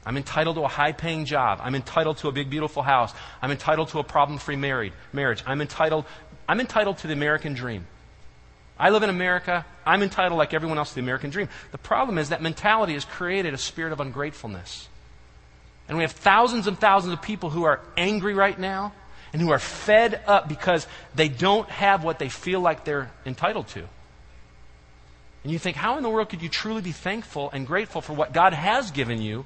I'm 0.06 0.16
entitled 0.16 0.56
to 0.56 0.62
a 0.62 0.68
high 0.68 0.92
paying 0.92 1.24
job. 1.24 1.60
I'm 1.62 1.74
entitled 1.74 2.18
to 2.18 2.28
a 2.28 2.32
big, 2.32 2.50
beautiful 2.50 2.82
house. 2.82 3.12
I'm 3.42 3.50
entitled 3.50 3.88
to 3.88 3.98
a 3.98 4.04
problem 4.04 4.38
free 4.38 4.56
married 4.56 4.92
marriage. 5.12 5.42
I'm 5.46 5.60
entitled, 5.60 6.04
I'm 6.48 6.60
entitled 6.60 6.98
to 6.98 7.08
the 7.08 7.12
American 7.12 7.54
dream. 7.54 7.86
I 8.80 8.90
live 8.90 9.02
in 9.02 9.10
America. 9.10 9.64
I'm 9.86 10.02
entitled, 10.02 10.38
like 10.38 10.54
everyone 10.54 10.78
else, 10.78 10.90
to 10.90 10.94
the 10.96 11.00
American 11.02 11.30
dream. 11.30 11.48
The 11.70 11.78
problem 11.78 12.18
is 12.18 12.30
that 12.30 12.42
mentality 12.42 12.94
has 12.94 13.04
created 13.04 13.54
a 13.54 13.58
spirit 13.58 13.92
of 13.92 14.00
ungratefulness. 14.00 14.88
And 15.88 15.96
we 15.96 16.02
have 16.02 16.12
thousands 16.12 16.66
and 16.66 16.78
thousands 16.78 17.12
of 17.12 17.22
people 17.22 17.50
who 17.50 17.64
are 17.64 17.80
angry 17.96 18.34
right 18.34 18.58
now 18.58 18.92
and 19.32 19.42
who 19.42 19.50
are 19.50 19.58
fed 19.58 20.20
up 20.26 20.48
because 20.48 20.86
they 21.14 21.28
don't 21.28 21.68
have 21.68 22.02
what 22.02 22.18
they 22.18 22.28
feel 22.28 22.60
like 22.60 22.84
they're 22.84 23.10
entitled 23.26 23.68
to. 23.68 23.80
And 25.42 25.52
you 25.52 25.58
think, 25.58 25.76
how 25.76 25.96
in 25.96 26.02
the 26.02 26.10
world 26.10 26.28
could 26.28 26.42
you 26.42 26.48
truly 26.48 26.82
be 26.82 26.92
thankful 26.92 27.50
and 27.52 27.66
grateful 27.66 28.00
for 28.00 28.12
what 28.12 28.32
God 28.32 28.52
has 28.52 28.90
given 28.90 29.20
you 29.22 29.44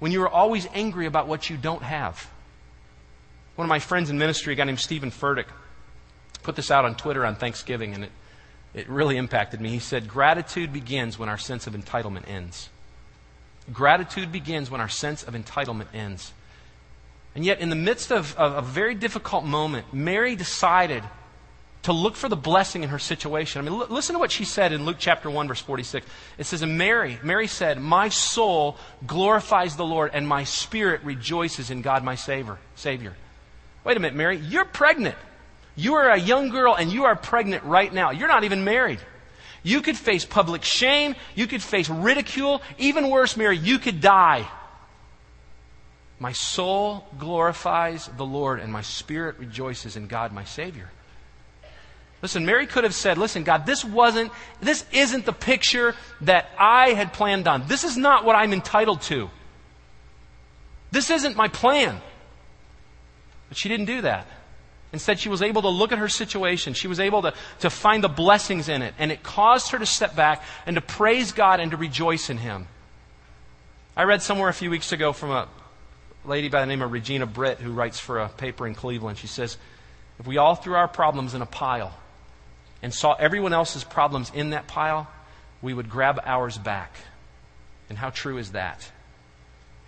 when 0.00 0.10
you 0.10 0.22
are 0.22 0.28
always 0.28 0.66
angry 0.74 1.06
about 1.06 1.28
what 1.28 1.48
you 1.48 1.56
don't 1.56 1.82
have. 1.82 2.28
One 3.54 3.66
of 3.66 3.68
my 3.68 3.78
friends 3.78 4.10
in 4.10 4.18
ministry, 4.18 4.54
a 4.54 4.56
guy 4.56 4.64
named 4.64 4.80
Steven 4.80 5.10
Furtick, 5.10 5.46
put 6.42 6.56
this 6.56 6.70
out 6.70 6.84
on 6.84 6.94
Twitter 6.96 7.24
on 7.24 7.36
Thanksgiving, 7.36 7.94
and 7.94 8.04
it, 8.04 8.12
it 8.74 8.88
really 8.88 9.16
impacted 9.16 9.60
me. 9.60 9.70
He 9.70 9.78
said, 9.78 10.08
Gratitude 10.08 10.72
begins 10.72 11.18
when 11.18 11.28
our 11.28 11.38
sense 11.38 11.66
of 11.66 11.74
entitlement 11.74 12.28
ends. 12.28 12.68
Gratitude 13.72 14.32
begins 14.32 14.70
when 14.70 14.80
our 14.80 14.88
sense 14.88 15.22
of 15.22 15.34
entitlement 15.34 15.88
ends. 15.94 16.32
And 17.34 17.44
yet, 17.44 17.60
in 17.60 17.70
the 17.70 17.76
midst 17.76 18.10
of, 18.10 18.36
of 18.36 18.56
a 18.56 18.62
very 18.62 18.94
difficult 18.94 19.44
moment, 19.44 19.92
Mary 19.92 20.34
decided 20.34 21.04
to 21.82 21.92
look 21.92 22.14
for 22.14 22.28
the 22.28 22.36
blessing 22.36 22.82
in 22.82 22.90
her 22.90 22.98
situation. 22.98 23.60
I 23.60 23.68
mean, 23.68 23.80
l- 23.80 23.86
listen 23.88 24.14
to 24.14 24.18
what 24.18 24.30
she 24.30 24.44
said 24.44 24.72
in 24.72 24.84
Luke 24.84 24.96
chapter 24.98 25.30
1, 25.30 25.48
verse 25.48 25.60
46. 25.60 26.06
It 26.38 26.44
says, 26.44 26.62
And 26.62 26.76
Mary, 26.76 27.18
Mary 27.22 27.46
said, 27.46 27.80
My 27.80 28.08
soul 28.08 28.76
glorifies 29.06 29.76
the 29.76 29.84
Lord, 29.84 30.10
and 30.12 30.26
my 30.26 30.44
spirit 30.44 31.02
rejoices 31.04 31.70
in 31.70 31.82
God 31.82 32.04
my 32.04 32.16
Savior. 32.16 32.58
Savior. 32.74 33.14
Wait 33.84 33.96
a 33.96 34.00
minute, 34.00 34.16
Mary, 34.16 34.36
you're 34.36 34.66
pregnant. 34.66 35.16
You 35.76 35.94
are 35.94 36.10
a 36.10 36.18
young 36.18 36.50
girl, 36.50 36.74
and 36.74 36.92
you 36.92 37.04
are 37.04 37.16
pregnant 37.16 37.64
right 37.64 37.92
now. 37.92 38.10
You're 38.10 38.28
not 38.28 38.44
even 38.44 38.64
married. 38.64 39.00
You 39.62 39.82
could 39.82 39.96
face 39.96 40.24
public 40.24 40.64
shame. 40.64 41.14
You 41.34 41.46
could 41.46 41.62
face 41.62 41.88
ridicule. 41.88 42.62
Even 42.78 43.10
worse, 43.10 43.36
Mary, 43.36 43.58
you 43.58 43.78
could 43.78 44.00
die. 44.00 44.48
My 46.18 46.32
soul 46.32 47.06
glorifies 47.18 48.10
the 48.16 48.26
Lord, 48.26 48.60
and 48.60 48.72
my 48.72 48.82
spirit 48.82 49.38
rejoices 49.38 49.96
in 49.96 50.06
God 50.06 50.32
my 50.32 50.44
Savior. 50.44 50.90
Listen, 52.22 52.44
Mary 52.44 52.66
could 52.66 52.84
have 52.84 52.94
said, 52.94 53.16
listen, 53.16 53.44
God, 53.44 53.64
this 53.64 53.82
wasn't, 53.82 54.30
this 54.60 54.84
isn't 54.92 55.24
the 55.24 55.32
picture 55.32 55.94
that 56.20 56.50
I 56.58 56.90
had 56.90 57.14
planned 57.14 57.48
on. 57.48 57.66
This 57.66 57.84
is 57.84 57.96
not 57.96 58.26
what 58.26 58.36
I'm 58.36 58.52
entitled 58.52 59.00
to. 59.02 59.30
This 60.90 61.08
isn't 61.08 61.36
my 61.36 61.48
plan. 61.48 61.98
But 63.48 63.56
she 63.56 63.70
didn't 63.70 63.86
do 63.86 64.02
that. 64.02 64.26
Instead, 64.92 65.20
she 65.20 65.28
was 65.28 65.42
able 65.42 65.62
to 65.62 65.68
look 65.68 65.92
at 65.92 65.98
her 65.98 66.08
situation. 66.08 66.74
She 66.74 66.88
was 66.88 66.98
able 66.98 67.22
to, 67.22 67.34
to 67.60 67.70
find 67.70 68.02
the 68.02 68.08
blessings 68.08 68.68
in 68.68 68.82
it. 68.82 68.94
And 68.98 69.12
it 69.12 69.22
caused 69.22 69.70
her 69.70 69.78
to 69.78 69.86
step 69.86 70.16
back 70.16 70.42
and 70.66 70.74
to 70.74 70.80
praise 70.80 71.32
God 71.32 71.60
and 71.60 71.70
to 71.70 71.76
rejoice 71.76 72.28
in 72.28 72.38
Him. 72.38 72.66
I 73.96 74.04
read 74.04 74.22
somewhere 74.22 74.48
a 74.48 74.54
few 74.54 74.70
weeks 74.70 74.92
ago 74.92 75.12
from 75.12 75.30
a 75.30 75.48
lady 76.24 76.48
by 76.48 76.60
the 76.60 76.66
name 76.66 76.82
of 76.82 76.90
Regina 76.90 77.26
Brett 77.26 77.60
who 77.60 77.72
writes 77.72 78.00
for 78.00 78.18
a 78.18 78.28
paper 78.28 78.66
in 78.66 78.74
Cleveland. 78.74 79.18
She 79.18 79.28
says, 79.28 79.56
If 80.18 80.26
we 80.26 80.38
all 80.38 80.56
threw 80.56 80.74
our 80.74 80.88
problems 80.88 81.34
in 81.34 81.42
a 81.42 81.46
pile, 81.46 81.94
and 82.82 82.92
saw 82.92 83.14
everyone 83.14 83.52
else's 83.52 83.84
problems 83.84 84.30
in 84.34 84.50
that 84.50 84.66
pile, 84.66 85.08
we 85.62 85.74
would 85.74 85.90
grab 85.90 86.20
ours 86.24 86.56
back. 86.56 86.92
And 87.88 87.98
how 87.98 88.10
true 88.10 88.38
is 88.38 88.52
that? 88.52 88.90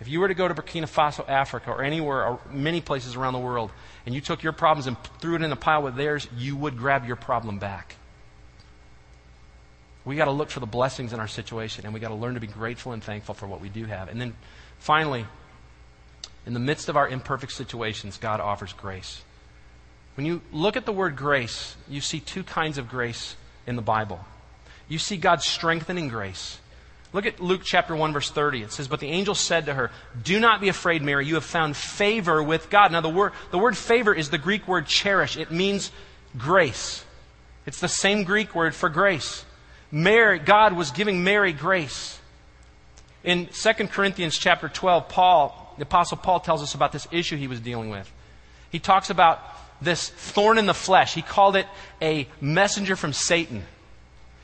If 0.03 0.09
you 0.09 0.19
were 0.19 0.27
to 0.27 0.33
go 0.33 0.49
to 0.49 0.53
Burkina 0.53 0.83
Faso, 0.83 1.25
Africa, 1.29 1.71
or 1.71 1.81
anywhere, 1.81 2.25
or 2.25 2.39
many 2.51 2.81
places 2.81 3.15
around 3.15 3.31
the 3.31 3.39
world, 3.39 3.71
and 4.05 4.13
you 4.13 4.19
took 4.19 4.43
your 4.43 4.51
problems 4.51 4.85
and 4.85 4.97
threw 5.19 5.35
it 5.35 5.41
in 5.41 5.49
a 5.49 5.55
pile 5.55 5.81
with 5.81 5.95
theirs, 5.95 6.27
you 6.37 6.57
would 6.57 6.77
grab 6.77 7.07
your 7.07 7.15
problem 7.15 7.57
back. 7.57 7.95
We 10.03 10.17
got 10.17 10.25
to 10.25 10.31
look 10.31 10.49
for 10.49 10.59
the 10.59 10.65
blessings 10.65 11.13
in 11.13 11.21
our 11.21 11.29
situation, 11.29 11.85
and 11.85 11.93
we 11.93 12.01
got 12.01 12.09
to 12.09 12.15
learn 12.15 12.33
to 12.33 12.41
be 12.41 12.47
grateful 12.47 12.91
and 12.91 13.01
thankful 13.01 13.33
for 13.33 13.47
what 13.47 13.61
we 13.61 13.69
do 13.69 13.85
have. 13.85 14.09
And 14.09 14.19
then 14.19 14.35
finally, 14.77 15.25
in 16.45 16.53
the 16.53 16.59
midst 16.59 16.89
of 16.89 16.97
our 16.97 17.07
imperfect 17.07 17.53
situations, 17.53 18.17
God 18.17 18.41
offers 18.41 18.73
grace. 18.73 19.21
When 20.15 20.25
you 20.25 20.41
look 20.51 20.75
at 20.75 20.85
the 20.85 20.91
word 20.91 21.15
grace, 21.15 21.77
you 21.87 22.01
see 22.01 22.19
two 22.19 22.43
kinds 22.43 22.77
of 22.77 22.89
grace 22.89 23.37
in 23.65 23.77
the 23.77 23.81
Bible. 23.81 24.19
You 24.89 24.97
see 24.97 25.15
God's 25.15 25.45
strengthening 25.45 26.09
grace. 26.09 26.59
Look 27.13 27.27
at 27.27 27.39
Luke 27.39 27.61
chapter 27.63 27.95
1 27.95 28.11
verse 28.11 28.31
30. 28.31 28.63
It 28.63 28.71
says, 28.71 28.87
But 28.87 28.99
the 28.99 29.09
angel 29.09 29.35
said 29.35 29.67
to 29.67 29.73
her, 29.73 29.91
Do 30.23 30.39
not 30.39 30.59
be 30.59 30.69
afraid, 30.69 31.03
Mary. 31.03 31.25
You 31.27 31.35
have 31.35 31.45
found 31.45 31.77
favor 31.77 32.41
with 32.41 32.69
God. 32.71 32.91
Now 32.91 33.01
the 33.01 33.09
word, 33.09 33.33
the 33.51 33.59
word 33.59 33.77
favor 33.77 34.13
is 34.13 34.31
the 34.31 34.39
Greek 34.39 34.67
word 34.67 34.87
charis. 34.87 35.37
It 35.37 35.51
means 35.51 35.91
grace. 36.37 37.05
It's 37.65 37.79
the 37.79 37.87
same 37.87 38.23
Greek 38.23 38.55
word 38.55 38.73
for 38.73 38.89
grace. 38.89 39.45
Mary, 39.91 40.39
God 40.39 40.73
was 40.73 40.89
giving 40.89 41.23
Mary 41.23 41.53
grace. 41.53 42.19
In 43.23 43.47
2 43.47 43.73
Corinthians 43.87 44.37
chapter 44.37 44.67
12, 44.67 45.07
Paul, 45.07 45.75
the 45.77 45.83
apostle 45.83 46.17
Paul 46.17 46.39
tells 46.39 46.63
us 46.63 46.73
about 46.73 46.91
this 46.91 47.07
issue 47.11 47.37
he 47.37 47.47
was 47.47 47.59
dealing 47.59 47.89
with. 47.89 48.11
He 48.71 48.79
talks 48.79 49.11
about 49.11 49.39
this 49.81 50.09
thorn 50.09 50.57
in 50.57 50.65
the 50.65 50.73
flesh. 50.73 51.13
He 51.13 51.21
called 51.21 51.55
it 51.55 51.67
a 52.01 52.27
messenger 52.41 52.95
from 52.95 53.13
Satan. 53.13 53.63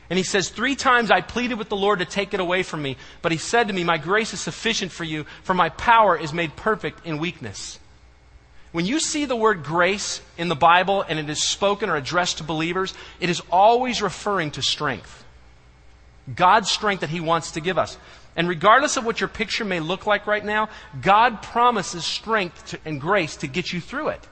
And 0.09 0.17
he 0.17 0.23
says, 0.23 0.49
Three 0.49 0.75
times 0.75 1.11
I 1.11 1.21
pleaded 1.21 1.57
with 1.57 1.69
the 1.69 1.75
Lord 1.75 1.99
to 1.99 2.05
take 2.05 2.33
it 2.33 2.39
away 2.39 2.63
from 2.63 2.81
me, 2.81 2.97
but 3.21 3.31
he 3.31 3.37
said 3.37 3.67
to 3.67 3.73
me, 3.73 3.83
My 3.83 3.97
grace 3.97 4.33
is 4.33 4.39
sufficient 4.39 4.91
for 4.91 5.03
you, 5.03 5.25
for 5.43 5.53
my 5.53 5.69
power 5.69 6.17
is 6.17 6.33
made 6.33 6.55
perfect 6.55 7.05
in 7.05 7.19
weakness. 7.19 7.79
When 8.71 8.85
you 8.85 8.99
see 8.99 9.25
the 9.25 9.35
word 9.35 9.63
grace 9.63 10.21
in 10.37 10.47
the 10.47 10.55
Bible 10.55 11.01
and 11.01 11.17
it 11.17 11.29
is 11.29 11.43
spoken 11.43 11.89
or 11.89 11.95
addressed 11.95 12.37
to 12.37 12.43
believers, 12.43 12.93
it 13.19 13.29
is 13.29 13.41
always 13.51 14.01
referring 14.01 14.51
to 14.51 14.61
strength. 14.61 15.23
God's 16.35 16.69
strength 16.69 17.01
that 17.01 17.09
He 17.09 17.19
wants 17.19 17.51
to 17.51 17.61
give 17.61 17.77
us. 17.77 17.97
And 18.35 18.47
regardless 18.47 18.97
of 18.97 19.05
what 19.05 19.19
your 19.19 19.27
picture 19.27 19.65
may 19.65 19.79
look 19.79 20.05
like 20.05 20.27
right 20.27 20.45
now, 20.45 20.69
God 21.01 21.41
promises 21.41 22.05
strength 22.05 22.67
to, 22.67 22.79
and 22.85 23.01
grace 23.01 23.37
to 23.37 23.47
get 23.47 23.73
you 23.73 23.81
through 23.81 24.09
it. 24.09 24.27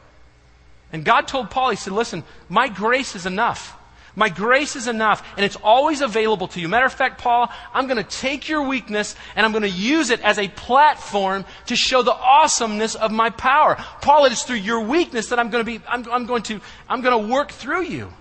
And 0.93 1.03
God 1.03 1.27
told 1.27 1.49
Paul, 1.49 1.71
He 1.71 1.75
said, 1.75 1.93
Listen, 1.93 2.23
my 2.47 2.67
grace 2.67 3.15
is 3.15 3.25
enough. 3.25 3.76
My 4.17 4.29
grace 4.29 4.75
is 4.75 4.87
enough, 4.87 5.23
and 5.37 5.45
it's 5.45 5.57
always 5.57 6.01
available 6.01 6.47
to 6.47 6.59
you. 6.59 6.67
Matter 6.67 6.87
of 6.87 6.93
fact, 6.93 7.21
Paul, 7.21 7.51
I'm 7.71 7.85
going 7.85 8.03
to 8.03 8.17
take 8.17 8.49
your 8.49 8.63
weakness 8.63 9.15
and 9.35 9.45
I'm 9.45 9.51
going 9.51 9.61
to 9.61 9.69
use 9.69 10.09
it 10.09 10.21
as 10.21 10.39
a 10.39 10.47
platform 10.47 11.45
to 11.67 11.75
show 11.75 12.01
the 12.01 12.15
awesomeness 12.15 12.95
of 12.95 13.11
my 13.11 13.29
power. 13.29 13.75
Paul, 14.01 14.25
it 14.25 14.31
is 14.31 14.41
through 14.41 14.55
your 14.55 14.81
weakness 14.81 15.29
that 15.29 15.37
I'm 15.37 15.51
going 15.51 15.63
to 15.63 15.71
be, 15.79 15.85
I'm, 15.87 16.11
I'm 16.11 16.25
going 16.25 16.41
to, 16.43 16.59
I'm 16.89 17.01
going 17.01 17.27
to 17.27 17.31
work 17.31 17.51
through 17.51 17.83
you. 17.83 18.11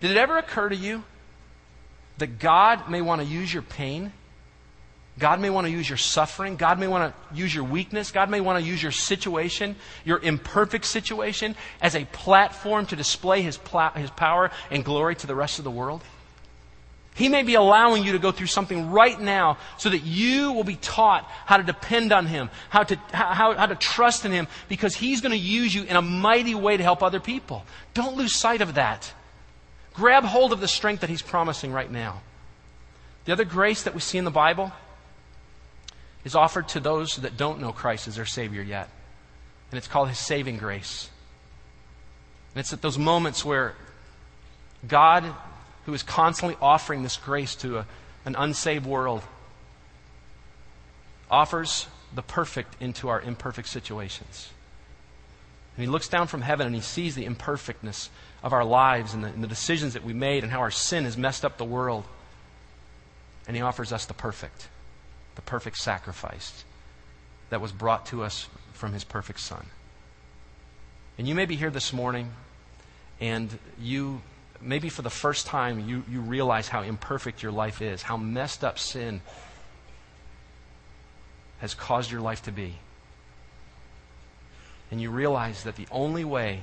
Did 0.00 0.12
it 0.12 0.16
ever 0.16 0.38
occur 0.38 0.70
to 0.70 0.76
you 0.76 1.04
that 2.16 2.38
God 2.38 2.88
may 2.88 3.02
want 3.02 3.20
to 3.20 3.26
use 3.26 3.52
your 3.52 3.62
pain 3.62 4.14
God 5.18 5.40
may 5.40 5.50
want 5.50 5.66
to 5.66 5.70
use 5.70 5.88
your 5.88 5.98
suffering. 5.98 6.56
God 6.56 6.78
may 6.78 6.86
want 6.86 7.12
to 7.12 7.34
use 7.34 7.54
your 7.54 7.64
weakness. 7.64 8.12
God 8.12 8.30
may 8.30 8.40
want 8.40 8.62
to 8.62 8.68
use 8.68 8.82
your 8.82 8.92
situation, 8.92 9.74
your 10.04 10.20
imperfect 10.20 10.84
situation, 10.84 11.56
as 11.80 11.96
a 11.96 12.04
platform 12.06 12.86
to 12.86 12.96
display 12.96 13.42
his, 13.42 13.56
pla- 13.56 13.92
his 13.92 14.10
power 14.10 14.50
and 14.70 14.84
glory 14.84 15.16
to 15.16 15.26
the 15.26 15.34
rest 15.34 15.58
of 15.58 15.64
the 15.64 15.70
world. 15.70 16.02
He 17.14 17.28
may 17.28 17.42
be 17.42 17.54
allowing 17.54 18.04
you 18.04 18.12
to 18.12 18.20
go 18.20 18.30
through 18.30 18.46
something 18.46 18.92
right 18.92 19.20
now 19.20 19.58
so 19.76 19.90
that 19.90 20.04
you 20.04 20.52
will 20.52 20.62
be 20.62 20.76
taught 20.76 21.24
how 21.46 21.56
to 21.56 21.64
depend 21.64 22.12
on 22.12 22.26
Him, 22.26 22.48
how 22.70 22.84
to, 22.84 22.94
how, 23.12 23.54
how 23.54 23.66
to 23.66 23.74
trust 23.74 24.24
in 24.24 24.30
Him, 24.30 24.46
because 24.68 24.94
He's 24.94 25.20
going 25.20 25.32
to 25.32 25.36
use 25.36 25.74
you 25.74 25.82
in 25.82 25.96
a 25.96 26.02
mighty 26.02 26.54
way 26.54 26.76
to 26.76 26.82
help 26.84 27.02
other 27.02 27.18
people. 27.18 27.64
Don't 27.92 28.16
lose 28.16 28.36
sight 28.36 28.60
of 28.60 28.74
that. 28.74 29.12
Grab 29.94 30.22
hold 30.22 30.52
of 30.52 30.60
the 30.60 30.68
strength 30.68 31.00
that 31.00 31.10
He's 31.10 31.22
promising 31.22 31.72
right 31.72 31.90
now. 31.90 32.20
The 33.24 33.32
other 33.32 33.44
grace 33.44 33.82
that 33.82 33.94
we 33.94 34.00
see 34.00 34.18
in 34.18 34.24
the 34.24 34.30
Bible 34.30 34.72
is 36.28 36.34
offered 36.34 36.68
to 36.68 36.78
those 36.78 37.16
that 37.16 37.38
don't 37.38 37.58
know 37.58 37.72
Christ 37.72 38.06
as 38.06 38.16
their 38.16 38.26
Savior 38.26 38.60
yet. 38.60 38.90
And 39.70 39.78
it's 39.78 39.88
called 39.88 40.10
His 40.10 40.18
saving 40.18 40.58
grace. 40.58 41.08
And 42.54 42.60
it's 42.60 42.74
at 42.74 42.82
those 42.82 42.98
moments 42.98 43.46
where 43.46 43.74
God, 44.86 45.24
who 45.86 45.94
is 45.94 46.02
constantly 46.02 46.54
offering 46.60 47.02
this 47.02 47.16
grace 47.16 47.54
to 47.56 47.78
a, 47.78 47.86
an 48.26 48.36
unsaved 48.36 48.84
world, 48.84 49.22
offers 51.30 51.86
the 52.14 52.22
perfect 52.22 52.76
into 52.78 53.08
our 53.08 53.22
imperfect 53.22 53.68
situations. 53.68 54.50
And 55.78 55.86
He 55.86 55.90
looks 55.90 56.08
down 56.08 56.26
from 56.26 56.42
heaven 56.42 56.66
and 56.66 56.76
He 56.76 56.82
sees 56.82 57.14
the 57.14 57.24
imperfectness 57.24 58.10
of 58.42 58.52
our 58.52 58.66
lives 58.66 59.14
and 59.14 59.24
the, 59.24 59.28
and 59.28 59.42
the 59.42 59.48
decisions 59.48 59.94
that 59.94 60.04
we 60.04 60.12
made 60.12 60.42
and 60.42 60.52
how 60.52 60.60
our 60.60 60.70
sin 60.70 61.04
has 61.04 61.16
messed 61.16 61.42
up 61.42 61.56
the 61.56 61.64
world. 61.64 62.04
And 63.46 63.56
He 63.56 63.62
offers 63.62 63.94
us 63.94 64.04
the 64.04 64.12
perfect 64.12 64.68
the 65.38 65.42
perfect 65.42 65.76
sacrifice 65.76 66.64
that 67.50 67.60
was 67.60 67.70
brought 67.70 68.06
to 68.06 68.24
us 68.24 68.48
from 68.72 68.92
his 68.92 69.04
perfect 69.04 69.38
Son. 69.38 69.64
And 71.16 71.28
you 71.28 71.34
may 71.36 71.46
be 71.46 71.54
here 71.54 71.70
this 71.70 71.92
morning 71.92 72.32
and 73.20 73.56
you, 73.80 74.20
maybe 74.60 74.88
for 74.88 75.02
the 75.02 75.10
first 75.10 75.46
time, 75.46 75.88
you, 75.88 76.02
you 76.10 76.22
realize 76.22 76.66
how 76.66 76.82
imperfect 76.82 77.40
your 77.40 77.52
life 77.52 77.80
is, 77.80 78.02
how 78.02 78.16
messed 78.16 78.64
up 78.64 78.80
sin 78.80 79.20
has 81.60 81.72
caused 81.72 82.10
your 82.10 82.20
life 82.20 82.42
to 82.42 82.50
be. 82.50 82.74
And 84.90 85.00
you 85.00 85.12
realize 85.12 85.62
that 85.62 85.76
the 85.76 85.86
only 85.92 86.24
way 86.24 86.62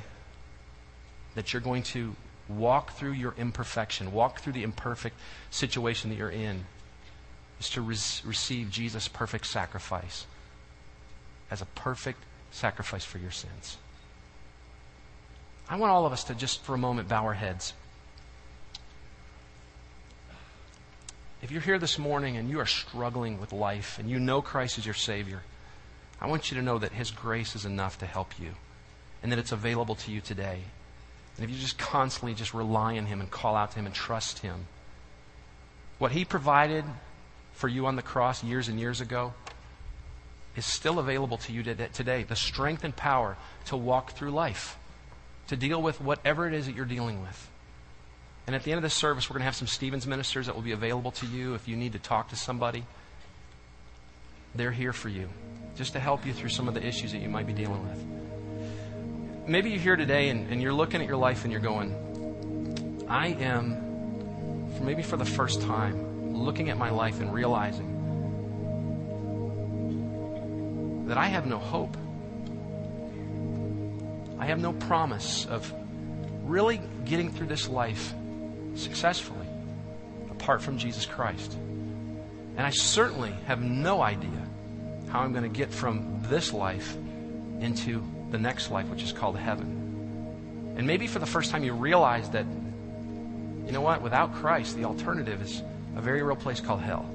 that 1.35 1.53
you're 1.53 1.61
going 1.61 1.83
to 1.83 2.13
walk 2.49 2.91
through 2.91 3.13
your 3.13 3.33
imperfection, 3.37 4.11
walk 4.11 4.41
through 4.41 4.53
the 4.53 4.63
imperfect 4.63 5.15
situation 5.49 6.09
that 6.09 6.17
you're 6.17 6.29
in, 6.29 6.65
is 7.59 7.69
to 7.71 7.81
re- 7.81 7.95
receive 8.23 8.69
Jesus' 8.69 9.07
perfect 9.07 9.47
sacrifice 9.47 10.25
as 11.49 11.61
a 11.61 11.65
perfect 11.65 12.23
sacrifice 12.51 13.05
for 13.05 13.17
your 13.17 13.31
sins. 13.31 13.77
I 15.67 15.77
want 15.77 15.91
all 15.91 16.05
of 16.05 16.13
us 16.13 16.23
to 16.25 16.35
just 16.35 16.63
for 16.63 16.75
a 16.75 16.77
moment 16.77 17.07
bow 17.07 17.23
our 17.23 17.33
heads. 17.33 17.73
If 21.41 21.51
you're 21.51 21.61
here 21.61 21.79
this 21.79 21.99
morning 21.99 22.37
and 22.37 22.49
you 22.49 22.59
are 22.59 22.65
struggling 22.65 23.39
with 23.39 23.53
life 23.53 23.99
and 23.99 24.09
you 24.09 24.19
know 24.19 24.41
Christ 24.41 24.77
is 24.77 24.85
your 24.85 24.95
Savior, 24.95 25.43
I 26.19 26.27
want 26.27 26.49
you 26.49 26.57
to 26.57 26.63
know 26.63 26.79
that 26.79 26.91
His 26.91 27.11
grace 27.11 27.55
is 27.55 27.65
enough 27.65 27.99
to 27.99 28.05
help 28.05 28.39
you 28.39 28.51
and 29.21 29.31
that 29.31 29.39
it's 29.39 29.51
available 29.51 29.95
to 29.95 30.11
you 30.11 30.21
today. 30.21 30.61
And 31.35 31.43
if 31.43 31.51
you 31.51 31.57
just 31.57 31.77
constantly 31.77 32.33
just 32.33 32.53
rely 32.53 32.97
on 32.97 33.05
Him 33.05 33.19
and 33.19 33.29
call 33.29 33.55
out 33.55 33.71
to 33.71 33.79
Him 33.79 33.85
and 33.85 33.93
trust 33.93 34.39
Him, 34.39 34.67
what 35.97 36.11
He 36.11 36.25
provided 36.25 36.85
for 37.55 37.67
you 37.67 37.85
on 37.87 37.95
the 37.95 38.01
cross 38.01 38.43
years 38.43 38.67
and 38.67 38.79
years 38.79 39.01
ago 39.01 39.33
is 40.55 40.65
still 40.65 40.99
available 40.99 41.37
to 41.37 41.51
you 41.51 41.63
today. 41.63 42.23
The 42.23 42.35
strength 42.35 42.83
and 42.83 42.95
power 42.95 43.37
to 43.65 43.77
walk 43.77 44.11
through 44.11 44.31
life, 44.31 44.77
to 45.47 45.55
deal 45.55 45.81
with 45.81 45.99
whatever 45.99 46.47
it 46.47 46.53
is 46.53 46.67
that 46.67 46.75
you're 46.75 46.85
dealing 46.85 47.21
with. 47.21 47.49
And 48.47 48.55
at 48.55 48.63
the 48.63 48.71
end 48.71 48.77
of 48.77 48.83
this 48.83 48.93
service, 48.93 49.29
we're 49.29 49.35
going 49.35 49.41
to 49.41 49.45
have 49.45 49.55
some 49.55 49.67
Stevens 49.67 50.05
ministers 50.05 50.45
that 50.45 50.55
will 50.55 50.61
be 50.61 50.71
available 50.71 51.11
to 51.11 51.25
you 51.25 51.55
if 51.55 51.67
you 51.67 51.75
need 51.75 51.93
to 51.93 51.99
talk 51.99 52.29
to 52.29 52.35
somebody. 52.35 52.85
They're 54.53 54.71
here 54.71 54.93
for 54.93 55.09
you, 55.09 55.27
just 55.75 55.93
to 55.93 55.99
help 55.99 56.25
you 56.25 56.33
through 56.33 56.49
some 56.49 56.67
of 56.67 56.73
the 56.73 56.85
issues 56.85 57.11
that 57.11 57.21
you 57.21 57.29
might 57.29 57.47
be 57.47 57.53
dealing 57.53 57.83
with. 57.87 59.47
Maybe 59.47 59.71
you're 59.71 59.79
here 59.79 59.95
today 59.95 60.29
and, 60.29 60.51
and 60.51 60.61
you're 60.61 60.73
looking 60.73 61.01
at 61.01 61.07
your 61.07 61.17
life 61.17 61.43
and 61.43 61.51
you're 61.51 61.61
going, 61.61 63.05
I 63.09 63.27
am, 63.27 64.79
maybe 64.81 65.03
for 65.03 65.17
the 65.17 65.25
first 65.25 65.61
time, 65.61 66.14
looking 66.35 66.69
at 66.69 66.77
my 66.77 66.89
life 66.89 67.19
and 67.19 67.33
realizing 67.33 67.95
that 71.07 71.17
I 71.17 71.27
have 71.27 71.45
no 71.45 71.57
hope. 71.57 71.95
I 74.39 74.45
have 74.47 74.59
no 74.59 74.73
promise 74.73 75.45
of 75.45 75.71
really 76.43 76.81
getting 77.05 77.31
through 77.31 77.47
this 77.47 77.67
life 77.67 78.13
successfully 78.75 79.47
apart 80.29 80.61
from 80.61 80.77
Jesus 80.77 81.05
Christ. 81.05 81.53
And 82.57 82.61
I 82.61 82.69
certainly 82.69 83.33
have 83.45 83.61
no 83.61 84.01
idea 84.01 84.47
how 85.09 85.21
I'm 85.21 85.31
going 85.31 85.43
to 85.43 85.49
get 85.49 85.71
from 85.71 86.21
this 86.23 86.53
life 86.53 86.95
into 87.59 88.03
the 88.31 88.37
next 88.37 88.71
life, 88.71 88.87
which 88.89 89.03
is 89.03 89.11
called 89.11 89.37
heaven. 89.37 90.73
And 90.77 90.85
maybe 90.85 91.07
for 91.07 91.19
the 91.19 91.25
first 91.25 91.51
time 91.51 91.63
you 91.63 91.73
realize 91.73 92.29
that, 92.31 92.45
you 93.65 93.71
know 93.71 93.81
what, 93.81 94.01
without 94.01 94.33
Christ, 94.35 94.75
the 94.75 94.85
alternative 94.85 95.41
is 95.41 95.61
a 95.95 96.01
very 96.01 96.21
real 96.21 96.35
place 96.35 96.59
called 96.59 96.81
hell. 96.81 97.05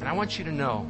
And 0.00 0.04
I 0.04 0.12
want 0.12 0.38
you 0.38 0.44
to 0.44 0.52
know 0.52 0.86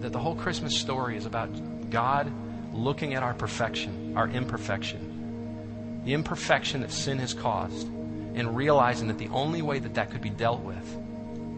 that 0.00 0.12
the 0.12 0.18
whole 0.18 0.34
Christmas 0.34 0.76
story 0.76 1.16
is 1.16 1.26
about 1.26 1.90
God 1.90 2.32
looking 2.72 3.14
at 3.14 3.22
our 3.22 3.34
perfection, 3.34 4.14
our 4.16 4.28
imperfection, 4.28 6.02
the 6.04 6.14
imperfection 6.14 6.80
that 6.80 6.90
sin 6.90 7.18
has 7.18 7.34
caused, 7.34 7.86
and 7.86 8.56
realizing 8.56 9.08
that 9.08 9.18
the 9.18 9.28
only 9.28 9.60
way 9.62 9.78
that 9.78 9.94
that 9.94 10.10
could 10.10 10.20
be 10.22 10.30
dealt 10.30 10.60
with 10.60 10.96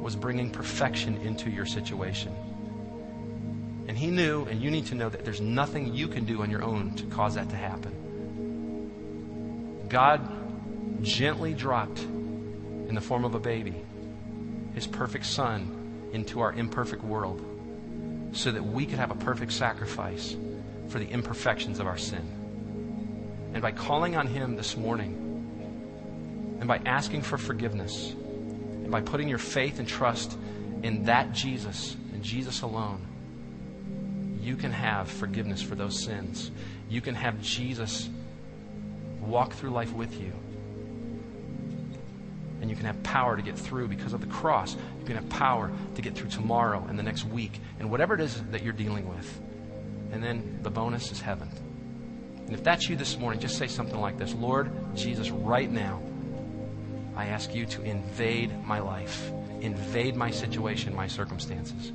was 0.00 0.16
bringing 0.16 0.50
perfection 0.50 1.16
into 1.18 1.50
your 1.50 1.66
situation. 1.66 2.34
And 3.86 3.96
He 3.96 4.08
knew, 4.08 4.44
and 4.46 4.60
you 4.60 4.70
need 4.70 4.86
to 4.86 4.94
know 4.94 5.08
that 5.08 5.24
there's 5.24 5.40
nothing 5.40 5.94
you 5.94 6.08
can 6.08 6.24
do 6.24 6.42
on 6.42 6.50
your 6.50 6.62
own 6.62 6.94
to 6.96 7.06
cause 7.06 7.34
that 7.34 7.48
to 7.50 7.56
happen. 7.56 7.92
God 9.88 10.28
gently 11.02 11.52
dropped 11.54 12.04
in 12.92 12.94
the 12.94 13.00
form 13.00 13.24
of 13.24 13.34
a 13.34 13.40
baby, 13.40 13.74
his 14.74 14.86
perfect 14.86 15.24
son, 15.24 16.10
into 16.12 16.40
our 16.40 16.52
imperfect 16.52 17.02
world 17.02 17.42
so 18.32 18.52
that 18.52 18.62
we 18.62 18.84
could 18.84 18.98
have 18.98 19.10
a 19.10 19.14
perfect 19.14 19.50
sacrifice 19.50 20.36
for 20.88 20.98
the 20.98 21.08
imperfections 21.08 21.78
of 21.78 21.86
our 21.86 21.96
sin. 21.96 22.20
And 23.54 23.62
by 23.62 23.72
calling 23.72 24.14
on 24.14 24.26
him 24.26 24.56
this 24.56 24.76
morning, 24.76 25.14
and 26.58 26.68
by 26.68 26.82
asking 26.84 27.22
for 27.22 27.38
forgiveness, 27.38 28.10
and 28.12 28.90
by 28.90 29.00
putting 29.00 29.26
your 29.26 29.38
faith 29.38 29.78
and 29.78 29.88
trust 29.88 30.36
in 30.82 31.04
that 31.04 31.32
Jesus 31.32 31.96
and 32.12 32.22
Jesus 32.22 32.60
alone, 32.60 33.06
you 34.38 34.54
can 34.54 34.70
have 34.70 35.10
forgiveness 35.10 35.62
for 35.62 35.76
those 35.76 36.04
sins. 36.04 36.50
You 36.90 37.00
can 37.00 37.14
have 37.14 37.40
Jesus 37.40 38.10
walk 39.22 39.54
through 39.54 39.70
life 39.70 39.94
with 39.94 40.20
you 40.20 40.34
you 42.72 42.76
can 42.76 42.86
have 42.86 43.02
power 43.02 43.36
to 43.36 43.42
get 43.42 43.58
through 43.58 43.86
because 43.86 44.14
of 44.14 44.22
the 44.22 44.26
cross. 44.28 44.76
You 44.98 45.04
can 45.04 45.16
have 45.16 45.28
power 45.28 45.70
to 45.94 46.00
get 46.00 46.14
through 46.14 46.30
tomorrow 46.30 46.82
and 46.88 46.98
the 46.98 47.02
next 47.02 47.26
week 47.26 47.60
and 47.78 47.90
whatever 47.90 48.14
it 48.14 48.20
is 48.22 48.42
that 48.44 48.62
you're 48.62 48.72
dealing 48.72 49.06
with. 49.06 49.40
And 50.10 50.24
then 50.24 50.60
the 50.62 50.70
bonus 50.70 51.12
is 51.12 51.20
heaven. 51.20 51.50
And 52.46 52.54
if 52.54 52.64
that's 52.64 52.88
you 52.88 52.96
this 52.96 53.18
morning, 53.18 53.40
just 53.40 53.58
say 53.58 53.66
something 53.66 54.00
like 54.00 54.16
this 54.16 54.32
Lord 54.32 54.72
Jesus, 54.96 55.28
right 55.28 55.70
now, 55.70 56.00
I 57.14 57.26
ask 57.26 57.54
you 57.54 57.66
to 57.66 57.82
invade 57.82 58.64
my 58.64 58.78
life, 58.78 59.30
invade 59.60 60.16
my 60.16 60.30
situation, 60.30 60.96
my 60.96 61.08
circumstances. 61.08 61.92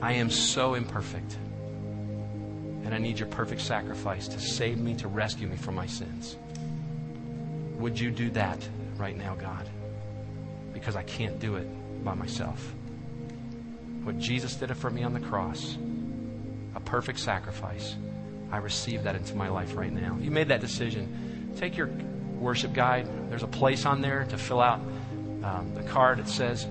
I 0.00 0.14
am 0.14 0.30
so 0.30 0.72
imperfect. 0.72 1.36
And 2.82 2.94
I 2.94 2.98
need 2.98 3.18
your 3.18 3.28
perfect 3.28 3.60
sacrifice 3.60 4.26
to 4.28 4.40
save 4.40 4.78
me, 4.78 4.94
to 4.96 5.08
rescue 5.08 5.48
me 5.48 5.56
from 5.56 5.74
my 5.74 5.86
sins. 5.86 6.38
Would 7.80 7.98
you 7.98 8.10
do 8.10 8.30
that 8.32 8.58
right 8.98 9.16
now, 9.16 9.34
God? 9.34 9.66
Because 10.74 10.96
I 10.96 11.02
can't 11.02 11.40
do 11.40 11.56
it 11.56 11.66
by 12.04 12.12
myself. 12.12 12.74
What 14.04 14.18
Jesus 14.18 14.54
did 14.54 14.74
for 14.76 14.90
me 14.90 15.02
on 15.02 15.14
the 15.14 15.20
cross, 15.20 15.78
a 16.74 16.80
perfect 16.80 17.18
sacrifice, 17.18 17.96
I 18.52 18.58
receive 18.58 19.04
that 19.04 19.16
into 19.16 19.34
my 19.34 19.48
life 19.48 19.76
right 19.76 19.92
now. 19.92 20.18
You 20.20 20.30
made 20.30 20.48
that 20.48 20.60
decision, 20.60 21.54
take 21.56 21.76
your 21.76 21.88
worship 22.38 22.74
guide. 22.74 23.08
There's 23.30 23.42
a 23.42 23.48
place 23.48 23.86
on 23.86 24.02
there 24.02 24.24
to 24.24 24.36
fill 24.36 24.60
out 24.60 24.80
um, 25.42 25.72
the 25.74 25.82
card 25.82 26.18
It 26.18 26.28
says, 26.28 26.66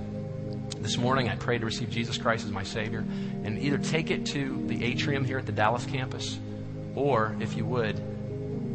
This 0.77 0.97
morning 0.97 1.27
I 1.27 1.35
prayed 1.35 1.61
to 1.61 1.65
receive 1.65 1.89
Jesus 1.89 2.19
Christ 2.19 2.45
as 2.45 2.51
my 2.51 2.63
Savior. 2.63 2.99
And 3.43 3.57
either 3.57 3.79
take 3.79 4.11
it 4.11 4.27
to 4.27 4.63
the 4.67 4.83
atrium 4.83 5.25
here 5.25 5.39
at 5.39 5.47
the 5.47 5.51
Dallas 5.51 5.85
campus, 5.85 6.37
or 6.93 7.35
if 7.39 7.55
you 7.57 7.65
would, 7.65 7.99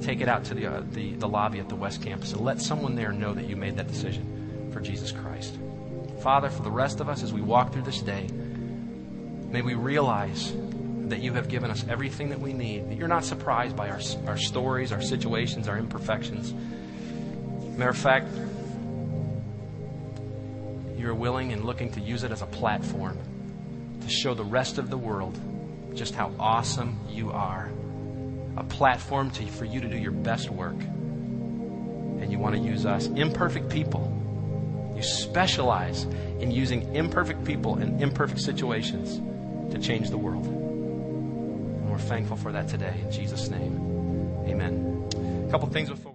take 0.05 0.20
it 0.20 0.28
out 0.28 0.44
to 0.44 0.55
the, 0.55 0.66
uh, 0.66 0.82
the, 0.90 1.14
the 1.14 1.28
lobby 1.28 1.59
at 1.59 1.68
the 1.68 1.74
West 1.74 2.02
campus 2.02 2.32
and 2.32 2.42
let 2.42 2.61
someone 2.61 2.94
there 2.94 3.12
know 3.12 3.32
that 3.32 3.46
you 3.46 3.57
made 3.57 3.76
that 3.76 3.88
decision 3.88 4.70
for 4.72 4.80
Jesus 4.80 5.11
Christ. 5.11 5.57
Father, 6.22 6.50
for 6.50 6.62
the 6.62 6.70
rest 6.70 7.00
of 7.00 7.09
us 7.09 7.22
as 7.22 7.32
we 7.32 7.40
walk 7.40 7.72
through 7.72 7.82
this 7.82 8.00
day, 8.00 8.26
may 8.28 9.62
we 9.62 9.74
realize 9.74 10.52
that 11.09 11.20
you 11.20 11.32
have 11.32 11.48
given 11.48 11.70
us 11.70 11.84
everything 11.88 12.30
that 12.30 12.40
we 12.40 12.52
need, 12.52 12.88
that 12.90 12.96
you're 12.96 13.09
not 13.09 13.24
surprised 13.24 13.76
by 13.76 13.90
our, 13.90 14.00
our 14.26 14.36
stories, 14.36 14.92
our 14.92 15.02
situations, 15.02 15.68
our 15.68 15.78
imperfections. 15.78 16.52
Matter 17.76 17.90
of 17.90 17.96
fact, 17.96 18.28
you're 20.96 21.14
willing 21.14 21.52
and 21.52 21.64
looking 21.64 21.90
to 21.92 22.00
use 22.00 22.24
it 22.24 22.32
as 22.32 22.42
a 22.42 22.46
platform 22.46 23.18
to 24.00 24.09
show 24.09 24.34
the 24.34 24.44
rest 24.44 24.78
of 24.78 24.90
the 24.90 24.98
world 24.98 25.38
just 25.94 26.14
how 26.14 26.32
awesome 26.38 26.98
you 27.09 27.30
are. 27.30 27.70
A 28.57 28.64
platform 28.64 29.30
to, 29.32 29.46
for 29.46 29.64
you 29.64 29.80
to 29.80 29.88
do 29.88 29.96
your 29.96 30.12
best 30.12 30.50
work. 30.50 30.76
And 30.76 32.30
you 32.30 32.38
want 32.38 32.55
to 32.55 32.61
use 32.61 32.86
us, 32.86 33.07
imperfect 33.07 33.68
people. 33.68 34.11
You 34.94 35.02
specialize 35.02 36.05
in 36.40 36.50
using 36.50 36.94
imperfect 36.94 37.44
people 37.44 37.78
in 37.78 38.00
imperfect 38.00 38.40
situations 38.40 39.20
to 39.72 39.80
change 39.80 40.11
the 40.11 40.18
world. 40.18 40.46
And 40.46 41.90
we're 41.90 41.98
thankful 41.98 42.36
for 42.36 42.52
that 42.52 42.68
today. 42.68 42.94
In 43.02 43.11
Jesus' 43.11 43.48
name, 43.48 44.44
amen. 44.46 45.46
A 45.48 45.50
couple 45.50 45.68
things 45.68 45.88
before. 45.88 46.12